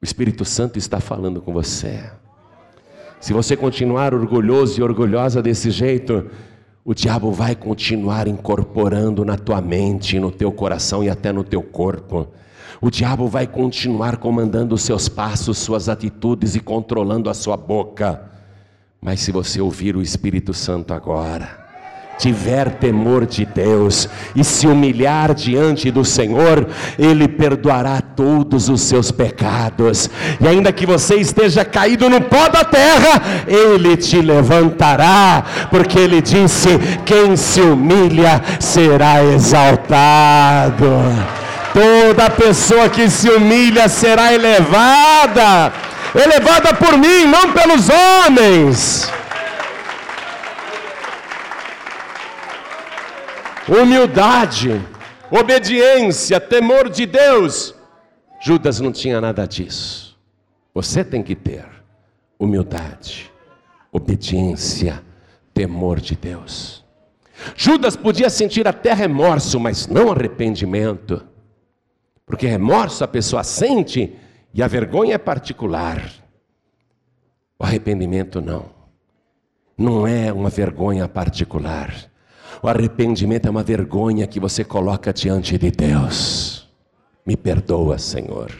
O 0.00 0.04
Espírito 0.04 0.44
Santo 0.44 0.78
está 0.78 1.00
falando 1.00 1.40
com 1.40 1.52
você. 1.52 2.04
Se 3.20 3.32
você 3.32 3.56
continuar 3.56 4.14
orgulhoso 4.14 4.78
e 4.78 4.82
orgulhosa 4.82 5.42
desse 5.42 5.70
jeito, 5.70 6.30
o 6.84 6.94
diabo 6.94 7.32
vai 7.32 7.56
continuar 7.56 8.28
incorporando 8.28 9.24
na 9.24 9.38
tua 9.38 9.60
mente, 9.60 10.20
no 10.20 10.30
teu 10.30 10.52
coração 10.52 11.02
e 11.02 11.08
até 11.08 11.32
no 11.32 11.42
teu 11.42 11.62
corpo. 11.62 12.28
O 12.80 12.90
diabo 12.90 13.26
vai 13.26 13.46
continuar 13.46 14.18
comandando 14.18 14.74
os 14.74 14.82
seus 14.82 15.08
passos, 15.08 15.56
suas 15.56 15.88
atitudes 15.88 16.54
e 16.54 16.60
controlando 16.60 17.30
a 17.30 17.34
sua 17.34 17.56
boca. 17.56 18.30
Mas 19.00 19.20
se 19.20 19.32
você 19.32 19.58
ouvir 19.58 19.96
o 19.96 20.02
Espírito 20.02 20.52
Santo 20.52 20.92
agora, 20.92 21.63
tiver 22.18 22.70
temor 22.70 23.26
de 23.26 23.44
Deus 23.44 24.08
e 24.34 24.44
se 24.44 24.66
humilhar 24.66 25.34
diante 25.34 25.90
do 25.90 26.04
Senhor, 26.04 26.66
Ele 26.98 27.28
perdoará 27.28 28.00
todos 28.00 28.68
os 28.68 28.82
seus 28.82 29.10
pecados, 29.10 30.08
e 30.40 30.46
ainda 30.46 30.72
que 30.72 30.86
você 30.86 31.16
esteja 31.16 31.64
caído 31.64 32.08
no 32.08 32.20
pó 32.20 32.48
da 32.48 32.64
terra, 32.64 33.22
Ele 33.46 33.96
te 33.96 34.20
levantará, 34.20 35.44
porque 35.70 35.98
Ele 35.98 36.20
disse: 36.20 36.68
quem 37.04 37.36
se 37.36 37.60
humilha 37.60 38.42
será 38.60 39.22
exaltado. 39.24 40.86
Toda 41.72 42.30
pessoa 42.30 42.88
que 42.88 43.10
se 43.10 43.28
humilha 43.28 43.88
será 43.88 44.32
elevada, 44.32 45.72
elevada 46.14 46.72
por 46.72 46.96
mim, 46.96 47.24
não 47.26 47.50
pelos 47.50 47.88
homens. 47.90 49.10
Humildade, 53.68 54.80
obediência, 55.30 56.40
temor 56.40 56.88
de 56.88 57.06
Deus. 57.06 57.74
Judas 58.40 58.80
não 58.80 58.92
tinha 58.92 59.20
nada 59.20 59.46
disso. 59.46 60.18
Você 60.74 61.04
tem 61.04 61.22
que 61.22 61.34
ter 61.34 61.66
humildade, 62.38 63.30
obediência, 63.92 65.02
temor 65.52 66.00
de 66.00 66.16
Deus. 66.16 66.84
Judas 67.56 67.96
podia 67.96 68.28
sentir 68.28 68.66
até 68.66 68.92
remorso, 68.92 69.58
mas 69.58 69.86
não 69.86 70.10
arrependimento. 70.10 71.24
Porque 72.26 72.46
remorso 72.46 73.04
a 73.04 73.08
pessoa 73.08 73.44
sente 73.44 74.16
e 74.52 74.62
a 74.62 74.66
vergonha 74.66 75.14
é 75.14 75.18
particular. 75.18 76.10
O 77.58 77.64
arrependimento 77.64 78.40
não. 78.40 78.70
Não 79.76 80.06
é 80.06 80.32
uma 80.32 80.48
vergonha 80.48 81.08
particular. 81.08 81.92
O 82.64 82.68
arrependimento 82.68 83.44
é 83.44 83.50
uma 83.50 83.62
vergonha 83.62 84.26
que 84.26 84.40
você 84.40 84.64
coloca 84.64 85.12
diante 85.12 85.58
de 85.58 85.70
Deus. 85.70 86.66
Me 87.26 87.36
perdoa, 87.36 87.98
Senhor. 87.98 88.50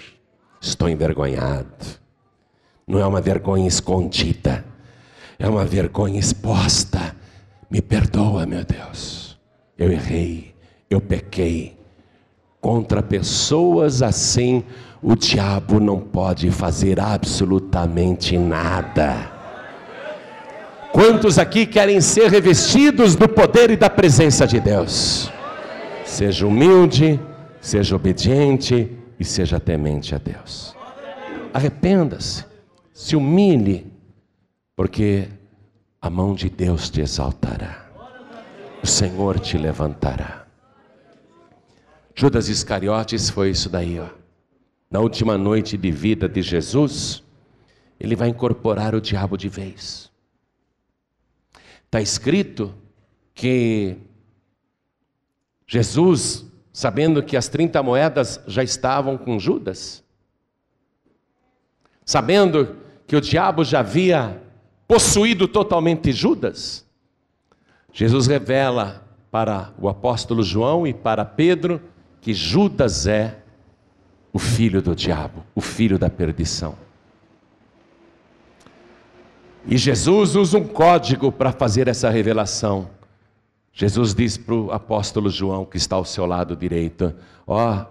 Estou 0.61 0.91
envergonhado. 0.91 1.65
Não 2.87 2.99
é 2.99 3.07
uma 3.07 3.23
vergonha 3.23 3.67
escondida, 3.67 4.63
é 5.39 5.49
uma 5.49 5.65
vergonha 5.65 6.21
exposta. 6.21 7.17
Me 7.71 7.81
perdoa, 7.81 8.45
meu 8.45 8.63
Deus. 8.63 9.41
Eu 9.79 9.91
errei, 9.91 10.55
eu 10.91 11.01
pequei. 11.01 11.75
Contra 12.61 13.03
pessoas 13.03 14.03
assim, 14.03 14.65
o 15.03 15.17
diabo 15.17 15.81
não 15.81 15.99
pode 15.99 16.51
fazer 16.51 17.01
absolutamente 17.01 18.37
nada. 18.37 19.34
Quantos 20.95 21.41
aqui 21.41 21.67
querem 21.67 22.01
ser 22.01 22.31
revestidos 22.31 23.17
do 23.17 23.29
poder 23.29 23.69
e 23.69 23.77
da 23.77 23.91
presença 23.91 24.47
de 24.47 24.61
Deus? 24.61 25.29
Seja 26.05 26.47
humilde, 26.47 27.19
seja 27.61 27.97
obediente 27.97 28.97
e 29.19 29.25
seja 29.25 29.59
temente 29.59 30.15
a 30.15 30.19
Deus. 30.19 30.73
Arrependa-se, 31.53 32.45
se 32.93 33.17
humilhe, 33.17 33.93
porque 34.77 35.27
a 36.01 36.09
mão 36.09 36.33
de 36.33 36.49
Deus 36.49 36.89
te 36.89 37.01
exaltará, 37.01 37.89
o 38.81 38.87
Senhor 38.87 39.41
te 39.41 39.59
levantará. 39.59 40.47
Judas 42.15 42.49
Iscariotes 42.49 43.29
foi 43.29 43.51
isso 43.51 43.69
daí, 43.69 43.99
ó. 43.99 44.07
Na 44.89 45.01
última 45.01 45.37
noite 45.37 45.77
de 45.77 45.91
vida 45.91 46.29
de 46.29 46.41
Jesus, 46.41 47.21
ele 47.99 48.15
vai 48.15 48.29
incorporar 48.29 48.95
o 48.95 49.01
diabo 49.01 49.37
de 49.37 49.49
vez. 49.49 50.14
Está 51.95 52.03
escrito 52.03 52.75
que 53.33 53.97
Jesus, 55.65 56.45
sabendo 56.73 57.23
que 57.23 57.37
as 57.37 57.47
30 57.47 57.81
moedas 57.85 58.41
já 58.49 58.65
estavam 58.65 59.17
com 59.17 59.39
Judas, 59.39 60.03
sabendo 62.05 62.75
que 63.07 63.15
o 63.15 63.21
diabo 63.21 63.63
já 63.63 63.79
havia 63.79 64.43
possuído 64.89 65.47
totalmente 65.47 66.11
Judas, 66.11 66.85
Jesus 67.93 68.27
revela 68.27 69.07
para 69.31 69.73
o 69.79 69.89
apóstolo 69.89 70.43
João 70.43 70.85
e 70.85 70.93
para 70.93 71.25
Pedro 71.25 71.81
que 72.21 72.35
Judas 72.35 73.07
é 73.07 73.39
o 74.33 74.39
filho 74.41 74.83
do 74.83 74.97
diabo, 74.97 75.45
o 75.55 75.61
filho 75.61 75.97
da 75.97 76.11
perdição. 76.11 76.84
E 79.67 79.79
Jesus 79.79 80.37
usa 80.37 80.59
um 80.59 80.67
código 80.67 81.33
para 81.33 81.51
fazer 81.51 81.89
essa 81.89 82.11
revelação. 82.11 82.91
Jesus 83.73 84.15
diz 84.15 84.37
para 84.37 84.55
o 84.55 84.71
apóstolo 84.71 85.31
João, 85.31 85.65
que 85.65 85.79
está 85.79 85.97
ao 85.97 86.05
seu 86.05 86.27
lado 86.27 86.55
direito: 86.55 87.15
Ó, 87.47 87.73
oh, 87.73 87.87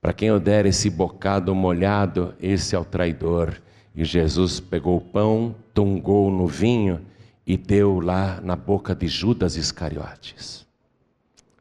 para 0.00 0.12
quem 0.12 0.28
eu 0.28 0.40
der 0.40 0.66
esse 0.66 0.90
bocado 0.90 1.54
molhado, 1.54 2.34
esse 2.40 2.74
é 2.74 2.78
o 2.78 2.84
traidor. 2.84 3.60
E 3.94 4.04
Jesus 4.04 4.60
pegou 4.60 4.96
o 4.96 5.00
pão, 5.00 5.54
tungou 5.72 6.30
no 6.30 6.46
vinho 6.46 7.00
e 7.46 7.56
deu 7.56 8.00
lá 8.00 8.40
na 8.42 8.56
boca 8.56 8.94
de 8.94 9.06
Judas 9.06 9.56
Iscariotes. 9.56 10.66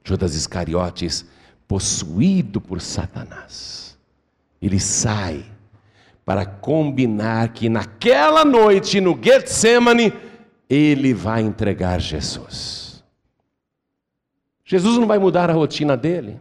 Judas 0.04 0.36
Iscariotes, 0.36 1.26
possuído 1.68 2.60
por 2.60 2.82
Satanás, 2.82 3.98
ele 4.62 4.80
sai 4.80 5.46
para 6.28 6.46
combinar 6.46 7.54
que 7.54 7.70
naquela 7.70 8.44
noite 8.44 9.00
no 9.00 9.18
Getsemane 9.18 10.12
ele 10.70 11.14
vai 11.14 11.42
entregar 11.42 12.02
Jesus. 12.02 13.02
Jesus 14.66 14.98
não 14.98 15.08
vai 15.08 15.18
mudar 15.20 15.50
a 15.50 15.54
rotina 15.54 15.96
dele. 15.96 16.38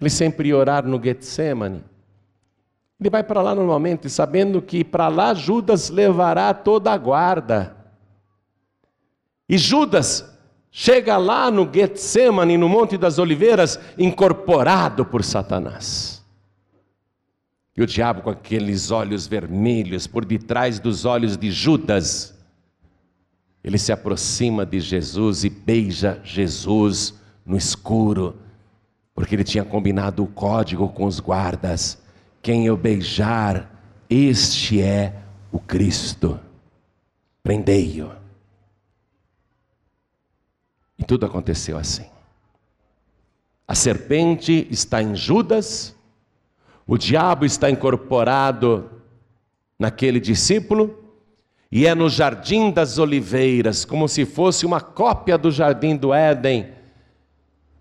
Ele 0.00 0.08
sempre 0.08 0.48
ia 0.48 0.56
orar 0.56 0.86
no 0.86 0.98
Getsemane. 0.98 1.84
Ele 2.98 3.10
vai 3.10 3.22
para 3.22 3.42
lá 3.42 3.54
normalmente, 3.54 4.08
sabendo 4.08 4.62
que 4.62 4.82
para 4.82 5.08
lá 5.08 5.34
Judas 5.34 5.90
levará 5.90 6.54
toda 6.54 6.90
a 6.90 6.96
guarda. 6.96 7.76
E 9.46 9.58
Judas 9.58 10.24
chega 10.70 11.18
lá 11.18 11.50
no 11.50 11.70
Getsemane, 11.70 12.56
no 12.56 12.66
Monte 12.66 12.96
das 12.96 13.18
Oliveiras, 13.18 13.78
incorporado 13.98 15.04
por 15.04 15.22
Satanás. 15.22 16.19
E 17.80 17.82
o 17.82 17.86
diabo, 17.86 18.20
com 18.20 18.28
aqueles 18.28 18.90
olhos 18.90 19.26
vermelhos 19.26 20.06
por 20.06 20.22
detrás 20.22 20.78
dos 20.78 21.06
olhos 21.06 21.34
de 21.38 21.50
Judas, 21.50 22.38
ele 23.64 23.78
se 23.78 23.90
aproxima 23.90 24.66
de 24.66 24.78
Jesus 24.78 25.44
e 25.44 25.48
beija 25.48 26.20
Jesus 26.22 27.14
no 27.42 27.56
escuro, 27.56 28.36
porque 29.14 29.34
ele 29.34 29.44
tinha 29.44 29.64
combinado 29.64 30.22
o 30.22 30.26
código 30.26 30.90
com 30.90 31.06
os 31.06 31.20
guardas: 31.20 31.98
quem 32.42 32.66
eu 32.66 32.76
beijar, 32.76 33.82
este 34.10 34.82
é 34.82 35.14
o 35.50 35.58
Cristo. 35.58 36.38
Prendei-o. 37.42 38.12
E 40.98 41.04
tudo 41.04 41.24
aconteceu 41.24 41.78
assim. 41.78 42.10
A 43.66 43.74
serpente 43.74 44.68
está 44.70 45.02
em 45.02 45.16
Judas, 45.16 45.96
o 46.90 46.98
diabo 46.98 47.44
está 47.44 47.70
incorporado 47.70 48.90
naquele 49.78 50.18
discípulo 50.18 50.98
e 51.70 51.86
é 51.86 51.94
no 51.94 52.08
jardim 52.08 52.72
das 52.72 52.98
oliveiras, 52.98 53.84
como 53.84 54.08
se 54.08 54.26
fosse 54.26 54.66
uma 54.66 54.80
cópia 54.80 55.38
do 55.38 55.52
jardim 55.52 55.96
do 55.96 56.12
Éden, 56.12 56.66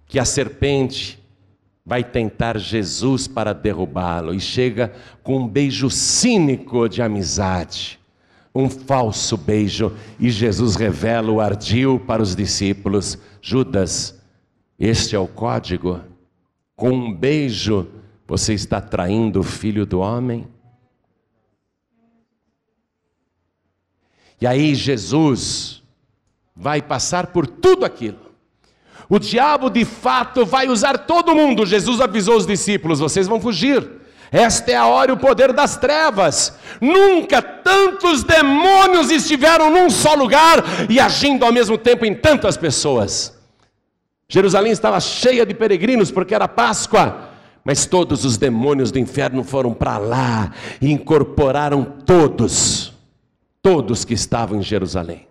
que 0.06 0.20
a 0.20 0.26
serpente 0.26 1.20
vai 1.84 2.04
tentar 2.04 2.60
Jesus 2.60 3.28
para 3.28 3.52
derrubá-lo. 3.52 4.32
E 4.32 4.40
chega 4.40 4.94
com 5.24 5.38
um 5.38 5.48
beijo 5.48 5.90
cínico 5.90 6.88
de 6.88 7.02
amizade, 7.02 8.00
um 8.54 8.70
falso 8.70 9.36
beijo, 9.36 9.92
e 10.20 10.30
Jesus 10.30 10.76
revela 10.76 11.32
o 11.32 11.42
ardil 11.42 12.00
para 12.00 12.22
os 12.22 12.36
discípulos: 12.36 13.18
Judas, 13.42 14.22
Este 14.78 15.16
é 15.16 15.20
o 15.20 15.28
código. 15.28 16.00
Com 16.76 16.92
um 16.92 17.12
beijo, 17.12 17.88
você 18.30 18.54
está 18.54 18.80
traindo 18.80 19.40
o 19.40 19.44
filho 19.44 19.88
do 19.88 20.00
homem? 20.00 20.48
E 24.40 24.46
aí 24.46 24.76
Jesus 24.76 25.82
vai 26.56 26.80
passar 26.80 27.28
por 27.28 27.48
tudo 27.48 27.84
aquilo. 27.84 28.20
O 29.10 29.18
diabo 29.18 29.68
de 29.68 29.84
fato 29.84 30.46
vai 30.46 30.70
usar 30.70 31.00
todo 31.00 31.34
mundo. 31.34 31.66
Jesus 31.66 32.00
avisou 32.00 32.38
os 32.38 32.46
discípulos: 32.46 33.00
vocês 33.00 33.28
vão 33.28 33.42
fugir. 33.42 33.98
Esta 34.32 34.72
é 34.72 34.76
a 34.76 34.86
hora 34.86 35.10
e 35.10 35.14
o 35.16 35.18
poder 35.18 35.52
das 35.52 35.76
trevas. 35.78 36.56
Nunca 36.80 37.42
tantos 37.42 38.24
demônios 38.24 39.10
estiveram 39.10 39.72
num 39.72 39.90
só 39.90 40.14
lugar 40.14 40.64
e 40.88 41.00
agindo 41.00 41.44
ao 41.44 41.52
mesmo 41.52 41.80
tempo 41.80 42.06
em 42.06 42.14
tantas 42.14 42.56
pessoas. 42.56 43.36
Jerusalém 44.28 44.72
estava 44.72 45.00
cheia 45.00 45.44
de 45.48 45.56
peregrinos 45.56 46.12
porque 46.12 46.36
era 46.36 46.48
Páscoa, 46.48 47.29
mas 47.64 47.86
todos 47.86 48.26
os 48.26 48.38
demônios 48.38 48.92
do 48.92 49.00
inferno 49.00 49.44
foram 49.44 49.74
para 49.74 49.98
lá 49.98 50.54
e 50.82 50.92
incorporaram 50.92 51.84
todos, 51.84 52.94
todos 53.62 54.06
que 54.06 54.14
estavam 54.14 54.60
em 54.60 54.64
Jerusalém, 54.64 55.28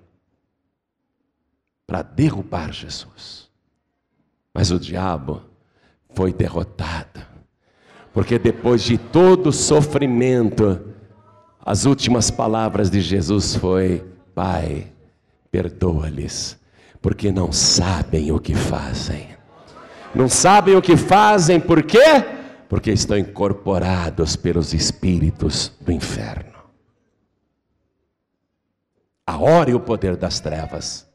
para 1.86 2.02
derrubar 2.02 2.72
Jesus. 2.72 3.48
Mas 4.52 4.70
o 4.70 4.78
diabo 4.78 5.42
foi 6.10 6.32
derrotado, 6.32 7.20
porque 8.12 8.38
depois 8.38 8.82
de 8.82 8.98
todo 8.98 9.48
o 9.48 9.52
sofrimento, 9.52 10.80
as 11.64 11.84
últimas 11.84 12.30
palavras 12.30 12.90
de 12.90 13.00
Jesus 13.00 13.54
foi: 13.54 14.04
Pai, 14.34 14.92
perdoa-lhes, 15.50 16.58
porque 17.00 17.30
não 17.30 17.52
sabem 17.52 18.32
o 18.32 18.38
que 18.38 18.54
fazem. 18.54 19.37
Não 20.14 20.28
sabem 20.28 20.74
o 20.74 20.82
que 20.82 20.96
fazem, 20.96 21.60
por 21.60 21.82
quê? 21.82 22.24
Porque 22.68 22.90
estão 22.90 23.16
incorporados 23.16 24.36
pelos 24.36 24.74
espíritos 24.74 25.72
do 25.80 25.92
inferno. 25.92 26.58
A 29.26 29.38
hora 29.38 29.70
e 29.70 29.74
o 29.74 29.80
poder 29.80 30.16
das 30.16 30.40
trevas. 30.40 31.06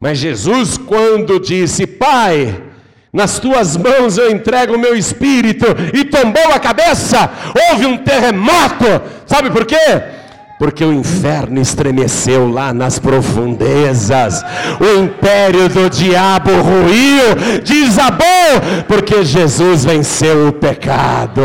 Mas 0.00 0.18
Jesus, 0.18 0.76
quando 0.76 1.40
disse: 1.40 1.86
Pai, 1.86 2.62
nas 3.12 3.38
tuas 3.38 3.76
mãos 3.76 4.18
eu 4.18 4.30
entrego 4.30 4.74
o 4.74 4.78
meu 4.78 4.96
espírito, 4.96 5.66
e 5.94 6.04
tombou 6.04 6.52
a 6.52 6.58
cabeça, 6.58 7.30
houve 7.70 7.86
um 7.86 7.96
terremoto, 7.98 8.84
sabe 9.24 9.50
por 9.50 9.64
quê? 9.64 10.23
Porque 10.64 10.82
o 10.82 10.94
inferno 10.94 11.60
estremeceu 11.60 12.48
lá 12.48 12.72
nas 12.72 12.98
profundezas, 12.98 14.42
o 14.80 14.98
império 14.98 15.68
do 15.68 15.90
diabo 15.90 16.50
ruiu, 16.52 17.60
desabou, 17.62 18.24
porque 18.88 19.22
Jesus 19.26 19.84
venceu 19.84 20.48
o 20.48 20.52
pecado, 20.54 21.42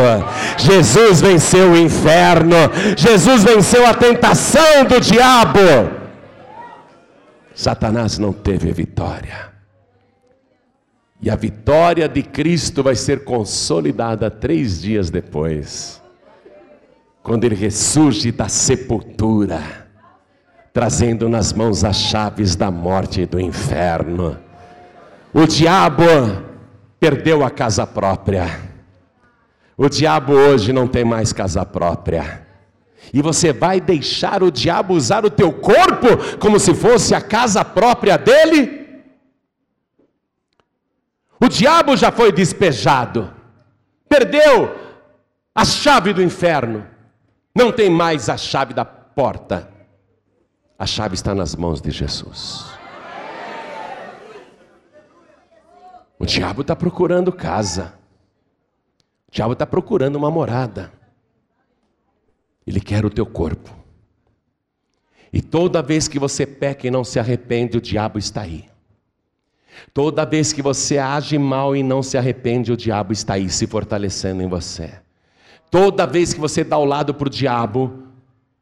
Jesus 0.58 1.20
venceu 1.20 1.72
o 1.72 1.78
inferno, 1.78 2.56
Jesus 2.96 3.44
venceu 3.44 3.86
a 3.86 3.94
tentação 3.94 4.86
do 4.86 5.02
diabo. 5.02 5.60
Satanás 7.54 8.18
não 8.18 8.32
teve 8.32 8.72
vitória. 8.72 9.50
E 11.22 11.30
a 11.30 11.36
vitória 11.36 12.08
de 12.08 12.24
Cristo 12.24 12.82
vai 12.82 12.96
ser 12.96 13.26
consolidada 13.26 14.32
três 14.32 14.82
dias 14.82 15.10
depois 15.10 15.99
quando 17.30 17.44
ele 17.44 17.54
ressurge 17.54 18.32
da 18.32 18.50
sepultura, 18.50 19.62
trazendo 20.74 21.30
nas 21.30 21.54
mãos 21.54 21.84
as 21.84 21.96
chaves 21.96 22.56
da 22.56 22.72
morte 22.72 23.22
e 23.22 23.26
do 23.28 23.40
inferno. 23.40 24.36
O 25.32 25.46
diabo 25.46 26.06
perdeu 27.00 27.46
a 27.46 27.52
casa 27.52 27.86
própria. 27.86 28.60
O 29.78 29.88
diabo 29.88 30.34
hoje 30.34 30.74
não 30.74 30.88
tem 30.88 31.06
mais 31.06 31.32
casa 31.32 31.64
própria. 31.64 32.48
E 33.14 33.22
você 33.22 33.54
vai 33.54 33.80
deixar 33.80 34.42
o 34.42 34.50
diabo 34.50 34.96
usar 34.96 35.24
o 35.24 35.30
teu 35.30 35.54
corpo 35.54 36.08
como 36.40 36.60
se 36.60 36.74
fosse 36.74 37.14
a 37.14 37.22
casa 37.22 37.64
própria 37.64 38.18
dele? 38.18 39.04
O 41.40 41.48
diabo 41.48 41.96
já 41.96 42.12
foi 42.12 42.32
despejado, 42.32 43.32
perdeu 44.10 44.76
a 45.54 45.64
chave 45.64 46.12
do 46.12 46.24
inferno. 46.24 46.98
Não 47.60 47.74
tem 47.74 47.90
mais 47.90 48.30
a 48.30 48.38
chave 48.38 48.74
da 48.74 48.86
porta. 48.86 49.70
A 50.78 50.86
chave 50.86 51.16
está 51.16 51.36
nas 51.36 51.56
mãos 51.56 51.82
de 51.82 51.92
Jesus. 51.92 52.64
O 56.18 56.26
diabo 56.26 56.62
está 56.62 56.74
procurando 56.74 57.34
casa. 57.34 57.96
O 59.28 59.32
diabo 59.34 59.52
está 59.52 59.66
procurando 59.66 60.16
uma 60.16 60.32
morada. 60.32 60.90
Ele 62.66 62.80
quer 62.80 63.06
o 63.06 63.10
teu 63.10 63.26
corpo. 63.26 63.76
E 65.34 65.42
toda 65.42 65.82
vez 65.82 66.08
que 66.08 66.18
você 66.18 66.46
peca 66.46 66.88
e 66.88 66.92
não 66.92 67.04
se 67.04 67.20
arrepende, 67.20 67.78
o 67.78 67.82
diabo 67.82 68.18
está 68.18 68.44
aí. 68.44 68.70
Toda 69.94 70.26
vez 70.26 70.54
que 70.54 70.62
você 70.62 70.98
age 70.98 71.38
mal 71.38 71.76
e 71.76 71.84
não 71.84 72.02
se 72.02 72.18
arrepende, 72.18 72.72
o 72.72 72.78
diabo 72.78 73.12
está 73.12 73.34
aí 73.34 73.50
se 73.50 73.68
fortalecendo 73.68 74.42
em 74.42 74.48
você. 74.48 74.94
Toda 75.70 76.08
vez 76.08 76.34
que 76.34 76.40
você 76.40 76.64
dá 76.64 76.78
o 76.78 76.86
lado 76.86 77.14
para 77.14 77.28
o 77.28 77.32
diabo, 77.32 78.04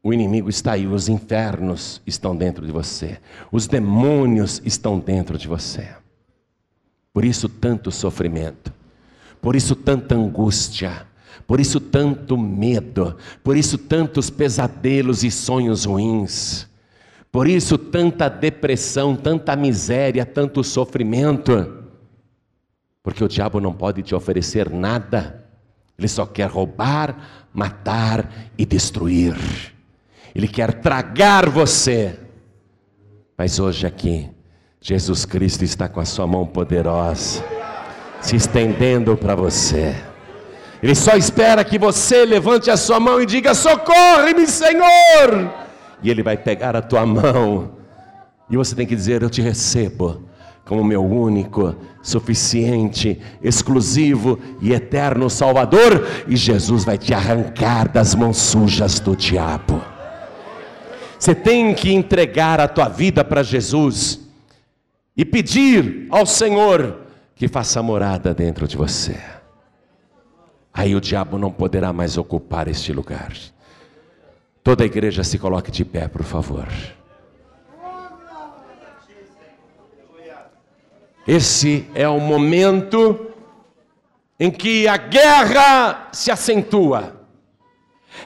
o 0.02 0.12
inimigo 0.12 0.48
está 0.48 0.72
aí, 0.72 0.86
os 0.86 1.08
infernos 1.08 2.02
estão 2.06 2.36
dentro 2.36 2.64
de 2.66 2.72
você, 2.72 3.18
os 3.50 3.66
demônios 3.66 4.60
estão 4.64 4.98
dentro 4.98 5.38
de 5.38 5.48
você. 5.48 5.88
Por 7.12 7.24
isso, 7.24 7.48
tanto 7.48 7.90
sofrimento, 7.90 8.72
por 9.40 9.56
isso, 9.56 9.74
tanta 9.74 10.14
angústia, 10.14 11.06
por 11.46 11.60
isso, 11.60 11.80
tanto 11.80 12.36
medo, 12.36 13.16
por 13.42 13.56
isso, 13.56 13.78
tantos 13.78 14.28
pesadelos 14.28 15.24
e 15.24 15.30
sonhos 15.30 15.86
ruins, 15.86 16.68
por 17.32 17.48
isso, 17.48 17.78
tanta 17.78 18.28
depressão, 18.28 19.16
tanta 19.16 19.56
miséria, 19.56 20.26
tanto 20.26 20.62
sofrimento, 20.62 21.84
porque 23.02 23.24
o 23.24 23.28
diabo 23.28 23.60
não 23.60 23.72
pode 23.72 24.02
te 24.02 24.14
oferecer 24.14 24.68
nada 24.70 25.47
ele 25.98 26.06
só 26.06 26.24
quer 26.24 26.48
roubar, 26.48 27.16
matar 27.52 28.30
e 28.56 28.64
destruir. 28.64 29.34
Ele 30.32 30.46
quer 30.46 30.74
tragar 30.74 31.48
você. 31.48 32.16
Mas 33.36 33.58
hoje 33.58 33.84
aqui, 33.84 34.30
Jesus 34.80 35.24
Cristo 35.24 35.64
está 35.64 35.88
com 35.88 35.98
a 35.98 36.04
sua 36.04 36.24
mão 36.24 36.46
poderosa, 36.46 37.44
se 38.20 38.36
estendendo 38.36 39.16
para 39.16 39.34
você. 39.34 39.96
Ele 40.80 40.94
só 40.94 41.16
espera 41.16 41.64
que 41.64 41.80
você 41.80 42.24
levante 42.24 42.70
a 42.70 42.76
sua 42.76 43.00
mão 43.00 43.20
e 43.20 43.26
diga: 43.26 43.52
Socorre-me, 43.52 44.46
Senhor! 44.46 45.52
E 46.00 46.08
Ele 46.08 46.22
vai 46.22 46.36
pegar 46.36 46.76
a 46.76 46.82
tua 46.82 47.04
mão, 47.04 47.76
e 48.48 48.56
você 48.56 48.76
tem 48.76 48.86
que 48.86 48.94
dizer: 48.94 49.22
Eu 49.22 49.30
te 49.30 49.42
recebo 49.42 50.28
como 50.68 50.84
meu 50.84 51.02
único, 51.02 51.74
suficiente, 52.02 53.18
exclusivo 53.42 54.38
e 54.60 54.74
eterno 54.74 55.30
Salvador, 55.30 56.06
e 56.28 56.36
Jesus 56.36 56.84
vai 56.84 56.98
te 56.98 57.14
arrancar 57.14 57.88
das 57.88 58.14
mãos 58.14 58.36
sujas 58.36 59.00
do 59.00 59.16
diabo. 59.16 59.82
Você 61.18 61.34
tem 61.34 61.74
que 61.74 61.90
entregar 61.90 62.60
a 62.60 62.68
tua 62.68 62.86
vida 62.86 63.24
para 63.24 63.42
Jesus 63.42 64.20
e 65.16 65.24
pedir 65.24 66.06
ao 66.10 66.26
Senhor 66.26 66.98
que 67.34 67.48
faça 67.48 67.82
morada 67.82 68.34
dentro 68.34 68.68
de 68.68 68.76
você. 68.76 69.16
Aí 70.72 70.94
o 70.94 71.00
diabo 71.00 71.38
não 71.38 71.50
poderá 71.50 71.94
mais 71.94 72.18
ocupar 72.18 72.68
este 72.68 72.92
lugar. 72.92 73.32
Toda 74.62 74.84
a 74.84 74.86
igreja 74.86 75.24
se 75.24 75.38
coloque 75.38 75.70
de 75.70 75.82
pé, 75.82 76.08
por 76.08 76.24
favor. 76.24 76.68
Esse 81.28 81.86
é 81.94 82.08
o 82.08 82.18
momento 82.18 83.26
em 84.40 84.50
que 84.50 84.88
a 84.88 84.96
guerra 84.96 86.08
se 86.10 86.30
acentua. 86.30 87.20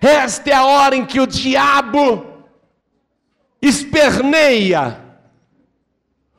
Esta 0.00 0.50
é 0.50 0.52
a 0.52 0.64
hora 0.64 0.94
em 0.94 1.04
que 1.04 1.20
o 1.20 1.26
diabo 1.26 2.24
esperneia. 3.60 5.00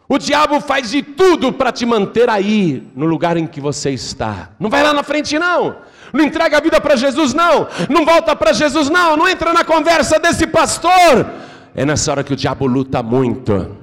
O 0.07 0.17
diabo 0.17 0.61
faz 0.61 0.91
de 0.91 1.03
tudo 1.03 1.51
para 1.51 1.69
te 1.69 1.85
manter 1.85 2.29
aí, 2.29 2.87
no 2.95 3.07
lugar 3.07 3.35
em 3.35 3.45
que 3.45 3.59
você 3.59 3.89
está. 3.89 4.51
Não 4.57 4.69
vai 4.69 4.81
lá 4.81 4.93
na 4.93 5.03
frente, 5.03 5.37
não. 5.37 5.75
Não 6.13 6.23
entrega 6.23 6.59
a 6.59 6.61
vida 6.61 6.79
para 6.79 6.95
Jesus, 6.95 7.33
não. 7.33 7.67
Não 7.89 8.05
volta 8.05 8.37
para 8.37 8.53
Jesus, 8.53 8.89
não. 8.89 9.17
Não 9.17 9.27
entra 9.27 9.51
na 9.51 9.65
conversa 9.65 10.17
desse 10.17 10.47
pastor. 10.47 11.29
É 11.75 11.83
nessa 11.83 12.09
hora 12.09 12.23
que 12.23 12.31
o 12.31 12.37
diabo 12.37 12.65
luta 12.65 13.03
muito 13.03 13.82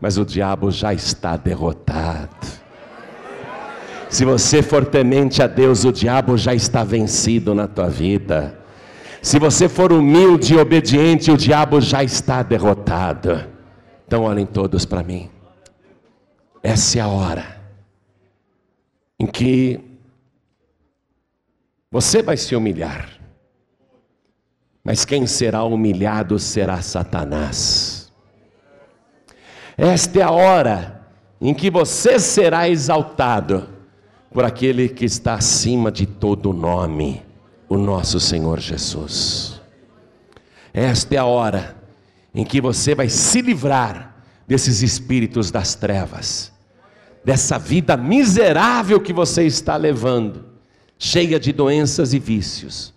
mas 0.00 0.18
o 0.18 0.24
diabo 0.24 0.70
já 0.70 0.92
está 0.92 1.36
derrotado. 1.36 2.64
Se 4.08 4.24
você 4.24 4.62
for 4.62 4.84
temente 4.84 5.42
a 5.42 5.46
Deus, 5.46 5.84
o 5.84 5.92
diabo 5.92 6.36
já 6.36 6.54
está 6.54 6.84
vencido 6.84 7.54
na 7.54 7.66
tua 7.66 7.88
vida. 7.88 8.58
Se 9.20 9.38
você 9.38 9.68
for 9.68 9.92
humilde 9.92 10.54
e 10.54 10.58
obediente, 10.58 11.30
o 11.30 11.36
diabo 11.36 11.80
já 11.80 12.04
está 12.04 12.42
derrotado. 12.42 13.44
Então 14.06 14.22
olhem 14.22 14.46
todos 14.46 14.84
para 14.84 15.02
mim. 15.02 15.30
essa 16.62 16.98
é 16.98 17.00
a 17.00 17.08
hora 17.08 17.54
em 19.18 19.26
que 19.26 19.80
você 21.90 22.22
vai 22.22 22.36
se 22.36 22.54
humilhar. 22.54 23.08
Mas 24.82 25.04
quem 25.04 25.26
será 25.26 25.64
humilhado 25.64 26.38
será 26.38 26.82
Satanás. 26.82 28.03
Esta 29.76 30.20
é 30.20 30.22
a 30.22 30.30
hora 30.30 31.02
em 31.40 31.52
que 31.52 31.70
você 31.70 32.18
será 32.18 32.68
exaltado 32.68 33.68
por 34.30 34.44
aquele 34.44 34.88
que 34.88 35.04
está 35.04 35.34
acima 35.34 35.90
de 35.90 36.06
todo 36.06 36.52
nome, 36.52 37.22
o 37.68 37.76
nosso 37.76 38.18
Senhor 38.18 38.60
Jesus. 38.60 39.60
Esta 40.72 41.14
é 41.14 41.18
a 41.18 41.24
hora 41.24 41.76
em 42.34 42.44
que 42.44 42.60
você 42.60 42.94
vai 42.94 43.08
se 43.08 43.40
livrar 43.40 44.16
desses 44.46 44.82
espíritos 44.82 45.50
das 45.50 45.74
trevas, 45.74 46.52
dessa 47.24 47.58
vida 47.58 47.96
miserável 47.96 49.00
que 49.00 49.12
você 49.12 49.44
está 49.44 49.76
levando, 49.76 50.44
cheia 50.98 51.38
de 51.38 51.52
doenças 51.52 52.12
e 52.12 52.18
vícios, 52.18 52.92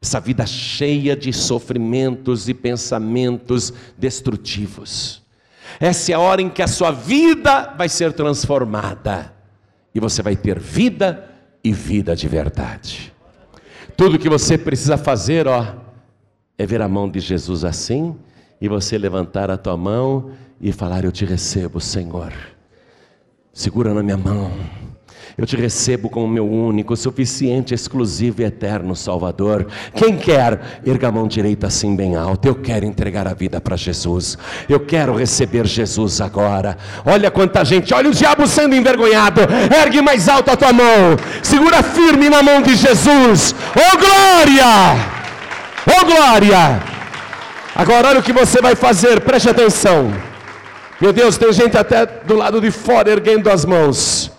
essa 0.00 0.18
vida 0.18 0.44
cheia 0.46 1.16
de 1.16 1.32
sofrimentos 1.32 2.48
e 2.48 2.54
pensamentos 2.54 3.72
destrutivos. 3.96 5.21
Essa 5.80 6.12
é 6.12 6.14
a 6.14 6.20
hora 6.20 6.42
em 6.42 6.48
que 6.48 6.62
a 6.62 6.66
sua 6.66 6.90
vida 6.90 7.74
vai 7.76 7.88
ser 7.88 8.12
transformada 8.12 9.32
e 9.94 10.00
você 10.00 10.22
vai 10.22 10.36
ter 10.36 10.58
vida 10.58 11.28
e 11.62 11.72
vida 11.72 12.16
de 12.16 12.28
verdade. 12.28 13.12
Tudo 13.96 14.18
que 14.18 14.28
você 14.28 14.56
precisa 14.56 14.96
fazer, 14.96 15.46
ó, 15.46 15.74
é 16.58 16.66
ver 16.66 16.80
a 16.80 16.88
mão 16.88 17.10
de 17.10 17.20
Jesus 17.20 17.64
assim 17.64 18.16
e 18.60 18.68
você 18.68 18.96
levantar 18.96 19.50
a 19.50 19.56
tua 19.56 19.76
mão 19.76 20.30
e 20.60 20.72
falar: 20.72 21.04
Eu 21.04 21.12
te 21.12 21.24
recebo, 21.24 21.80
Senhor. 21.80 22.32
Segura 23.52 23.92
na 23.92 24.02
minha 24.02 24.16
mão. 24.16 24.50
Eu 25.36 25.46
te 25.46 25.56
recebo 25.56 26.10
como 26.10 26.28
meu 26.28 26.46
único, 26.48 26.96
suficiente, 26.96 27.74
exclusivo 27.74 28.42
e 28.42 28.44
eterno 28.44 28.94
Salvador. 28.94 29.66
Quem 29.94 30.16
quer, 30.16 30.80
erga 30.84 31.08
a 31.08 31.12
mão 31.12 31.26
direita 31.26 31.66
assim 31.66 31.96
bem 31.96 32.16
alta. 32.16 32.48
Eu 32.48 32.54
quero 32.54 32.84
entregar 32.84 33.26
a 33.26 33.34
vida 33.34 33.60
para 33.60 33.76
Jesus. 33.76 34.36
Eu 34.68 34.80
quero 34.80 35.16
receber 35.16 35.66
Jesus 35.66 36.20
agora. 36.20 36.76
Olha 37.04 37.30
quanta 37.30 37.64
gente, 37.64 37.94
olha 37.94 38.10
o 38.10 38.14
diabo 38.14 38.46
sendo 38.46 38.74
envergonhado. 38.74 39.40
Ergue 39.74 40.02
mais 40.02 40.28
alto 40.28 40.50
a 40.50 40.56
tua 40.56 40.72
mão. 40.72 41.16
Segura 41.42 41.82
firme 41.82 42.28
na 42.28 42.42
mão 42.42 42.60
de 42.62 42.74
Jesus. 42.76 43.54
Oh 43.74 43.98
glória! 43.98 45.22
Oh 45.86 46.04
glória! 46.04 46.82
Agora 47.74 48.08
olha 48.08 48.20
o 48.20 48.22
que 48.22 48.32
você 48.32 48.60
vai 48.60 48.74
fazer, 48.74 49.20
preste 49.20 49.48
atenção. 49.48 50.12
Meu 51.00 51.12
Deus, 51.12 51.36
tem 51.36 51.52
gente 51.52 51.76
até 51.76 52.06
do 52.06 52.36
lado 52.36 52.60
de 52.60 52.70
fora 52.70 53.10
erguendo 53.10 53.50
as 53.50 53.64
mãos. 53.64 54.30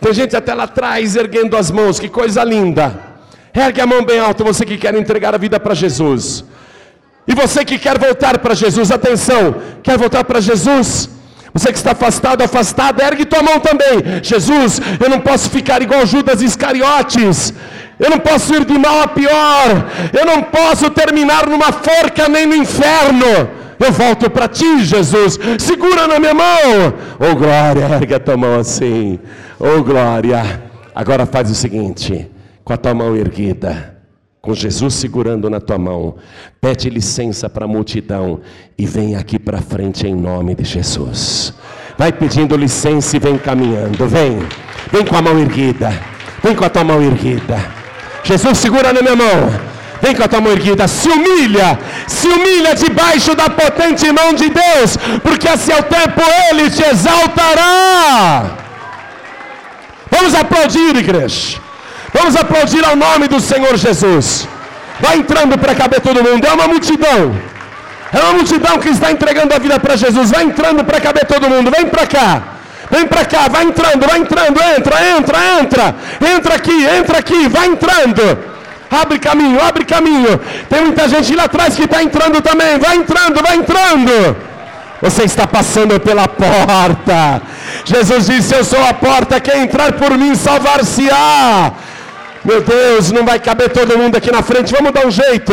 Tem 0.00 0.12
gente 0.12 0.36
até 0.36 0.52
lá 0.54 0.64
atrás 0.64 1.16
erguendo 1.16 1.56
as 1.56 1.70
mãos, 1.70 1.98
que 1.98 2.08
coisa 2.08 2.44
linda. 2.44 2.94
Ergue 3.54 3.80
a 3.80 3.86
mão 3.86 4.04
bem 4.04 4.18
alta, 4.18 4.44
você 4.44 4.64
que 4.64 4.76
quer 4.76 4.94
entregar 4.94 5.34
a 5.34 5.38
vida 5.38 5.58
para 5.58 5.74
Jesus. 5.74 6.44
E 7.26 7.34
você 7.34 7.64
que 7.64 7.78
quer 7.78 7.98
voltar 7.98 8.38
para 8.38 8.54
Jesus, 8.54 8.90
atenção, 8.90 9.56
quer 9.82 9.96
voltar 9.98 10.22
para 10.24 10.40
Jesus? 10.40 11.08
Você 11.52 11.72
que 11.72 11.78
está 11.78 11.92
afastado, 11.92 12.42
afastado, 12.42 13.00
ergue 13.00 13.24
tua 13.24 13.42
mão 13.42 13.58
também. 13.58 14.22
Jesus, 14.22 14.78
eu 15.02 15.08
não 15.08 15.20
posso 15.20 15.48
ficar 15.48 15.80
igual 15.80 16.04
Judas 16.04 16.42
Iscariotes. 16.42 17.54
Eu 17.98 18.10
não 18.10 18.18
posso 18.18 18.54
ir 18.54 18.64
de 18.66 18.78
mal 18.78 19.00
a 19.00 19.08
pior. 19.08 19.86
Eu 20.12 20.26
não 20.26 20.42
posso 20.42 20.90
terminar 20.90 21.48
numa 21.48 21.72
forca 21.72 22.28
nem 22.28 22.44
no 22.46 22.54
inferno. 22.54 23.48
Eu 23.78 23.90
volto 23.90 24.28
para 24.28 24.48
ti, 24.48 24.84
Jesus. 24.84 25.38
Segura 25.58 26.06
na 26.06 26.18
minha 26.18 26.34
mão. 26.34 26.94
Oh 27.18 27.34
glória, 27.34 27.94
ergue 27.94 28.14
a 28.14 28.20
tua 28.20 28.36
mão 28.36 28.60
assim. 28.60 29.18
Oh 29.58 29.82
glória. 29.82 30.64
Agora 30.94 31.24
faz 31.24 31.50
o 31.50 31.54
seguinte, 31.54 32.30
com 32.62 32.74
a 32.74 32.76
tua 32.76 32.92
mão 32.92 33.16
erguida, 33.16 33.96
com 34.40 34.54
Jesus 34.54 34.94
segurando 34.94 35.48
na 35.48 35.60
tua 35.60 35.78
mão, 35.78 36.16
pede 36.60 36.90
licença 36.90 37.48
para 37.48 37.64
a 37.64 37.68
multidão 37.68 38.40
e 38.76 38.84
vem 38.86 39.16
aqui 39.16 39.38
para 39.38 39.62
frente 39.62 40.06
em 40.06 40.14
nome 40.14 40.54
de 40.54 40.64
Jesus. 40.64 41.54
Vai 41.96 42.12
pedindo 42.12 42.54
licença 42.54 43.16
e 43.16 43.20
vem 43.20 43.38
caminhando. 43.38 44.06
Vem. 44.06 44.38
Vem 44.92 45.06
com 45.06 45.16
a 45.16 45.22
mão 45.22 45.38
erguida. 45.38 45.90
Vem 46.42 46.54
com 46.54 46.64
a 46.64 46.68
tua 46.68 46.84
mão 46.84 47.02
erguida. 47.02 47.58
Jesus 48.24 48.58
segura 48.58 48.92
na 48.92 49.00
minha 49.00 49.16
mão. 49.16 49.50
Vem 50.02 50.14
com 50.14 50.22
a 50.22 50.28
tua 50.28 50.42
mão 50.42 50.52
erguida, 50.52 50.86
se 50.86 51.08
humilha, 51.08 51.78
se 52.06 52.28
humilha 52.28 52.74
debaixo 52.74 53.34
da 53.34 53.48
potente 53.48 54.12
mão 54.12 54.34
de 54.34 54.50
Deus, 54.50 54.98
porque 55.22 55.48
a 55.48 55.56
seu 55.56 55.82
tempo 55.82 56.20
Ele 56.50 56.68
te 56.68 56.82
exaltará. 56.82 58.65
Vamos 60.16 60.34
aplaudir, 60.34 60.96
igreja. 60.96 61.58
Vamos 62.12 62.34
aplaudir 62.42 62.82
ao 62.90 62.96
nome 62.96 63.28
do 63.28 63.38
Senhor 63.38 63.76
Jesus. 63.76 64.48
Vai 64.98 65.18
entrando 65.18 65.58
para 65.58 65.74
caber 65.74 66.00
todo 66.00 66.24
mundo. 66.26 66.46
É 66.46 66.52
uma 66.58 66.68
multidão. 66.68 67.22
É 68.12 68.20
uma 68.24 68.34
multidão 68.38 68.78
que 68.78 68.88
está 68.88 69.12
entregando 69.12 69.52
a 69.54 69.58
vida 69.58 69.78
para 69.78 69.94
Jesus. 69.94 70.30
Vai 70.30 70.44
entrando 70.44 70.82
para 70.84 70.98
caber 71.00 71.26
todo 71.26 71.50
mundo. 71.50 71.70
Vem 71.70 71.86
para 71.86 72.06
cá. 72.06 72.30
Vem 72.90 73.06
para 73.06 73.24
cá, 73.24 73.48
vai 73.48 73.64
entrando, 73.64 74.06
vai 74.06 74.18
entrando, 74.20 74.60
entra, 74.76 74.96
entra, 75.16 75.38
entra. 75.60 75.94
Entra 76.34 76.54
aqui, 76.54 76.84
entra 76.98 77.18
aqui, 77.18 77.48
vai 77.48 77.66
entrando. 77.66 78.22
Abre 78.88 79.18
caminho, 79.18 79.60
abre 79.60 79.84
caminho. 79.84 80.40
Tem 80.70 80.82
muita 80.82 81.08
gente 81.08 81.34
lá 81.34 81.44
atrás 81.44 81.74
que 81.74 81.82
está 81.82 82.00
entrando 82.02 82.40
também. 82.40 82.78
Vai 82.78 82.96
entrando, 82.96 83.42
vai 83.42 83.56
entrando. 83.56 84.36
Você 85.06 85.22
está 85.22 85.46
passando 85.46 86.00
pela 86.00 86.26
porta. 86.26 87.40
Jesus 87.84 88.26
disse: 88.26 88.56
Eu 88.56 88.64
sou 88.64 88.82
a 88.84 88.92
porta. 88.92 89.40
Quem 89.40 89.62
entrar 89.62 89.92
por 89.92 90.18
mim 90.18 90.34
salvar-se-á. 90.34 91.72
Meu 92.44 92.60
Deus, 92.60 93.12
não 93.12 93.24
vai 93.24 93.38
caber 93.38 93.70
todo 93.70 93.96
mundo 93.96 94.16
aqui 94.16 94.32
na 94.32 94.42
frente. 94.42 94.72
Vamos 94.72 94.90
dar 94.92 95.06
um 95.06 95.10
jeito. 95.10 95.52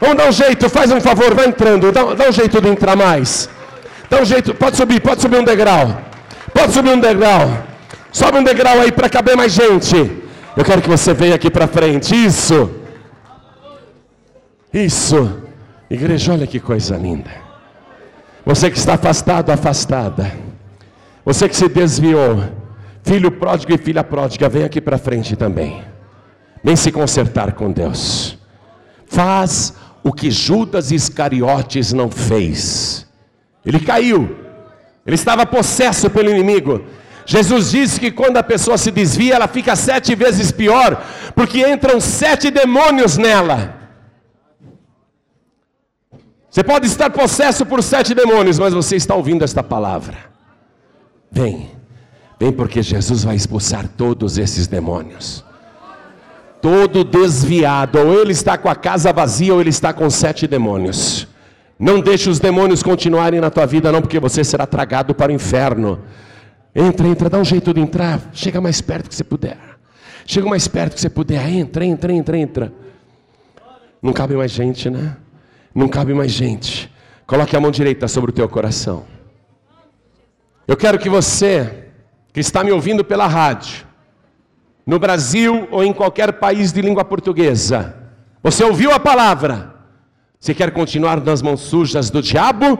Vamos 0.00 0.16
dar 0.16 0.28
um 0.28 0.32
jeito. 0.32 0.70
Faz 0.70 0.90
um 0.90 0.98
favor, 0.98 1.34
vai 1.34 1.46
entrando. 1.48 1.92
Dá, 1.92 2.14
dá 2.14 2.28
um 2.30 2.32
jeito 2.32 2.58
de 2.58 2.68
entrar 2.68 2.96
mais. 2.96 3.50
Dá 4.08 4.22
um 4.22 4.24
jeito. 4.24 4.54
Pode 4.54 4.78
subir, 4.78 4.98
pode 5.00 5.20
subir 5.20 5.38
um 5.38 5.44
degrau. 5.44 6.00
Pode 6.54 6.72
subir 6.72 6.90
um 6.90 7.00
degrau. 7.00 7.52
Sobe 8.10 8.38
um 8.38 8.42
degrau 8.42 8.80
aí 8.80 8.90
para 8.90 9.10
caber 9.10 9.36
mais 9.36 9.52
gente. 9.52 9.94
Eu 10.56 10.64
quero 10.64 10.80
que 10.80 10.88
você 10.88 11.12
venha 11.12 11.34
aqui 11.34 11.50
para 11.50 11.68
frente. 11.68 12.14
Isso. 12.14 12.70
Isso. 14.72 15.38
Igreja, 15.90 16.32
olha 16.32 16.46
que 16.46 16.58
coisa 16.58 16.96
linda. 16.96 17.49
Você 18.50 18.68
que 18.68 18.76
está 18.76 18.94
afastado, 18.94 19.50
afastada. 19.50 20.32
Você 21.24 21.48
que 21.48 21.54
se 21.54 21.68
desviou. 21.68 22.42
Filho 23.04 23.30
pródigo 23.30 23.72
e 23.72 23.78
filha 23.78 24.02
pródiga, 24.02 24.48
vem 24.48 24.64
aqui 24.64 24.80
para 24.80 24.98
frente 24.98 25.36
também. 25.36 25.84
Vem 26.62 26.74
se 26.74 26.90
consertar 26.90 27.52
com 27.52 27.70
Deus. 27.70 28.36
Faz 29.06 29.72
o 30.02 30.12
que 30.12 30.32
Judas 30.32 30.90
Iscariotes 30.90 31.92
não 31.92 32.10
fez. 32.10 33.06
Ele 33.64 33.78
caiu. 33.78 34.36
Ele 35.06 35.14
estava 35.14 35.46
possesso 35.46 36.10
pelo 36.10 36.28
inimigo. 36.28 36.84
Jesus 37.24 37.70
disse 37.70 38.00
que 38.00 38.10
quando 38.10 38.38
a 38.38 38.42
pessoa 38.42 38.76
se 38.76 38.90
desvia, 38.90 39.36
ela 39.36 39.46
fica 39.46 39.76
sete 39.76 40.16
vezes 40.16 40.50
pior, 40.50 41.00
porque 41.36 41.64
entram 41.64 42.00
sete 42.00 42.50
demônios 42.50 43.16
nela. 43.16 43.79
Você 46.60 46.64
pode 46.64 46.86
estar 46.86 47.08
possesso 47.08 47.64
por 47.64 47.82
sete 47.82 48.14
demônios, 48.14 48.58
mas 48.58 48.74
você 48.74 48.94
está 48.94 49.14
ouvindo 49.14 49.42
esta 49.42 49.62
palavra. 49.62 50.18
Vem, 51.32 51.70
vem, 52.38 52.52
porque 52.52 52.82
Jesus 52.82 53.24
vai 53.24 53.34
expulsar 53.34 53.88
todos 53.88 54.36
esses 54.36 54.66
demônios. 54.66 55.42
Todo 56.60 57.02
desviado, 57.02 57.98
ou 57.98 58.12
ele 58.12 58.32
está 58.32 58.58
com 58.58 58.68
a 58.68 58.74
casa 58.74 59.10
vazia, 59.10 59.54
ou 59.54 59.60
ele 59.62 59.70
está 59.70 59.94
com 59.94 60.10
sete 60.10 60.46
demônios. 60.46 61.26
Não 61.78 61.98
deixe 61.98 62.28
os 62.28 62.38
demônios 62.38 62.82
continuarem 62.82 63.40
na 63.40 63.48
tua 63.48 63.64
vida, 63.64 63.90
não, 63.90 64.02
porque 64.02 64.20
você 64.20 64.44
será 64.44 64.66
tragado 64.66 65.14
para 65.14 65.32
o 65.32 65.34
inferno. 65.34 66.00
Entra, 66.74 67.08
entra, 67.08 67.30
dá 67.30 67.38
um 67.38 67.44
jeito 67.44 67.72
de 67.72 67.80
entrar. 67.80 68.20
Chega 68.34 68.60
mais 68.60 68.82
perto 68.82 69.08
que 69.08 69.14
você 69.14 69.24
puder. 69.24 69.56
Chega 70.26 70.46
mais 70.46 70.68
perto 70.68 70.92
que 70.92 71.00
você 71.00 71.08
puder. 71.08 71.48
Entra, 71.48 71.86
entra, 71.86 72.12
entra, 72.12 72.36
entra. 72.36 72.72
Não 74.02 74.12
cabe 74.12 74.34
mais 74.34 74.50
gente, 74.50 74.90
né? 74.90 75.16
Não 75.74 75.88
cabe 75.88 76.12
mais 76.14 76.32
gente. 76.32 76.90
Coloque 77.26 77.56
a 77.56 77.60
mão 77.60 77.70
direita 77.70 78.08
sobre 78.08 78.30
o 78.30 78.34
teu 78.34 78.48
coração. 78.48 79.06
Eu 80.66 80.76
quero 80.76 80.98
que 80.98 81.08
você, 81.08 81.88
que 82.32 82.40
está 82.40 82.62
me 82.62 82.72
ouvindo 82.72 83.04
pela 83.04 83.26
rádio, 83.26 83.86
no 84.86 84.98
Brasil 84.98 85.68
ou 85.70 85.84
em 85.84 85.92
qualquer 85.92 86.32
país 86.34 86.72
de 86.72 86.82
língua 86.82 87.04
portuguesa, 87.04 87.94
você 88.42 88.64
ouviu 88.64 88.90
a 88.92 88.98
palavra? 88.98 89.74
Você 90.38 90.54
quer 90.54 90.72
continuar 90.72 91.20
nas 91.20 91.42
mãos 91.42 91.60
sujas 91.60 92.08
do 92.10 92.22
diabo? 92.22 92.78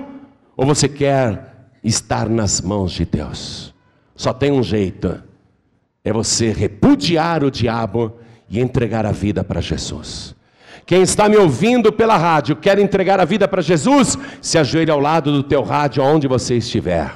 Ou 0.57 0.67
você 0.67 0.89
quer 0.89 1.71
estar 1.85 2.29
nas 2.29 2.61
mãos 2.61 2.93
de 2.93 3.05
Deus? 3.05 3.75
Só 4.17 4.33
tem 4.33 4.51
um 4.51 4.63
jeito: 4.63 5.23
é 6.03 6.13
você 6.13 6.51
repudiar 6.51 7.45
o 7.45 7.51
diabo 7.51 8.17
e 8.49 8.61
entregar 8.61 9.05
a 9.05 9.13
vida 9.13 9.45
para 9.45 9.61
Jesus. 9.61 10.35
Quem 10.87 11.03
está 11.03 11.29
me 11.29 11.37
ouvindo 11.37 11.93
pela 11.93 12.17
rádio, 12.17 12.57
quer 12.57 12.79
entregar 12.79 13.21
a 13.21 13.25
vida 13.25 13.47
para 13.47 13.63
Jesus, 13.63 14.19
se 14.41 14.59
ajoelhe 14.59 14.91
ao 14.91 15.01
lado 15.01 15.33
do 15.33 15.43
teu 15.43 15.63
rádio, 15.63 16.03
onde 16.03 16.27
você 16.27 16.57
estiver. 16.57 17.11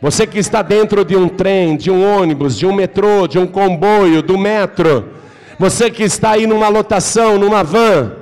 Você 0.00 0.26
que 0.26 0.38
está 0.38 0.60
dentro 0.60 1.04
de 1.04 1.16
um 1.16 1.28
trem, 1.28 1.76
de 1.76 1.90
um 1.90 2.04
ônibus, 2.04 2.58
de 2.58 2.66
um 2.66 2.74
metrô, 2.74 3.26
de 3.26 3.38
um 3.38 3.46
comboio, 3.46 4.22
do 4.22 4.36
metro. 4.36 5.10
Você 5.58 5.90
que 5.90 6.02
está 6.02 6.32
aí 6.32 6.46
numa 6.46 6.68
lotação, 6.68 7.38
numa 7.38 7.62
van. 7.62 8.12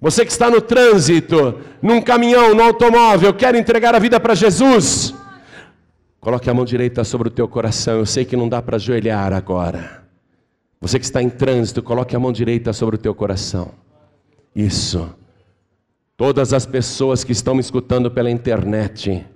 Você 0.00 0.24
que 0.24 0.32
está 0.32 0.50
no 0.50 0.60
trânsito, 0.60 1.60
num 1.80 2.00
caminhão, 2.00 2.54
no 2.54 2.62
automóvel, 2.62 3.32
quer 3.32 3.54
entregar 3.54 3.94
a 3.94 3.98
vida 3.98 4.18
para 4.18 4.34
Jesus. 4.34 5.14
Coloque 6.20 6.50
a 6.50 6.54
mão 6.54 6.66
direita 6.66 7.02
sobre 7.02 7.28
o 7.28 7.30
teu 7.30 7.48
coração. 7.48 7.98
Eu 7.98 8.06
sei 8.06 8.24
que 8.24 8.36
não 8.36 8.48
dá 8.48 8.60
para 8.60 8.76
ajoelhar 8.76 9.32
agora. 9.32 10.02
Você 10.80 10.98
que 10.98 11.04
está 11.04 11.22
em 11.22 11.28
trânsito, 11.28 11.82
coloque 11.82 12.16
a 12.16 12.18
mão 12.18 12.32
direita 12.32 12.72
sobre 12.72 12.96
o 12.96 12.98
teu 12.98 13.14
coração. 13.14 13.72
Isso. 14.56 15.14
Todas 16.16 16.52
as 16.52 16.64
pessoas 16.64 17.22
que 17.22 17.32
estão 17.32 17.54
me 17.54 17.60
escutando 17.60 18.10
pela 18.10 18.30
internet, 18.30 19.26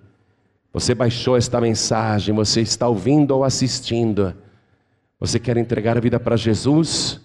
você 0.73 0.95
baixou 0.95 1.37
esta 1.37 1.61
mensagem, 1.61 2.35
você 2.35 2.63
está 2.63 2.89
ouvindo 2.89 3.33
ou 3.33 3.45
assistindo. 3.45 4.35
Você 5.21 5.39
quer 5.39 5.57
entregar 5.57 5.97
a 5.97 6.01
vida 6.01 6.19
para 6.19 6.37
Jesus? 6.37 7.21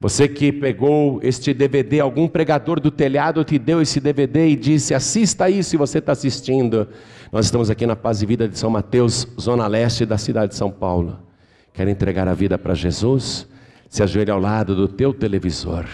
Você 0.00 0.28
que 0.28 0.52
pegou 0.52 1.18
este 1.22 1.52
DVD, 1.52 1.98
algum 1.98 2.28
pregador 2.28 2.78
do 2.78 2.90
telhado 2.90 3.42
te 3.42 3.58
deu 3.58 3.82
esse 3.82 3.98
DVD 3.98 4.48
e 4.48 4.56
disse: 4.56 4.94
assista 4.94 5.46
aí 5.46 5.62
se 5.64 5.76
você 5.76 5.98
está 5.98 6.12
assistindo. 6.12 6.88
Nós 7.32 7.46
estamos 7.46 7.68
aqui 7.68 7.84
na 7.84 7.96
Paz 7.96 8.22
e 8.22 8.26
Vida 8.26 8.48
de 8.48 8.56
São 8.56 8.70
Mateus, 8.70 9.26
zona 9.40 9.66
leste 9.66 10.06
da 10.06 10.16
cidade 10.16 10.52
de 10.52 10.56
São 10.56 10.70
Paulo. 10.70 11.27
Quer 11.72 11.88
entregar 11.88 12.26
a 12.26 12.34
vida 12.34 12.58
para 12.58 12.74
Jesus? 12.74 13.46
Se 13.88 14.02
ajoelhe 14.02 14.30
ao 14.30 14.40
lado 14.40 14.74
do 14.74 14.88
teu 14.88 15.14
televisor. 15.14 15.86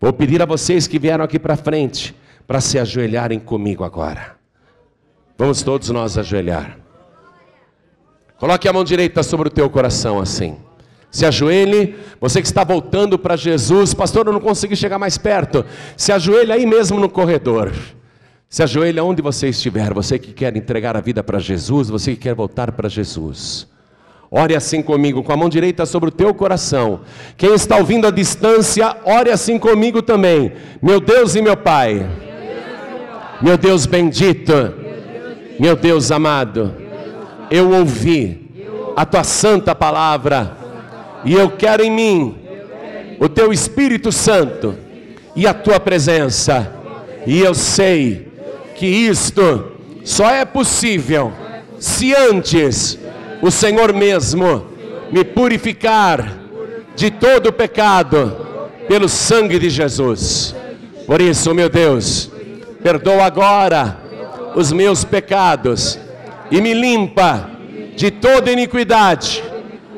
Vou 0.00 0.12
pedir 0.12 0.42
a 0.42 0.46
vocês 0.46 0.86
que 0.86 0.98
vieram 0.98 1.24
aqui 1.24 1.38
para 1.38 1.56
frente 1.56 2.14
para 2.46 2.60
se 2.60 2.78
ajoelharem 2.78 3.38
comigo 3.38 3.84
agora. 3.84 4.36
Vamos 5.38 5.62
todos 5.62 5.90
nós 5.90 6.16
ajoelhar. 6.16 6.78
Coloque 8.38 8.68
a 8.68 8.72
mão 8.72 8.84
direita 8.84 9.22
sobre 9.22 9.48
o 9.48 9.50
teu 9.50 9.68
coração 9.70 10.18
assim. 10.18 10.56
Se 11.10 11.24
ajoelhe, 11.24 11.96
você 12.20 12.42
que 12.42 12.46
está 12.46 12.62
voltando 12.62 13.18
para 13.18 13.36
Jesus, 13.36 13.94
pastor, 13.94 14.26
eu 14.26 14.32
não 14.32 14.40
consegui 14.40 14.76
chegar 14.76 14.98
mais 14.98 15.16
perto. 15.16 15.64
Se 15.96 16.12
ajoelhe 16.12 16.52
aí 16.52 16.66
mesmo 16.66 17.00
no 17.00 17.08
corredor. 17.08 17.72
Se 18.48 18.62
ajoelhe 18.62 19.00
onde 19.00 19.22
você 19.22 19.48
estiver, 19.48 19.92
você 19.94 20.18
que 20.18 20.32
quer 20.32 20.56
entregar 20.56 20.96
a 20.96 21.00
vida 21.00 21.22
para 21.22 21.38
Jesus, 21.38 21.88
você 21.88 22.12
que 22.12 22.22
quer 22.22 22.34
voltar 22.34 22.72
para 22.72 22.88
Jesus. 22.88 23.66
Ore 24.38 24.54
assim 24.54 24.82
comigo, 24.82 25.22
com 25.22 25.32
a 25.32 25.36
mão 25.36 25.48
direita 25.48 25.86
sobre 25.86 26.10
o 26.10 26.12
teu 26.12 26.34
coração. 26.34 27.00
Quem 27.38 27.54
está 27.54 27.78
ouvindo 27.78 28.06
à 28.06 28.10
distância, 28.10 28.94
ore 29.02 29.30
assim 29.30 29.58
comigo 29.58 30.02
também. 30.02 30.52
Meu 30.82 31.00
Deus 31.00 31.34
e 31.34 31.40
meu 31.40 31.56
Pai. 31.56 32.06
Meu 33.40 33.56
Deus 33.56 33.86
bendito. 33.86 34.52
Meu 35.58 35.74
Deus 35.74 36.10
amado. 36.10 36.74
Eu 37.50 37.70
ouvi 37.70 38.46
a 38.94 39.06
tua 39.06 39.24
santa 39.24 39.74
palavra 39.74 40.54
e 41.24 41.32
eu 41.32 41.52
quero 41.52 41.82
em 41.82 41.90
mim 41.90 42.36
o 43.18 43.30
teu 43.30 43.54
Espírito 43.54 44.12
Santo 44.12 44.74
e 45.34 45.46
a 45.46 45.54
tua 45.54 45.80
presença. 45.80 46.74
E 47.26 47.40
eu 47.40 47.54
sei 47.54 48.28
que 48.74 48.84
isto 48.84 49.72
só 50.04 50.28
é 50.28 50.44
possível 50.44 51.32
se 51.78 52.14
antes 52.14 52.98
o 53.42 53.50
Senhor 53.50 53.92
mesmo 53.92 54.66
me 55.10 55.24
purificar 55.24 56.32
de 56.94 57.10
todo 57.10 57.52
pecado 57.52 58.46
pelo 58.88 59.08
sangue 59.08 59.58
de 59.58 59.70
Jesus. 59.70 60.54
Por 61.06 61.20
isso, 61.20 61.54
meu 61.54 61.68
Deus, 61.68 62.30
perdoa 62.82 63.24
agora 63.24 63.98
os 64.54 64.72
meus 64.72 65.04
pecados 65.04 65.98
e 66.50 66.60
me 66.60 66.72
limpa 66.72 67.50
de 67.94 68.10
toda 68.10 68.50
iniquidade 68.50 69.42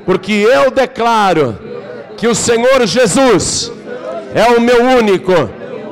porque 0.09 0.33
eu 0.33 0.71
declaro 0.71 1.59
que 2.17 2.27
o 2.27 2.35
Senhor 2.35 2.87
Jesus 2.87 3.71
é 4.35 4.57
o 4.57 4.59
meu 4.59 4.83
único, 4.83 5.35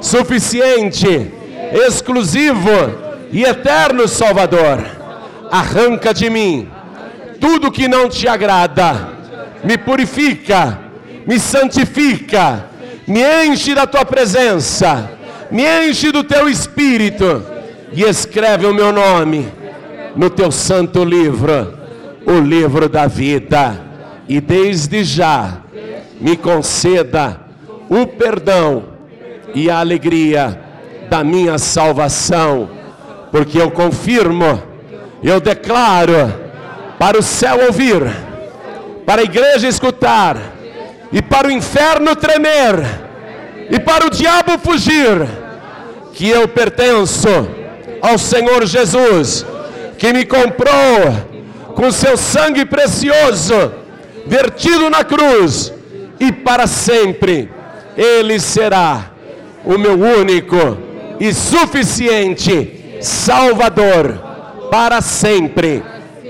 suficiente, 0.00 1.30
exclusivo 1.86 2.70
e 3.30 3.44
eterno 3.44 4.08
Salvador. 4.08 4.82
Arranca 5.50 6.14
de 6.14 6.30
mim 6.30 6.66
tudo 7.46 7.70
que 7.70 7.86
não 7.86 8.08
te 8.08 8.26
agrada, 8.26 9.08
me 9.62 9.78
purifica, 9.78 10.80
me 11.24 11.38
santifica, 11.38 12.64
me 13.06 13.22
enche 13.46 13.72
da 13.72 13.86
tua 13.86 14.04
presença, 14.04 15.12
me 15.48 15.62
enche 15.88 16.10
do 16.10 16.24
teu 16.24 16.48
espírito 16.48 17.44
e 17.92 18.02
escreve 18.02 18.66
o 18.66 18.74
meu 18.74 18.90
nome 18.92 19.46
no 20.16 20.28
teu 20.28 20.50
santo 20.50 21.04
livro, 21.04 21.72
o 22.26 22.40
livro 22.40 22.88
da 22.88 23.06
vida. 23.06 23.80
E 24.28 24.40
desde 24.40 25.04
já 25.04 25.58
me 26.20 26.36
conceda 26.36 27.40
o 27.88 28.08
perdão 28.08 28.86
e 29.54 29.70
a 29.70 29.78
alegria 29.78 30.60
da 31.08 31.22
minha 31.22 31.58
salvação, 31.58 32.68
porque 33.30 33.56
eu 33.56 33.70
confirmo, 33.70 34.60
eu 35.22 35.40
declaro 35.40 36.45
para 36.98 37.18
o 37.18 37.22
céu 37.22 37.66
ouvir, 37.66 38.02
para 39.04 39.20
a 39.22 39.24
igreja 39.24 39.68
escutar 39.68 40.36
e 41.12 41.22
para 41.22 41.48
o 41.48 41.50
inferno 41.50 42.16
tremer 42.16 43.06
e 43.70 43.78
para 43.80 44.06
o 44.06 44.10
diabo 44.10 44.58
fugir, 44.58 45.26
que 46.12 46.28
eu 46.28 46.46
pertenço 46.48 47.28
ao 48.00 48.18
Senhor 48.18 48.64
Jesus, 48.66 49.44
que 49.98 50.12
me 50.12 50.24
comprou 50.24 51.12
com 51.74 51.90
seu 51.90 52.16
sangue 52.16 52.64
precioso 52.64 53.72
vertido 54.26 54.90
na 54.90 55.04
cruz, 55.04 55.72
e 56.18 56.32
para 56.32 56.66
sempre 56.66 57.50
Ele 57.96 58.40
será 58.40 59.10
o 59.64 59.76
meu 59.78 59.98
único 59.98 60.56
e 61.20 61.32
suficiente 61.32 62.98
Salvador, 63.00 64.18
para 64.70 65.00
sempre. 65.00 65.82